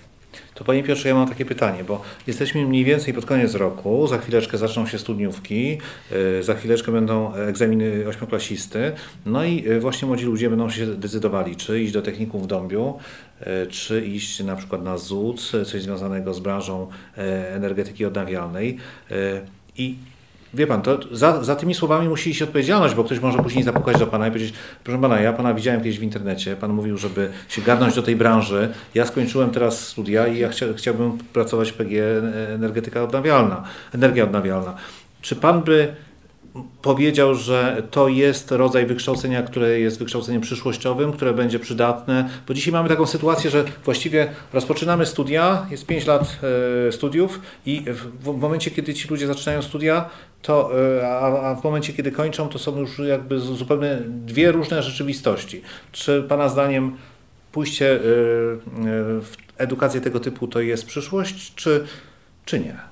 To 0.54 0.64
Panie 0.64 0.84
Piotrze, 0.84 1.10
ja 1.10 1.16
mam 1.16 1.30
takie 1.30 1.46
pytanie, 1.46 1.84
bo 1.84 2.02
jesteśmy 2.28 2.66
mniej 2.66 2.86
więcej 2.86 3.14
pod 3.14 3.26
koniec 3.26 3.56
roku, 3.56 4.08
za 4.08 4.18
chwileczkę 4.18 4.58
zaczną 4.58 4.88
się 4.88 5.00
studniówki, 5.00 5.78
y, 6.40 6.44
za 6.44 6.56
chwileczkę 6.56 6.92
będą 6.92 7.34
egzaminy 7.34 8.08
ośmioklasisty, 8.08 8.92
no 9.26 9.44
i 9.44 9.68
y, 9.68 9.80
właśnie 9.80 10.08
młodzi 10.08 10.26
ludzie 10.26 10.50
będą 10.50 10.70
się 10.70 10.86
decydowali, 10.86 11.56
czy 11.56 11.82
iść 11.82 11.94
do 11.94 12.02
technikum 12.02 12.42
w 12.42 12.48
Dąbiu, 12.48 13.00
czy 13.70 14.06
iść 14.06 14.44
na 14.44 14.56
przykład 14.56 14.84
na 14.84 14.98
ZUC, 14.98 15.52
coś 15.52 15.82
związanego 15.82 16.34
z 16.34 16.40
branżą 16.40 16.88
energetyki 17.56 18.06
odnawialnej. 18.06 18.78
I 19.78 19.96
Wie 20.54 20.68
pan, 20.68 20.82
to 20.82 21.00
za, 21.12 21.44
za 21.44 21.56
tymi 21.56 21.74
słowami 21.74 22.10
musi 22.10 22.30
iść 22.30 22.42
odpowiedzialność, 22.42 22.96
bo 22.96 23.04
ktoś 23.04 23.20
może 23.20 23.38
później 23.38 23.64
zapukać 23.64 24.00
do 24.00 24.08
pana 24.08 24.28
i 24.28 24.32
powiedzieć, 24.32 24.54
proszę 24.84 25.02
pana, 25.02 25.20
ja 25.20 25.34
pana 25.34 25.54
widziałem 25.54 25.82
kiedyś 25.82 26.00
w 26.00 26.04
internecie, 26.04 26.56
pan 26.56 26.74
mówił, 26.74 26.98
żeby 26.98 27.30
się 27.50 27.62
garnąć 27.62 27.96
do 27.96 28.02
tej 28.02 28.16
branży, 28.16 28.70
ja 28.96 29.06
skończyłem 29.06 29.50
teraz 29.50 29.88
studia 29.88 30.28
i 30.28 30.40
ja 30.40 30.50
chcia, 30.50 30.66
chciałbym 30.76 31.18
pracować 31.18 31.72
w 31.72 31.74
PG 31.74 32.22
energetyka 32.56 33.04
odnawialna, 33.04 33.64
energia 33.94 34.24
odnawialna. 34.24 34.76
Czy 35.22 35.36
pan 35.36 35.62
by 35.62 35.96
powiedział, 36.82 37.36
że 37.36 37.84
to 37.92 38.08
jest 38.08 38.52
rodzaj 38.52 38.86
wykształcenia, 38.86 39.44
które 39.44 39.80
jest 39.80 40.00
wykształceniem 40.00 40.42
przyszłościowym, 40.42 41.12
które 41.14 41.34
będzie 41.34 41.60
przydatne, 41.60 42.30
bo 42.48 42.54
dzisiaj 42.54 42.74
mamy 42.74 42.90
taką 42.90 43.06
sytuację, 43.06 43.50
że 43.50 43.66
właściwie 43.86 44.28
rozpoczynamy 44.54 45.06
studia, 45.06 45.66
jest 45.72 45.86
5 45.86 46.06
lat 46.06 46.40
e, 46.88 46.92
studiów 46.92 47.42
i 47.66 47.86
w 48.20 48.38
momencie, 48.38 48.72
kiedy 48.72 48.94
ci 48.94 49.08
ludzie 49.08 49.28
zaczynają 49.28 49.62
studia, 49.62 50.10
to, 50.42 50.72
e, 51.00 51.10
a, 51.10 51.56
w 51.56 51.64
momencie, 51.64 51.94
kiedy 51.94 52.12
kończą, 52.12 52.50
to 52.50 52.60
są 52.60 52.80
już 52.80 53.00
jakby 53.00 53.40
zupełnie 53.40 53.98
dwie 54.06 54.52
różne 54.52 54.84
rzeczywistości. 54.84 55.62
Czy 55.92 56.24
Pana 56.24 56.50
zdaniem 56.50 56.98
pójście 57.52 57.96
e, 57.96 58.00
w 59.22 59.36
edukacja 59.58 60.02
tego 60.02 60.20
typu 60.20 60.48
to 60.48 60.60
jest 60.62 60.86
przyszłość, 60.86 61.56
czy, 61.56 61.86
czy 62.46 62.60
nie? 62.60 62.91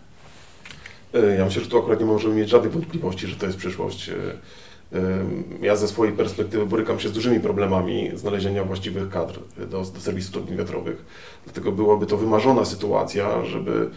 Ja 1.37 1.45
myślę, 1.45 1.63
że 1.63 1.69
tu 1.69 1.77
akurat 1.77 1.99
nie 1.99 2.05
możemy 2.05 2.35
mieć 2.35 2.49
żadnych 2.49 2.73
wątpliwości, 2.73 3.27
że 3.27 3.35
to 3.35 3.45
jest 3.45 3.57
przyszłość. 3.57 4.11
Ja 5.61 5.75
ze 5.75 5.87
swojej 5.87 6.13
perspektywy 6.13 6.65
borykam 6.65 6.99
się 6.99 7.09
z 7.09 7.11
dużymi 7.11 7.39
problemami 7.39 8.11
znalezienia 8.15 8.63
właściwych 8.63 9.09
kadr 9.09 9.39
do, 9.57 9.65
do 9.65 9.99
serwisu 9.99 10.31
turbin 10.31 10.57
wiatrowych. 10.57 11.05
Dlatego 11.43 11.71
byłaby 11.71 12.05
to 12.05 12.17
wymarzona 12.17 12.65
sytuacja, 12.65 13.45
żeby 13.45 13.89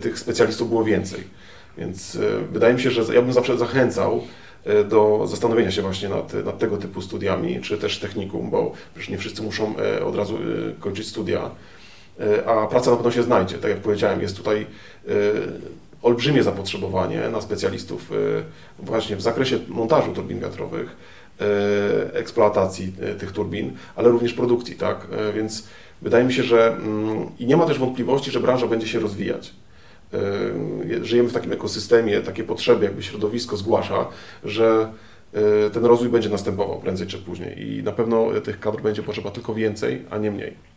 tych 0.00 0.18
specjalistów 0.18 0.68
było 0.68 0.84
więcej. 0.84 1.20
Więc 1.78 2.18
wydaje 2.52 2.74
mi 2.74 2.80
się, 2.80 2.90
że 2.90 3.14
ja 3.14 3.22
bym 3.22 3.32
zawsze 3.32 3.58
zachęcał 3.58 4.22
E, 4.64 4.84
do 4.84 5.26
zastanowienia 5.26 5.70
się 5.70 5.82
właśnie 5.82 6.08
nad, 6.08 6.34
nad 6.44 6.58
tego 6.58 6.76
typu 6.76 7.02
studiami, 7.02 7.60
czy 7.60 7.78
też 7.78 7.98
technikum, 7.98 8.50
bo 8.50 8.72
przecież 8.94 9.10
nie 9.10 9.18
wszyscy 9.18 9.42
muszą 9.42 9.74
e, 9.78 10.04
od 10.04 10.16
razu 10.16 10.36
e, 10.36 10.80
kończyć 10.80 11.08
studia, 11.08 11.50
a 12.46 12.66
praca 12.66 12.90
na 12.90 12.96
pewno 12.96 13.10
się 13.10 13.22
znajdzie. 13.22 13.58
Tak 13.58 13.70
jak 13.70 13.80
powiedziałem, 13.80 14.20
jest 14.20 14.36
tutaj 14.36 14.66
olbrzymie 16.02 16.42
zapotrzebowanie 16.42 17.28
na 17.32 17.40
specjalistów 17.40 18.10
właśnie 18.78 19.16
w 19.16 19.22
zakresie 19.22 19.58
montażu 19.68 20.12
turbin 20.12 20.40
wiatrowych, 20.40 20.96
eksploatacji 22.12 22.92
tych 23.18 23.32
turbin, 23.32 23.72
ale 23.96 24.08
również 24.08 24.32
produkcji, 24.32 24.76
tak? 24.76 25.06
Więc 25.34 25.68
wydaje 26.02 26.24
mi 26.24 26.32
się, 26.32 26.42
że 26.42 26.76
mm, 26.76 27.26
i 27.38 27.46
nie 27.46 27.56
ma 27.56 27.66
też 27.66 27.78
wątpliwości, 27.78 28.30
że 28.30 28.40
branża 28.40 28.66
będzie 28.66 28.88
się 28.88 29.00
rozwijać. 29.00 29.52
Y, 30.90 31.04
żyjemy 31.04 31.28
w 31.28 31.32
takim 31.32 31.52
ekosystemie, 31.52 32.20
takie 32.20 32.44
potrzeby, 32.44 32.84
jakby 32.84 33.02
środowisko 33.02 33.56
zgłasza, 33.56 34.06
że 34.44 34.92
y, 35.66 35.70
ten 35.70 35.84
rozwój 35.84 36.08
będzie 36.08 36.28
następował 36.28 36.80
prędzej 36.80 37.06
czy 37.06 37.18
później 37.18 37.68
i 37.68 37.82
na 37.82 37.92
pewno 37.92 38.40
tych 38.44 38.60
kadr 38.60 38.82
będzie 38.82 39.02
potrzeba 39.02 39.30
tylko 39.30 39.54
więcej, 39.54 40.02
a 40.10 40.18
nie 40.18 40.30
mniej. 40.30 40.69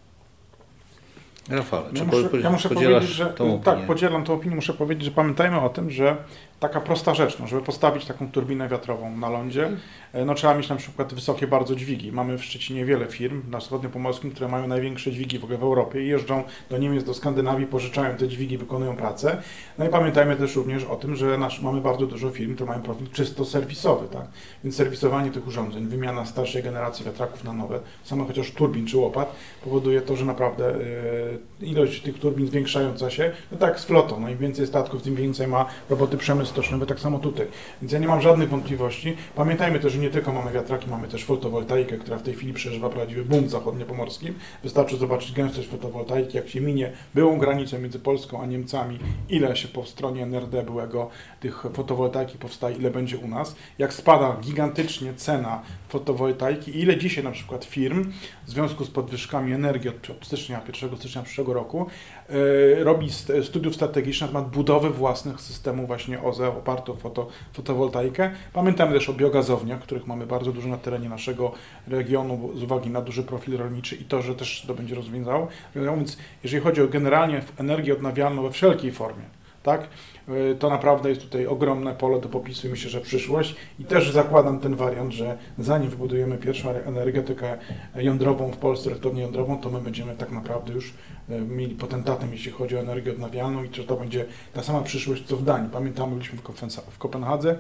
Rafale, 1.49 1.85
ja 1.93 2.05
muszę, 2.05 2.29
ja 2.43 2.49
muszę 2.49 2.69
powiedzieć, 2.69 3.09
że 3.09 3.33
tak, 3.63 3.79
podzielam 3.79 4.23
tę 4.23 4.33
opinię, 4.33 4.55
muszę 4.55 4.73
powiedzieć, 4.73 5.05
że 5.05 5.11
pamiętajmy 5.11 5.61
o 5.61 5.69
tym, 5.69 5.91
że 5.91 6.17
taka 6.63 6.81
prosta 6.81 7.13
rzecz, 7.13 7.39
no, 7.39 7.47
żeby 7.47 7.61
postawić 7.61 8.05
taką 8.05 8.31
turbinę 8.31 8.69
wiatrową 8.69 9.17
na 9.17 9.29
lądzie, 9.29 9.71
e, 10.13 10.25
no, 10.25 10.35
trzeba 10.35 10.55
mieć 10.55 10.69
na 10.69 10.75
przykład 10.75 11.13
wysokie 11.13 11.47
bardzo 11.47 11.75
dźwigi. 11.75 12.11
Mamy 12.11 12.37
w 12.37 12.43
Szczecinie 12.43 12.85
wiele 12.85 13.07
firm 13.07 13.41
na 13.49 13.59
wschodniopomorskim, 13.59 14.31
które 14.31 14.47
mają 14.47 14.67
największe 14.67 15.11
dźwigi 15.11 15.39
w 15.39 15.43
ogóle 15.43 15.59
w 15.59 15.63
Europie 15.63 16.03
i 16.03 16.07
jeżdżą 16.07 16.43
do 16.69 16.77
Niemiec, 16.77 17.03
do 17.03 17.13
Skandynawii, 17.13 17.67
pożyczają 17.67 18.17
te 18.17 18.27
dźwigi, 18.27 18.57
wykonują 18.57 18.95
pracę. 18.95 19.37
No 19.77 19.85
i 19.85 19.89
pamiętajmy 19.89 20.35
też 20.35 20.55
również 20.55 20.83
o 20.83 20.95
tym, 20.95 21.15
że 21.15 21.37
nasz, 21.37 21.61
mamy 21.61 21.81
bardzo 21.81 22.05
dużo 22.05 22.29
firm, 22.29 22.55
które 22.55 22.69
mają 22.69 22.81
profil 22.81 23.07
czysto 23.09 23.45
serwisowy, 23.45 24.07
tak? 24.07 24.25
Więc 24.63 24.75
serwisowanie 24.75 25.31
tych 25.31 25.47
urządzeń, 25.47 25.87
wymiana 25.87 26.25
starszej 26.25 26.63
generacji 26.63 27.05
wiatraków 27.05 27.43
na 27.43 27.53
nowe, 27.53 27.79
samo 28.03 28.25
chociaż 28.25 28.51
turbin 28.51 28.85
czy 28.85 28.97
łopat, 28.97 29.35
powoduje 29.63 30.01
to, 30.01 30.15
że 30.15 30.25
naprawdę 30.25 30.75
yy, 31.59 31.67
ilość 31.67 32.01
tych 32.01 32.19
turbin 32.19 32.47
zwiększająca 32.47 33.09
się, 33.09 33.31
no 33.51 33.57
tak 33.57 33.79
z 33.79 33.85
flotą, 33.85 34.19
no 34.19 34.29
im 34.29 34.37
więcej 34.37 34.67
statków, 34.67 35.01
tym 35.01 35.15
więcej 35.15 35.47
ma 35.47 35.65
roboty 35.89 36.17
przemysł 36.17 36.52
stoczniowy, 36.53 36.85
tak 36.85 36.99
samo 36.99 37.19
tutaj. 37.19 37.47
Więc 37.81 37.93
ja 37.93 37.99
nie 37.99 38.07
mam 38.07 38.21
żadnych 38.21 38.49
wątpliwości. 38.49 39.15
Pamiętajmy 39.35 39.79
też, 39.79 39.93
że 39.93 39.99
nie 39.99 40.09
tylko 40.09 40.33
mamy 40.33 40.51
wiatraki, 40.51 40.89
mamy 40.89 41.07
też 41.07 41.23
fotowoltaikę, 41.23 41.97
która 41.97 42.17
w 42.17 42.23
tej 42.23 42.33
chwili 42.33 42.53
przeżywa 42.53 42.89
prawdziwy 42.89 43.25
boom 43.25 43.49
zachodniopomorskim. 43.49 44.33
Wystarczy 44.63 44.97
zobaczyć 44.97 45.31
gęstość 45.31 45.67
fotowoltaiki, 45.67 46.37
jak 46.37 46.49
się 46.49 46.61
minie 46.61 46.91
byłą 47.15 47.37
granicę 47.37 47.79
między 47.79 47.99
Polską 47.99 48.41
a 48.41 48.45
Niemcami, 48.45 48.99
ile 49.29 49.55
się 49.55 49.67
po 49.67 49.85
stronie 49.85 50.23
NRD 50.23 50.63
byłego 50.63 51.09
tych 51.39 51.65
fotowoltaiki 51.73 52.37
powstaje, 52.37 52.75
ile 52.75 52.91
będzie 52.91 53.17
u 53.17 53.27
nas, 53.27 53.55
jak 53.77 53.93
spada 53.93 54.37
gigantycznie 54.41 55.13
cena 55.13 55.61
fotowoltaiki 55.89 56.79
ile 56.79 56.97
dzisiaj 56.97 57.23
na 57.23 57.31
przykład 57.31 57.65
firm 57.65 58.11
w 58.45 58.49
związku 58.49 58.85
z 58.85 58.89
podwyżkami 58.89 59.53
energii 59.53 59.89
od 59.89 60.25
stycznia, 60.25 60.61
1 60.83 60.97
stycznia 60.97 61.23
przyszłego 61.23 61.53
roku 61.53 61.87
yy, 62.29 62.83
robi 62.83 63.07
studiów 63.43 63.75
strategicznych 63.75 64.33
na 64.33 64.39
temat 64.39 64.53
budowy 64.53 64.89
własnych 64.89 65.41
systemów 65.41 65.87
właśnie 65.87 66.23
OZE 66.23 66.32
opartych 66.41 66.95
o 66.95 66.97
foto, 66.97 67.27
fotowoltaikę. 67.53 68.31
Pamiętamy 68.53 68.93
też 68.93 69.09
o 69.09 69.13
biogazowniach, 69.13 69.79
których 69.79 70.07
mamy 70.07 70.27
bardzo 70.27 70.51
dużo 70.51 70.69
na 70.69 70.77
terenie 70.77 71.09
naszego 71.09 71.51
regionu 71.87 72.49
z 72.55 72.63
uwagi 72.63 72.89
na 72.89 73.01
duży 73.01 73.23
profil 73.23 73.57
rolniczy 73.57 73.95
i 73.95 74.05
to, 74.05 74.21
że 74.21 74.35
też 74.35 74.65
to 74.67 74.73
będzie 74.73 74.95
rozwiązało. 74.95 75.47
Więc 75.75 76.17
jeżeli 76.43 76.63
chodzi 76.63 76.81
o 76.81 76.87
generalnie 76.87 77.41
energię 77.57 77.93
odnawialną 77.93 78.43
we 78.43 78.51
wszelkiej 78.51 78.91
formie, 78.91 79.23
tak? 79.63 79.87
Y, 80.29 80.55
to 80.59 80.69
naprawdę 80.69 81.09
jest 81.09 81.21
tutaj 81.21 81.47
ogromne 81.47 81.93
pole 81.93 82.21
do 82.21 82.29
popisu 82.29 82.67
i 82.67 82.69
myślę, 82.69 82.89
że 82.89 83.01
przyszłość. 83.01 83.55
I 83.79 83.85
też 83.85 84.11
zakładam 84.11 84.59
ten 84.59 84.75
wariant, 84.75 85.13
że 85.13 85.37
zanim 85.59 85.89
wybudujemy 85.89 86.37
pierwszą 86.37 86.69
energetykę 86.69 87.57
jądrową 87.95 88.51
w 88.51 88.57
Polsce, 88.57 88.89
elektrownię 88.89 89.21
jądrową, 89.21 89.57
to 89.57 89.69
my 89.69 89.81
będziemy 89.81 90.15
tak 90.15 90.31
naprawdę 90.31 90.73
już 90.73 90.93
y, 91.29 91.41
mieli 91.41 91.75
potentatem, 91.75 92.31
jeśli 92.31 92.51
chodzi 92.51 92.77
o 92.77 92.79
energię 92.79 93.11
odnawialną 93.11 93.63
i 93.63 93.75
że 93.75 93.83
to 93.83 93.95
będzie 93.95 94.25
ta 94.53 94.63
sama 94.63 94.81
przyszłość, 94.81 95.25
co 95.25 95.37
w 95.37 95.43
Danii. 95.43 95.69
Pamiętamy, 95.69 96.15
byliśmy 96.15 96.39
w 96.91 96.97
Kopenhadze, 96.97 97.55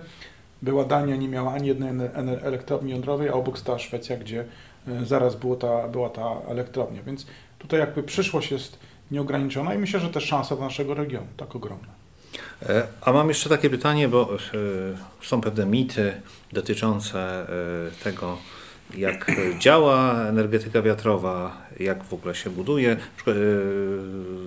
była 0.61 0.85
Dania, 0.85 1.15
nie 1.15 1.27
miała 1.27 1.53
ani 1.53 1.67
jednej 1.67 1.89
elektrowni 2.43 2.91
jądrowej, 2.91 3.29
a 3.29 3.33
obok 3.33 3.59
stała 3.59 3.79
Szwecja, 3.79 4.17
gdzie 4.17 4.45
y, 4.87 5.05
zaraz 5.05 5.37
ta, 5.59 5.87
była 5.87 6.09
ta 6.09 6.41
elektrownia. 6.47 7.03
Więc 7.03 7.25
tutaj 7.59 7.79
jakby 7.79 8.03
przyszłość 8.03 8.51
jest 8.51 8.79
nieograniczona 9.11 9.73
i 9.73 9.77
myślę, 9.77 9.99
że 9.99 10.09
też 10.09 10.25
szansa 10.25 10.55
dla 10.55 10.65
naszego 10.65 10.93
regionu 10.93 11.27
tak 11.37 11.55
ogromna. 11.55 12.03
E, 12.69 12.87
a 13.01 13.11
mam 13.11 13.27
jeszcze 13.27 13.49
takie 13.49 13.69
pytanie, 13.69 14.07
bo 14.07 14.29
e, 14.33 14.37
są 15.21 15.41
pewne 15.41 15.65
mity 15.65 16.13
dotyczące 16.51 17.19
e, 17.19 18.03
tego, 18.03 18.37
jak 18.97 19.31
działa 19.59 20.27
energetyka 20.27 20.81
wiatrowa, 20.81 21.57
jak 21.79 22.03
w 22.03 22.13
ogóle 22.13 22.35
się 22.35 22.49
buduje 22.49 22.97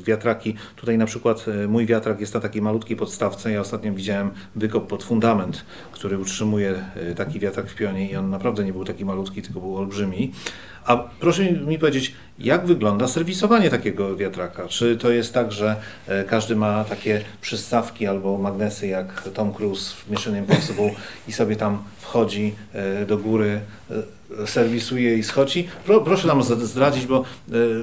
wiatraki. 0.05 0.55
Tutaj 0.77 0.99
na 0.99 1.07
przykład 1.07 1.47
mój 1.69 1.87
wiatrak 1.87 2.21
jest 2.21 2.35
na 2.35 2.41
takiej 2.41 2.63
malutkiej 2.63 2.97
podstawce. 2.97 3.53
Ja 3.53 3.61
ostatnio 3.61 3.93
widziałem 3.93 4.31
wykop 4.57 4.87
pod 4.87 5.05
fundament, 5.05 5.65
który 5.93 6.19
utrzymuje 6.19 6.85
taki 7.17 7.41
wiatrak 7.41 7.67
w 7.67 7.75
pionie 7.75 8.11
i 8.11 8.17
on 8.17 8.31
naprawdę 8.31 8.65
nie 8.65 8.73
był 8.73 8.85
taki 8.85 9.05
malutki, 9.05 9.43
tylko 9.43 9.61
był 9.61 9.77
olbrzymi. 9.77 10.33
A 10.87 10.97
proszę 10.97 11.53
mi 11.53 11.79
powiedzieć, 11.79 12.13
jak 12.39 12.67
wygląda 12.67 13.09
serwisowanie 13.09 13.71
takiego 13.71 14.17
wiatraka? 14.17 14.69
Czy 14.69 14.97
to 14.97 15.11
jest 15.11 15.35
tak, 15.35 15.53
że 15.53 15.77
e, 16.07 16.25
każdy 16.25 16.57
ma 16.57 16.85
takie 16.85 17.21
przystawki 17.41 18.07
albo 18.07 18.39
magnesy 18.39 18.87
jak 18.87 19.29
Tom 19.35 19.53
Cruise 19.55 19.95
w 19.95 20.11
Mission 20.11 20.37
Impossible 20.37 20.91
i 21.29 21.33
sobie 21.33 21.57
tam 21.57 21.83
wchodzi 21.99 22.55
e, 22.73 23.07
do 23.07 23.19
góry, 23.19 23.61
e, 24.43 24.47
serwisuje 24.47 25.19
i 25.19 25.23
schodzi? 25.23 25.69
Proszę 26.05 26.29
nam 26.29 26.43
zdradzić, 26.43 27.07
bo 27.07 27.25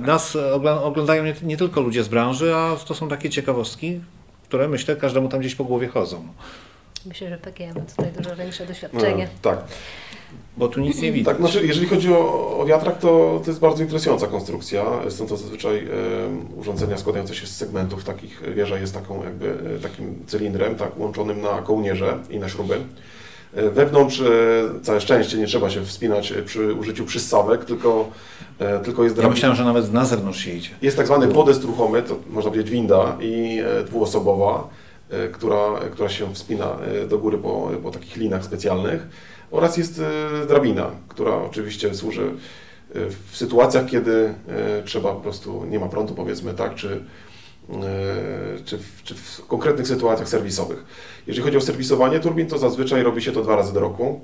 nas 0.02 0.36
oglądają 0.84 1.24
nie 1.44 1.58
tylko 1.58 1.82
ludzie 1.82 2.04
z 2.04 2.08
branży, 2.08 2.56
a 2.56 2.76
to 2.88 2.94
są 2.94 3.10
takie 3.10 3.30
ciekawostki, 3.30 4.00
które 4.44 4.68
myślę 4.68 4.96
każdemu 4.96 5.30
tam 5.30 5.40
gdzieś 5.40 5.56
po 5.56 5.64
głowie 5.64 5.88
chodzą. 5.88 6.28
Myślę, 7.06 7.30
że 7.30 7.38
PGM 7.38 7.76
ma 7.76 7.82
tutaj 7.82 8.12
dużo 8.12 8.36
większe 8.36 8.66
doświadczenie. 8.66 9.24
No, 9.34 9.52
tak. 9.52 9.64
Bo 10.58 10.68
tu 10.68 10.82
nic 10.82 11.02
nie 11.02 11.12
widać. 11.12 11.38
Tak, 11.38 11.50
znaczy, 11.52 11.68
jeżeli 11.68 11.88
chodzi 11.88 12.14
o, 12.14 12.58
o 12.60 12.66
wiatrak, 12.66 13.00
to, 13.00 13.42
to 13.44 13.52
jest 13.52 13.60
bardzo 13.60 13.84
interesująca 13.84 14.28
konstrukcja. 14.28 14.84
Są 15.10 15.28
to 15.28 15.38
zazwyczaj 15.38 15.88
urządzenia 16.58 16.98
składające 16.98 17.36
się 17.36 17.48
z 17.48 17.56
segmentów 17.56 18.04
takich. 18.04 18.42
Wieża 18.56 18.80
jest 18.80 18.94
taką 18.94 19.24
jakby 19.24 19.50
e, 19.76 19.80
takim 19.80 20.24
cylindrem, 20.28 20.76
tak, 20.76 21.00
łączonym 21.00 21.42
na 21.42 21.62
kołnierze 21.62 22.18
i 22.30 22.40
na 22.40 22.50
śruby. 22.50 22.78
E, 23.54 23.70
wewnątrz, 23.70 24.22
e, 24.22 24.26
całe 24.82 25.02
szczęście, 25.02 25.38
nie 25.38 25.48
trzeba 25.48 25.70
się 25.70 25.86
wspinać 25.86 26.34
przy 26.46 26.74
użyciu 26.74 27.06
przystawek, 27.06 27.66
tylko, 27.66 28.10
tylko 28.84 29.04
jest. 29.04 29.18
Ja 29.18 29.30
myślałem, 29.30 29.58
że 29.58 29.66
nawet 29.66 29.94
na 29.94 30.06
zewnątrz 30.06 30.40
się 30.40 30.52
idzie. 30.52 30.70
Jest 30.82 30.98
tak 30.98 31.06
zwany 31.06 31.28
podest 31.28 31.64
ruchomy, 31.64 32.04
to 32.04 32.18
można 32.30 32.52
powiedzieć 32.52 32.72
winda 32.72 33.18
i 33.22 33.62
dwuosobowa, 33.86 34.70
która, 35.32 35.80
która 35.92 36.10
się 36.10 36.34
wspina 36.34 36.78
do 37.10 37.20
góry 37.20 37.38
po, 37.38 37.70
po 37.84 37.92
takich 37.92 38.16
linach 38.16 38.46
specjalnych 38.46 39.08
oraz 39.54 39.78
jest 39.78 40.00
e, 40.00 40.46
drabina, 40.46 40.92
która 41.08 41.36
oczywiście 41.36 41.96
służy 41.96 42.24
e, 42.24 43.00
w 43.32 43.38
sytuacjach, 43.38 43.86
kiedy 43.86 44.34
e, 44.48 44.84
trzeba 44.86 45.14
po 45.14 45.22
prostu, 45.22 45.66
nie 45.66 45.80
ma 45.80 45.88
prądu 45.88 46.14
powiedzmy, 46.14 46.54
tak, 46.54 46.76
czy, 46.76 47.04
czy, 48.66 48.78
w, 48.78 49.04
czy 49.04 49.16
w 49.16 49.48
konkretnych 49.48 49.88
sytuacjach 49.88 50.30
serwisowych. 50.30 50.86
Jeżeli 51.28 51.46
chodzi 51.46 51.58
o 51.58 51.62
serwisowanie 51.62 52.20
turbin, 52.20 52.48
to 52.48 52.58
zazwyczaj 52.58 53.04
robi 53.04 53.22
się 53.22 53.32
to 53.32 53.44
dwa 53.44 53.56
razy 53.56 53.74
do 53.74 53.80
roku 53.80 54.22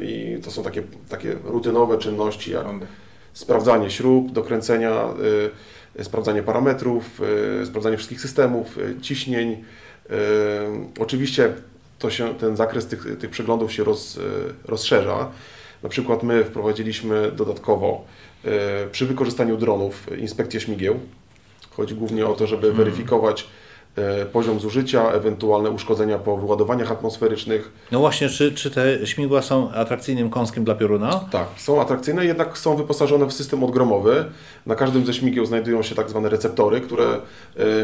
i 0.00 0.38
to 0.44 0.50
są 0.50 0.62
takie, 0.62 0.82
takie 1.08 1.36
rutynowe 1.44 1.98
czynności 1.98 2.50
jak 2.50 2.66
sprawdzanie 3.32 3.90
śrub, 3.90 4.32
dokręcenia, 4.32 5.04
sprawdzanie 6.02 6.42
parametrów, 6.42 7.20
sprawdzanie 7.64 7.96
wszystkich 7.96 8.20
systemów, 8.20 8.78
ciśnień. 9.02 9.64
Oczywiście 10.98 11.52
to 12.00 12.10
się, 12.10 12.34
ten 12.34 12.56
zakres 12.56 12.86
tych, 12.86 13.18
tych 13.18 13.30
przeglądów 13.30 13.72
się 13.72 13.84
roz, 13.84 14.18
e, 14.18 14.20
rozszerza. 14.68 15.28
Na 15.82 15.88
przykład 15.88 16.22
my 16.22 16.44
wprowadziliśmy 16.44 17.32
dodatkowo 17.32 18.04
e, 18.44 18.48
przy 18.92 19.06
wykorzystaniu 19.06 19.56
dronów 19.56 20.18
inspekcję 20.18 20.60
śmigieł. 20.60 21.00
Chodzi 21.70 21.94
głównie 21.94 22.26
o 22.26 22.34
to, 22.34 22.46
żeby 22.46 22.62
hmm. 22.62 22.76
weryfikować 22.76 23.46
e, 23.96 24.26
poziom 24.26 24.60
zużycia, 24.60 25.12
ewentualne 25.12 25.70
uszkodzenia 25.70 26.18
po 26.18 26.36
wyładowaniach 26.36 26.92
atmosferycznych. 26.92 27.72
No 27.92 27.98
właśnie, 27.98 28.28
czy, 28.28 28.52
czy 28.52 28.70
te 28.70 29.06
śmigła 29.06 29.42
są 29.42 29.72
atrakcyjnym 29.72 30.30
kąskiem 30.30 30.64
dla 30.64 30.74
pioruna? 30.74 31.20
Tak, 31.30 31.46
są 31.56 31.80
atrakcyjne, 31.80 32.26
jednak 32.26 32.58
są 32.58 32.76
wyposażone 32.76 33.26
w 33.26 33.32
system 33.32 33.64
odgromowy. 33.64 34.24
Na 34.66 34.74
każdym 34.74 35.06
ze 35.06 35.14
śmigieł 35.14 35.46
znajdują 35.46 35.82
się 35.82 35.94
tak 35.94 36.10
zwane 36.10 36.28
receptory, 36.28 36.80
które 36.80 37.20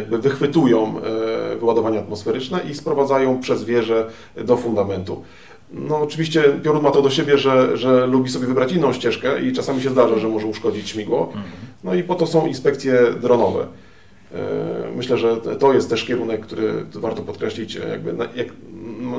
wychwytują 0.08 1.00
wyładowania 1.56 2.00
atmosferyczne 2.00 2.60
i 2.70 2.74
sprowadzają 2.74 3.40
przez 3.40 3.64
wieżę 3.64 4.10
do 4.44 4.56
fundamentu. 4.56 5.22
No 5.72 6.00
oczywiście 6.00 6.42
piorun 6.62 6.82
ma 6.82 6.90
to 6.90 7.02
do 7.02 7.10
siebie, 7.10 7.38
że, 7.38 7.76
że 7.76 8.06
lubi 8.06 8.30
sobie 8.30 8.46
wybrać 8.46 8.72
inną 8.72 8.92
ścieżkę 8.92 9.42
i 9.42 9.52
czasami 9.52 9.82
się 9.82 9.90
zdarza, 9.90 10.18
że 10.18 10.28
może 10.28 10.46
uszkodzić 10.46 10.88
śmigło. 10.88 11.32
No 11.84 11.94
i 11.94 12.02
po 12.02 12.14
to 12.14 12.26
są 12.26 12.46
inspekcje 12.46 12.98
dronowe. 13.20 13.66
E, 14.34 14.38
myślę, 14.96 15.18
że 15.18 15.36
to 15.36 15.72
jest 15.72 15.90
też 15.90 16.04
kierunek, 16.04 16.40
który 16.46 16.84
warto 16.94 17.22
podkreślić, 17.22 17.74
jakby 17.74 18.16
jak 18.34 18.48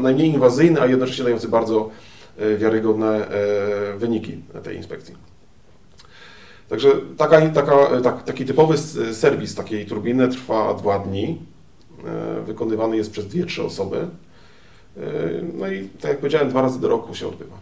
najmniej 0.02 0.28
inwazyjny, 0.30 0.82
a 0.82 0.86
jednocześnie 0.86 1.24
dający 1.24 1.48
bardzo 1.48 1.90
e, 2.38 2.58
wiarygodne 2.58 3.28
e, 3.28 3.98
wyniki 3.98 4.38
tej 4.64 4.78
inspekcji. 4.78 5.16
Także 6.70 6.92
taka, 7.18 7.42
taka, 7.50 8.02
tak, 8.04 8.24
taki 8.24 8.46
typowy 8.46 8.78
serwis 9.14 9.56
takiej 9.56 9.86
turbiny 9.86 10.28
trwa 10.28 10.74
dwa 10.74 11.00
dni. 11.00 11.42
Wykonywany 12.45 12.98
jest 12.98 13.12
przez 13.12 13.28
dwie, 13.28 13.45
trzy 13.45 13.64
osoby. 13.64 14.08
No 15.54 15.72
i 15.72 15.89
tak 15.89 16.12
jak 16.12 16.18
powiedziałem, 16.18 16.50
dwa 16.50 16.62
razy 16.62 16.82
do 16.82 16.88
roku 16.88 17.16
się 17.16 17.28
odbywa. 17.28 17.58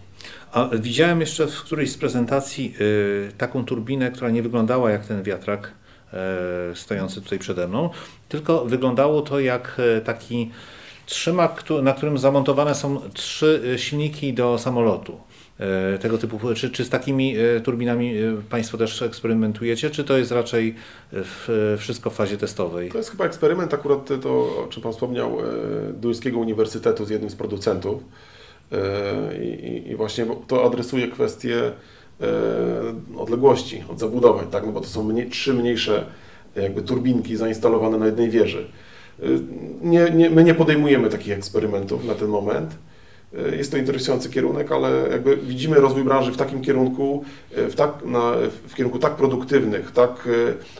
A 0.51 0.69
widziałem 0.73 1.19
jeszcze 1.21 1.47
w 1.47 1.61
którejś 1.61 1.91
z 1.91 1.97
prezentacji 1.97 2.75
taką 3.37 3.65
turbinę, 3.65 4.11
która 4.11 4.29
nie 4.29 4.43
wyglądała 4.43 4.91
jak 4.91 5.05
ten 5.05 5.23
wiatrak 5.23 5.71
E, 6.15 6.75
stojący 6.75 7.21
tutaj 7.21 7.39
przede 7.39 7.67
mną, 7.67 7.89
tylko 8.29 8.65
wyglądało 8.65 9.21
to 9.21 9.39
jak 9.39 9.77
e, 9.97 10.01
taki 10.01 10.51
trzymak, 11.05 11.63
na 11.83 11.93
którym 11.93 12.17
zamontowane 12.17 12.75
są 12.75 13.01
trzy 13.13 13.61
e, 13.73 13.79
silniki 13.79 14.33
do 14.33 14.57
samolotu. 14.57 15.17
Tego 16.01 16.17
typu, 16.17 16.39
czy, 16.55 16.69
czy 16.69 16.85
z 16.85 16.89
takimi 16.89 17.35
turbinami 17.63 18.13
Państwo 18.49 18.77
też 18.77 19.01
eksperymentujecie, 19.01 19.89
czy 19.89 20.03
to 20.03 20.17
jest 20.17 20.31
raczej 20.31 20.75
w, 21.11 21.75
wszystko 21.79 22.09
w 22.09 22.15
fazie 22.15 22.37
testowej? 22.37 22.91
To 22.91 22.97
jest 22.97 23.11
chyba 23.11 23.25
eksperyment, 23.25 23.73
akurat 23.73 24.09
to, 24.21 24.29
o 24.63 24.67
czym 24.69 24.83
Pan 24.83 24.91
wspomniał, 24.91 25.37
Duńskiego 25.93 26.39
Uniwersytetu 26.39 27.05
z 27.05 27.09
jednym 27.09 27.29
z 27.29 27.35
producentów. 27.35 28.03
I, 29.41 29.83
i 29.89 29.95
właśnie 29.95 30.25
to 30.47 30.65
adresuje 30.65 31.07
kwestię 31.07 31.71
E, 32.21 33.17
odległości 33.17 33.83
od 33.91 33.99
zabudowań, 33.99 34.47
tak? 34.51 34.65
no 34.65 34.71
bo 34.71 34.81
to 34.81 34.87
są 34.87 35.03
mniej, 35.03 35.29
trzy 35.29 35.53
mniejsze 35.53 36.05
jakby 36.55 36.81
turbinki 36.81 37.35
zainstalowane 37.35 37.97
na 37.97 38.05
jednej 38.05 38.29
wieży. 38.29 38.67
E, 39.19 39.25
nie, 39.81 40.09
nie, 40.09 40.29
my 40.29 40.43
nie 40.43 40.53
podejmujemy 40.53 41.09
takich 41.09 41.33
eksperymentów 41.33 42.05
na 42.05 42.15
ten 42.15 42.27
moment. 42.27 42.75
E, 43.51 43.55
jest 43.55 43.71
to 43.71 43.77
interesujący 43.77 44.29
kierunek, 44.29 44.71
ale 44.71 45.07
jakby 45.11 45.37
widzimy 45.37 45.75
rozwój 45.75 46.03
branży 46.03 46.31
w 46.31 46.37
takim 46.37 46.61
kierunku, 46.61 47.25
w, 47.51 47.75
tak, 47.75 47.91
na, 48.05 48.33
w 48.67 48.75
kierunku 48.75 48.99
tak 48.99 49.15
produktywnych, 49.15 49.91
tak 49.91 50.29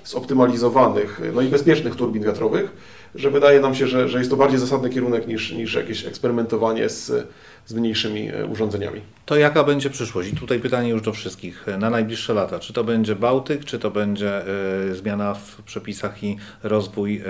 zoptymalizowanych, 0.04 1.22
no 1.34 1.42
i 1.42 1.48
bezpiecznych 1.48 1.96
turbin 1.96 2.24
wiatrowych, 2.24 2.72
że 3.16 3.32
wydaje 3.32 3.60
nam 3.60 3.76
się, 3.76 3.88
że, 3.88 4.10
że 4.10 4.18
jest 4.18 4.32
to 4.32 4.38
bardziej 4.38 4.60
zasadny 4.60 4.90
kierunek 4.90 5.28
niż, 5.28 5.52
niż 5.52 5.74
jakieś 5.74 6.06
eksperymentowanie 6.06 6.90
z 6.90 7.28
z 7.66 7.74
mniejszymi 7.74 8.30
e, 8.30 8.46
urządzeniami. 8.46 9.02
To 9.26 9.36
jaka 9.36 9.64
będzie 9.64 9.90
przyszłość? 9.90 10.34
I 10.34 10.36
tutaj 10.36 10.60
pytanie 10.60 10.90
już 10.90 11.02
do 11.02 11.14
wszystkich 11.14 11.66
na 11.80 11.90
najbliższe 11.90 12.34
lata. 12.34 12.60
Czy 12.60 12.74
to 12.74 12.84
będzie 12.84 13.16
Bałtyk, 13.16 13.66
czy 13.66 13.80
to 13.80 13.92
będzie 13.92 14.42
y, 14.92 14.96
zmiana 14.96 15.34
w 15.34 15.62
przepisach 15.62 16.24
i 16.24 16.38
rozwój 16.64 17.22
y, 17.22 17.24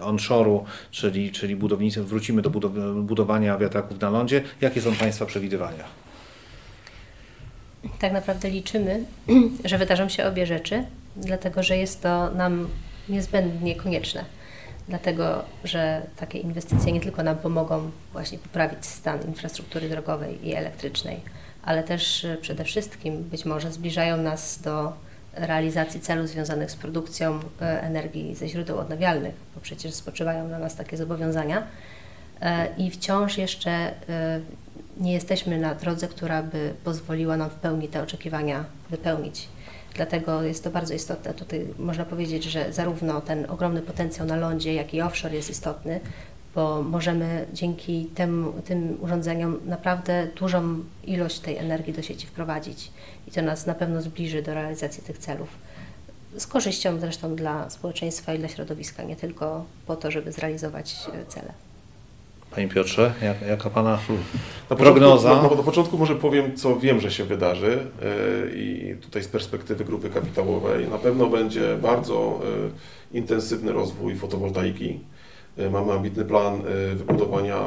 onshore'u, 0.00 0.64
czyli, 0.90 1.32
czyli 1.32 1.56
budownictwa, 1.56 2.02
wrócimy 2.02 2.42
do 2.42 2.50
budow 2.50 2.72
budowania 3.02 3.58
wiatraków 3.58 4.00
na 4.00 4.10
lądzie. 4.10 4.42
Jakie 4.60 4.80
są 4.80 4.94
Państwa 4.94 5.26
przewidywania? 5.26 5.84
Tak 7.98 8.12
naprawdę 8.12 8.50
liczymy, 8.50 9.04
że 9.64 9.78
wydarzą 9.78 10.08
się 10.08 10.26
obie 10.26 10.46
rzeczy, 10.46 10.84
dlatego 11.16 11.62
że 11.62 11.76
jest 11.76 12.02
to 12.02 12.30
nam 12.30 12.68
niezbędnie 13.08 13.76
konieczne 13.76 14.37
dlatego 14.88 15.44
że 15.64 16.02
takie 16.16 16.38
inwestycje 16.38 16.92
nie 16.92 17.00
tylko 17.00 17.22
nam 17.22 17.36
pomogą 17.36 17.90
właśnie 18.12 18.38
poprawić 18.38 18.86
stan 18.86 19.22
infrastruktury 19.22 19.88
drogowej 19.88 20.48
i 20.48 20.54
elektrycznej, 20.54 21.20
ale 21.62 21.82
też 21.82 22.24
e, 22.24 22.36
przede 22.36 22.64
wszystkim 22.64 23.22
być 23.22 23.44
może 23.44 23.72
zbliżają 23.72 24.16
nas 24.16 24.62
do 24.62 24.92
realizacji 25.32 26.00
celów 26.00 26.28
związanych 26.28 26.70
z 26.70 26.76
produkcją 26.76 27.40
e, 27.60 27.82
energii 27.82 28.34
ze 28.34 28.48
źródeł 28.48 28.78
odnawialnych, 28.78 29.34
bo 29.54 29.60
przecież 29.60 29.94
spoczywają 29.94 30.48
na 30.48 30.58
nas 30.58 30.76
takie 30.76 30.96
zobowiązania. 30.96 31.66
E, 32.40 32.68
I 32.76 32.90
wciąż 32.90 33.38
jeszcze 33.38 33.94
nie 35.00 35.12
jesteśmy 35.12 35.58
na 35.58 35.74
drodze, 35.74 36.08
która 36.08 36.42
by 36.42 36.74
pozwoliła 36.84 37.36
nam 37.36 37.50
w 37.50 37.54
pełni 37.54 37.88
te 37.88 38.02
oczekiwania 38.02 38.64
wypełnić. 38.90 39.48
Dlatego 39.98 40.42
jest 40.42 40.64
to 40.64 40.70
bardzo 40.70 40.94
istotne. 40.94 41.34
Tutaj 41.34 41.66
można 41.78 42.04
powiedzieć, 42.04 42.44
że 42.44 42.72
zarówno 42.72 43.20
ten 43.20 43.50
ogromny 43.50 43.82
potencjał 43.82 44.26
na 44.26 44.36
lądzie, 44.36 44.74
jak 44.74 44.94
i 44.94 45.02
offshore 45.02 45.34
jest 45.34 45.50
istotny, 45.50 46.00
bo 46.54 46.82
możemy 46.82 47.46
dzięki 47.52 48.06
tym, 48.14 48.52
tym 48.64 48.98
urządzeniom 49.00 49.60
naprawdę 49.66 50.28
dużą 50.36 50.80
ilość 51.04 51.38
tej 51.38 51.56
energii 51.56 51.92
do 51.92 52.02
sieci 52.02 52.26
wprowadzić 52.26 52.90
i 53.28 53.30
to 53.30 53.42
nas 53.42 53.66
na 53.66 53.74
pewno 53.74 54.02
zbliży 54.02 54.42
do 54.42 54.54
realizacji 54.54 55.02
tych 55.02 55.18
celów. 55.18 55.48
Z 56.36 56.46
korzyścią 56.46 57.00
zresztą 57.00 57.36
dla 57.36 57.70
społeczeństwa 57.70 58.34
i 58.34 58.38
dla 58.38 58.48
środowiska, 58.48 59.02
nie 59.02 59.16
tylko 59.16 59.64
po 59.86 59.96
to, 59.96 60.10
żeby 60.10 60.32
zrealizować 60.32 60.96
e, 61.14 61.26
cele. 61.26 61.52
Panie 62.50 62.68
Piotrze, 62.68 63.14
jak, 63.22 63.48
jaka 63.48 63.70
Pana 63.70 63.96
hmm. 63.96 64.24
na 64.70 64.76
prognoza? 64.76 65.28
Początku, 65.28 65.54
na, 65.54 65.56
na, 65.56 65.62
początku 65.62 65.98
może 65.98 66.14
powiem, 66.14 66.56
co 66.56 66.76
wiem, 66.76 67.00
że 67.00 67.10
się 67.10 67.24
wydarzy 67.24 67.86
yy, 68.00 68.52
i 68.54 68.96
tutaj 69.00 69.22
z 69.22 69.28
perspektywy 69.28 69.84
grupy 69.84 70.10
kapitałowej 70.10 70.88
na 70.88 70.98
pewno 70.98 71.26
będzie 71.26 71.76
bardzo 71.82 72.40
yy, 73.12 73.18
intensywny 73.18 73.72
rozwój 73.72 74.16
fotowoltaiki. 74.16 75.00
Yy, 75.56 75.70
mamy 75.70 75.92
ambitny 75.92 76.24
plan 76.24 76.62
wybudowania 76.94 77.58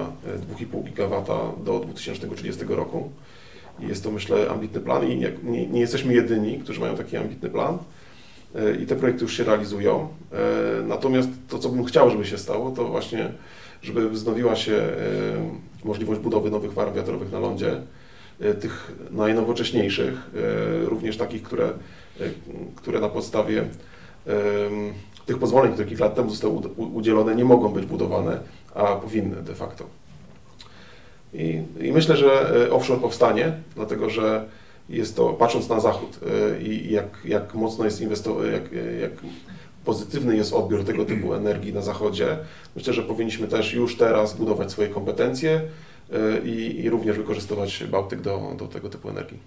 2,5 0.59 0.83
GW 0.83 1.25
do 1.65 1.79
2030 1.79 2.61
roku. 2.69 3.11
I 3.79 3.87
jest 3.87 4.03
to, 4.03 4.11
myślę, 4.11 4.49
ambitny 4.49 4.79
plan 4.79 5.07
i 5.07 5.17
nie, 5.17 5.31
nie, 5.43 5.67
nie 5.67 5.79
jesteśmy 5.79 6.13
jedyni, 6.13 6.59
którzy 6.59 6.79
mają 6.79 6.95
taki 6.95 7.17
ambitny 7.17 7.49
plan 7.49 7.77
i 8.83 8.85
te 8.85 8.95
projekty 8.95 9.23
już 9.23 9.37
się 9.37 9.43
realizują. 9.43 10.07
Natomiast 10.87 11.29
to, 11.49 11.59
co 11.59 11.69
bym 11.69 11.85
chciał, 11.85 12.09
żeby 12.09 12.25
się 12.25 12.37
stało, 12.37 12.71
to 12.71 12.85
właśnie 12.85 13.31
żeby 13.81 14.09
wznowiła 14.09 14.55
się 14.55 14.73
e, 14.73 14.95
możliwość 15.83 16.21
budowy 16.21 16.51
nowych 16.51 16.73
farm 16.73 16.93
wiatrowych 16.93 17.31
na 17.31 17.39
lądzie, 17.39 17.81
e, 18.39 18.53
tych 18.53 18.91
najnowocześniejszych, 19.11 20.13
e, 20.13 20.85
również 20.85 21.17
takich, 21.17 21.43
które, 21.43 21.69
które 22.75 22.99
na 22.99 23.09
podstawie 23.09 23.65
tych 25.25 25.37
pozwoleń, 25.37 25.73
które 25.73 25.87
kilka 25.87 26.03
lat 26.05 26.15
temu 26.15 26.29
zostały 26.29 26.53
udzielone, 26.77 27.35
nie 27.35 27.45
mogą 27.45 27.69
być 27.69 27.85
budowane, 27.85 28.39
a 28.75 28.95
powinny 28.95 29.35
de 29.35 29.55
facto. 29.55 29.85
I, 31.33 31.61
i 31.81 31.91
myślę, 31.91 32.17
że 32.17 32.51
offshore 32.71 32.99
powstanie, 32.99 33.53
dlatego 33.75 34.09
że 34.09 34.45
jest 34.89 35.15
to, 35.15 35.33
patrząc 35.33 35.69
na 35.69 35.79
zachód 35.79 36.19
i 36.61 36.91
jak, 36.91 37.05
jak 37.25 37.53
mocno 37.53 37.85
jest 37.85 38.01
inwestowane, 38.01 38.47
jak, 38.47 38.63
jak 39.01 39.11
pozytywny 39.85 40.35
jest 40.35 40.53
odbiór 40.53 40.83
tego 40.83 41.05
typu 41.05 41.33
energii 41.33 41.73
na 41.73 41.81
Zachodzie. 41.81 42.37
Myślę, 42.75 42.93
że 42.93 43.03
powinniśmy 43.03 43.47
też 43.47 43.73
już 43.73 43.97
teraz 43.97 44.37
budować 44.37 44.71
swoje 44.71 44.87
kompetencje 44.87 45.61
y, 46.13 46.47
i, 46.49 46.79
i 46.83 46.89
również 46.89 47.17
wykorzystywać 47.17 47.83
Bałtyk 47.91 48.21
do, 48.21 48.55
do 48.57 48.67
tego 48.67 48.89
typu 48.89 49.09
energii. 49.09 49.39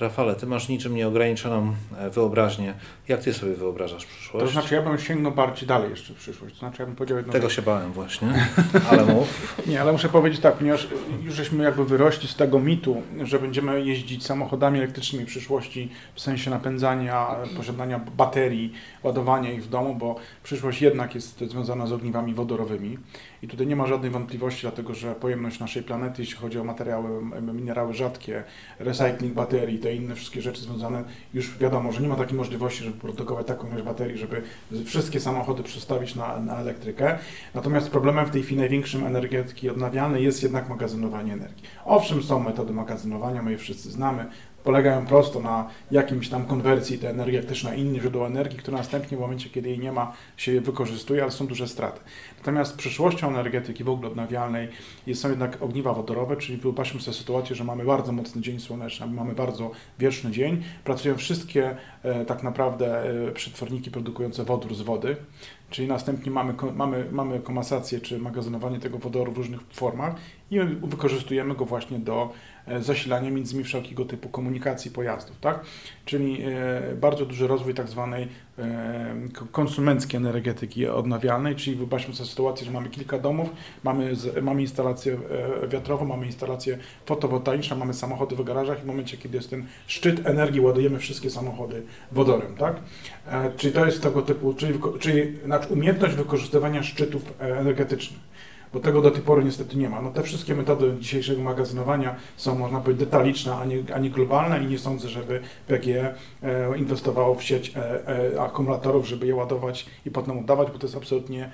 Rafale, 0.00 0.34
ty 0.34 0.46
masz 0.46 0.68
niczym 0.68 0.94
nieograniczoną 0.94 1.74
e, 1.98 2.10
wyobraźnię. 2.10 2.74
Jak 3.08 3.20
ty 3.20 3.34
sobie 3.34 3.54
wyobrażasz 3.54 4.06
przyszłość? 4.06 4.46
To 4.46 4.52
znaczy, 4.52 4.74
ja 4.74 4.82
bym 4.82 4.98
sięgnął 4.98 5.32
bardziej 5.32 5.68
dalej 5.68 5.90
jeszcze 5.90 6.14
w 6.14 6.16
przyszłość. 6.16 6.54
To 6.54 6.58
znaczy, 6.58 6.82
ja 6.82 6.86
bym 6.86 6.96
powiedział 6.96 7.16
jedno 7.16 7.32
Tego 7.32 7.50
się 7.50 7.62
bałem 7.62 7.92
właśnie, 7.92 8.48
ale 8.90 9.04
mów. 9.04 9.56
Nie, 9.66 9.80
ale 9.80 9.92
muszę 9.92 10.08
powiedzieć 10.08 10.40
tak, 10.40 10.54
ponieważ 10.54 10.88
już 11.22 11.34
żeśmy 11.34 11.64
jakby 11.64 11.84
wyrośli 11.84 12.28
z 12.28 12.36
tego 12.36 12.60
mitu, 12.60 13.02
że 13.22 13.38
będziemy 13.38 13.84
jeździć 13.84 14.26
samochodami 14.26 14.78
elektrycznymi 14.78 15.24
w 15.24 15.28
przyszłości 15.28 15.90
w 16.14 16.20
sensie 16.20 16.50
napędzania, 16.50 17.26
posiadania 17.56 17.98
baterii, 17.98 18.72
ładowania 19.02 19.52
ich 19.52 19.64
w 19.64 19.68
domu, 19.68 19.94
bo 19.94 20.16
przyszłość 20.42 20.82
jednak 20.82 21.14
jest 21.14 21.38
związana 21.38 21.86
z 21.86 21.92
ogniwami 21.92 22.34
wodorowymi. 22.34 22.98
I 23.46 23.48
tutaj 23.48 23.66
nie 23.66 23.76
ma 23.76 23.86
żadnej 23.86 24.10
wątpliwości, 24.10 24.62
dlatego 24.62 24.94
że 24.94 25.14
pojemność 25.14 25.60
naszej 25.60 25.82
planety, 25.82 26.22
jeśli 26.22 26.36
chodzi 26.36 26.58
o 26.58 26.64
materiały, 26.64 27.08
minerały 27.54 27.94
rzadkie, 27.94 28.44
recycling 28.78 29.34
baterii, 29.34 29.78
te 29.78 29.94
inne 29.94 30.14
wszystkie 30.14 30.42
rzeczy 30.42 30.60
związane, 30.60 31.04
już 31.34 31.58
wiadomo, 31.58 31.92
że 31.92 32.00
nie 32.00 32.08
ma 32.08 32.16
takiej 32.16 32.36
możliwości, 32.36 32.84
żeby 32.84 33.00
produkować 33.00 33.46
taką 33.46 33.68
ilość 33.68 33.84
baterii, 33.84 34.18
żeby 34.18 34.42
wszystkie 34.84 35.20
samochody 35.20 35.62
przestawić 35.62 36.14
na, 36.14 36.40
na 36.40 36.60
elektrykę. 36.60 37.18
Natomiast 37.54 37.90
problemem 37.90 38.26
w 38.26 38.30
tej 38.30 38.42
chwili 38.42 38.60
największym 38.60 39.06
energetyki 39.06 39.70
odnawialnej 39.70 40.24
jest 40.24 40.42
jednak 40.42 40.68
magazynowanie 40.68 41.32
energii. 41.32 41.64
Owszem, 41.84 42.22
są 42.22 42.40
metody 42.40 42.72
magazynowania, 42.72 43.42
my 43.42 43.50
je 43.50 43.58
wszyscy 43.58 43.90
znamy, 43.90 44.26
polegają 44.66 45.06
prosto 45.06 45.40
na 45.40 45.68
jakimś 45.90 46.28
tam 46.28 46.44
konwersji 46.44 46.98
tej 46.98 47.10
energii 47.10 47.36
elektrycznej 47.36 47.72
na 47.72 47.78
inne 47.78 48.00
źródło 48.00 48.26
energii, 48.26 48.58
które 48.58 48.76
następnie 48.76 49.16
w 49.16 49.20
momencie, 49.20 49.50
kiedy 49.50 49.68
jej 49.68 49.78
nie 49.78 49.92
ma, 49.92 50.12
się 50.36 50.60
wykorzystuje, 50.60 51.22
ale 51.22 51.30
są 51.30 51.46
duże 51.46 51.68
straty. 51.68 52.00
Natomiast 52.38 52.76
przyszłością 52.76 53.28
energetyki 53.28 53.84
w 53.84 53.88
ogóle 53.88 54.08
odnawialnej 54.08 54.68
są 55.14 55.30
jednak 55.30 55.62
ogniwa 55.62 55.92
wodorowe, 55.92 56.36
czyli 56.36 56.58
wyobraźmy 56.58 57.00
sobie 57.00 57.16
sytuację, 57.16 57.56
że 57.56 57.64
mamy 57.64 57.84
bardzo 57.84 58.12
mocny 58.12 58.42
dzień 58.42 58.60
słoneczny, 58.60 59.06
mamy 59.06 59.34
bardzo 59.34 59.70
wieczny 59.98 60.30
dzień, 60.30 60.62
pracują 60.84 61.16
wszystkie 61.16 61.76
e, 62.02 62.24
tak 62.24 62.42
naprawdę 62.42 63.10
e, 63.28 63.32
przetworniki 63.32 63.90
produkujące 63.90 64.44
wodór 64.44 64.74
z 64.74 64.82
wody, 64.82 65.16
czyli 65.70 65.88
następnie 65.88 66.32
mamy, 66.32 66.54
mamy, 66.74 67.06
mamy 67.12 67.40
komasację 67.40 68.00
czy 68.00 68.18
magazynowanie 68.18 68.80
tego 68.80 68.98
wodoru 68.98 69.32
w 69.32 69.36
różnych 69.36 69.60
formach 69.60 70.14
i 70.50 70.60
wykorzystujemy 70.82 71.54
go 71.54 71.64
właśnie 71.64 71.98
do 71.98 72.32
zasilania 72.80 73.30
między 73.30 73.52
innymi 73.52 73.64
wszelkiego 73.64 74.04
typu 74.04 74.28
komunikacji 74.28 74.90
pojazdów, 74.90 75.38
tak? 75.40 75.60
Czyli 76.04 76.42
e, 76.42 76.94
bardzo 76.94 77.26
duży 77.26 77.46
rozwój 77.46 77.74
tak 77.74 77.88
zwanej 77.88 78.28
e, 78.58 79.14
konsumenckiej 79.52 80.16
energetyki 80.16 80.86
odnawialnej, 80.86 81.56
czyli 81.56 81.76
wyobraźmy 81.76 82.14
sobie 82.14 82.28
sytuację, 82.28 82.66
że 82.66 82.72
mamy 82.72 82.88
kilka 82.88 83.18
domów, 83.18 83.48
mamy, 83.84 84.12
mamy 84.42 84.60
instalację 84.60 85.18
wiatrową, 85.68 86.04
mamy 86.04 86.26
instalację 86.26 86.78
fotowoltaiczną, 87.06 87.76
mamy 87.76 87.94
samochody 87.94 88.36
w 88.36 88.44
garażach 88.44 88.78
i 88.78 88.82
w 88.82 88.86
momencie, 88.86 89.16
kiedy 89.16 89.36
jest 89.36 89.50
ten 89.50 89.66
szczyt 89.86 90.26
energii, 90.26 90.60
ładujemy 90.60 90.98
wszystkie 90.98 91.30
samochody 91.30 91.82
wodorem, 92.12 92.56
tak? 92.56 92.76
Czyli 93.56 93.72
to 93.72 93.86
jest 93.86 94.02
tego 94.02 94.22
typu, 94.22 94.54
czyli, 94.54 94.78
czyli 95.00 95.38
znaczy 95.44 95.68
umiejętność 95.68 96.14
wykorzystywania 96.14 96.82
szczytów 96.82 97.22
energetycznych 97.38 98.20
bo 98.72 98.80
tego 98.80 99.02
do 99.02 99.10
tej 99.10 99.22
pory 99.22 99.44
niestety 99.44 99.76
nie 99.76 99.88
ma. 99.88 100.02
No 100.02 100.10
te 100.10 100.22
wszystkie 100.22 100.54
metody 100.54 100.96
dzisiejszego 101.00 101.42
magazynowania 101.42 102.16
są, 102.36 102.58
można 102.58 102.80
powiedzieć, 102.80 103.04
detaliczne, 103.04 103.56
a 103.56 103.64
nie, 103.64 103.76
a 103.94 103.98
nie 103.98 104.10
globalne 104.10 104.64
i 104.64 104.66
nie 104.66 104.78
sądzę, 104.78 105.08
żeby 105.08 105.40
PGE 105.66 106.14
e, 106.42 106.78
inwestowało 106.78 107.34
w 107.34 107.42
sieć 107.42 107.72
e, 107.76 108.08
e, 108.34 108.42
akumulatorów, 108.42 109.08
żeby 109.08 109.26
je 109.26 109.34
ładować 109.34 109.86
i 110.06 110.10
potem 110.10 110.38
oddawać, 110.38 110.70
bo 110.70 110.78
to 110.78 110.86
jest 110.86 110.96
absolutnie 110.96 111.50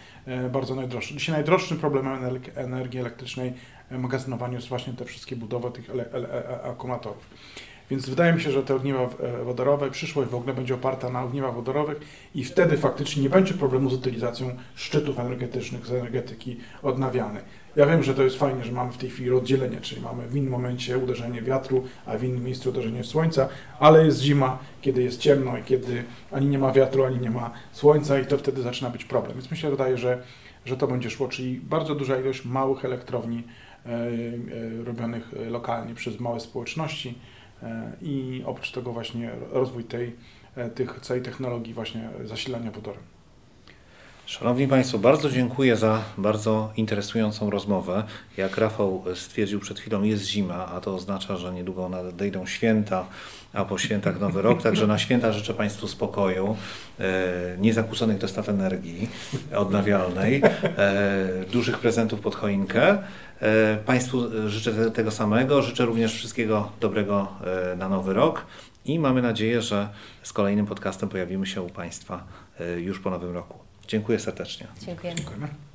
bardzo 0.53 0.75
najdroższe. 0.75 1.15
Dzisiaj 1.15 1.35
najdroższym 1.35 1.79
problemem 1.79 2.41
energii 2.55 3.01
elektrycznej 3.01 3.53
w 3.91 3.99
magazynowaniu 3.99 4.55
jest 4.55 4.69
właśnie 4.69 4.93
te 4.93 5.05
wszystkie 5.05 5.37
budowy 5.37 5.71
tych 5.71 5.91
akumulatorów. 6.65 7.29
Więc 7.93 8.09
wydaje 8.09 8.33
mi 8.33 8.41
się, 8.41 8.51
że 8.51 8.63
te 8.63 8.75
ogniwa 8.75 9.01
e, 9.01 9.45
wodorowe, 9.45 9.91
przyszłość 9.91 10.31
w 10.31 10.35
ogóle 10.35 10.55
będzie 10.55 10.75
oparta 10.75 11.11
na 11.11 11.23
ogniwach 11.23 11.55
wodorowych 11.55 12.01
i 12.35 12.45
wtedy 12.45 12.77
faktycznie 12.77 13.23
nie 13.23 13.31
będzie 13.31 13.55
problemu 13.55 13.91
z 13.91 13.95
utylizacją 13.95 14.57
szczytów 14.75 15.19
energetycznych 15.19 15.87
z 15.87 15.93
energetyki 15.93 16.57
odnawialnej. 16.83 17.43
Ja 17.77 17.87
wiem, 17.87 18.03
że 18.03 18.15
to 18.15 18.23
jest 18.23 18.39
fajnie, 18.39 18.65
że 18.65 18.73
mamy 18.73 18.93
w 18.93 18.97
tej 18.97 19.11
chwili 19.11 19.31
rozdzielenie, 19.31 19.81
czyli 19.81 20.01
mamy 20.01 20.29
w 20.29 20.37
innym 20.37 20.51
momencie 20.51 20.99
uderzenie 20.99 21.43
wiatru, 21.43 21.85
a 22.07 22.17
w 22.17 22.25
innym 22.25 22.45
miejscu 22.45 22.71
uderzenie 22.71 23.05
słońca, 23.05 23.49
ale 23.81 24.07
jest 24.07 24.21
zima, 24.21 24.59
kiedy 24.81 25.03
jest 25.03 25.21
ciemno 25.21 25.59
i 25.59 25.63
kiedy 25.63 26.05
ani 26.31 26.47
nie 26.47 26.59
ma 26.59 26.73
wiatru, 26.73 27.05
ani 27.05 27.19
nie 27.19 27.31
ma 27.31 27.51
słońca 27.73 28.19
i 28.19 28.27
to 28.27 28.39
wtedy 28.39 28.63
zaczyna 28.63 28.91
być 28.91 29.05
problem. 29.05 29.33
Więc 29.33 29.51
myślę, 29.51 29.71
wydaje, 29.71 29.99
że, 29.99 30.23
że 30.65 30.77
to 30.77 30.87
będzie 30.87 31.11
szło, 31.11 31.29
czyli 31.29 31.61
bardzo 31.61 31.95
duża 31.95 32.21
ilość 32.21 32.45
małych 32.45 32.85
elektrowni 32.85 33.43
e, 33.87 33.91
e, 33.91 34.05
robionych 34.85 35.31
lokalnie 35.51 35.95
przez 35.95 36.21
małe 36.21 36.41
społeczności, 36.41 37.19
i 38.03 38.43
oprócz 38.47 38.73
tego 38.73 38.93
właśnie 38.93 39.31
rozwój 39.51 39.85
tej, 39.85 40.17
e, 40.57 40.71
tych, 40.71 41.01
całej 41.01 41.23
technologii 41.23 41.75
właśnie 41.75 42.09
zasilania 42.25 42.71
wodorem. 42.71 43.12
Szanowni 44.27 44.69
Państwo, 44.69 44.99
bardzo 44.99 45.31
dziękuję 45.31 45.77
za 45.77 46.03
bardzo 46.19 46.73
interesującą 46.77 47.51
rozmowę. 47.51 48.05
Jak 48.37 48.59
Rafał 48.59 49.05
stwierdził 49.15 49.61
przed 49.61 49.81
chwilą, 49.81 50.03
jest 50.03 50.25
zima, 50.25 50.67
a 50.67 50.81
to 50.81 50.95
oznacza, 50.95 51.37
że 51.37 51.53
niedługo 51.53 51.89
nadejdą 51.89 52.47
święta, 52.47 53.07
a 53.53 53.65
po 53.65 53.79
świętach 53.79 54.21
Nowy 54.21 54.43
Rok. 54.43 54.63
Także 54.63 54.87
na 54.87 54.99
święta 54.99 55.33
życzę 55.33 55.55
Państwu 55.55 55.89
spokoju, 55.89 56.57
e, 57.01 57.57
niezakłóconych 57.59 58.19
dostaw 58.19 58.49
energii 58.49 59.09
odnawialnej, 59.57 60.43
dużych 61.53 61.79
prezentów 61.79 62.21
pod 62.21 62.35
choinkę. 62.35 62.99
E, 63.41 63.77
państwu 63.87 64.49
życzę 64.49 64.91
tego 64.91 65.11
samego. 65.11 65.63
Życzę 65.63 65.85
również 65.85 66.15
wszystkiego 66.15 66.73
dobrego 66.81 67.29
e, 67.73 67.77
na 67.77 67.89
nowy 67.89 68.13
rok 68.13 68.47
i 68.85 68.99
mamy 68.99 69.23
nadzieję, 69.23 69.63
że 69.63 69.89
z 70.23 70.33
kolejnym 70.33 70.67
podcastem 70.67 71.09
pojawimy 71.09 71.47
się 71.47 71.63
u 71.63 71.71
Państwa 71.71 72.25
e, 72.61 72.81
już 72.81 73.01
po 73.01 73.11
nowym 73.11 73.35
roku. 73.35 73.72
Dziękuję 73.89 74.19
serdecznie. 74.19 74.67
Dziękujemy. 74.87 75.17
Dziękujemy. 75.19 75.72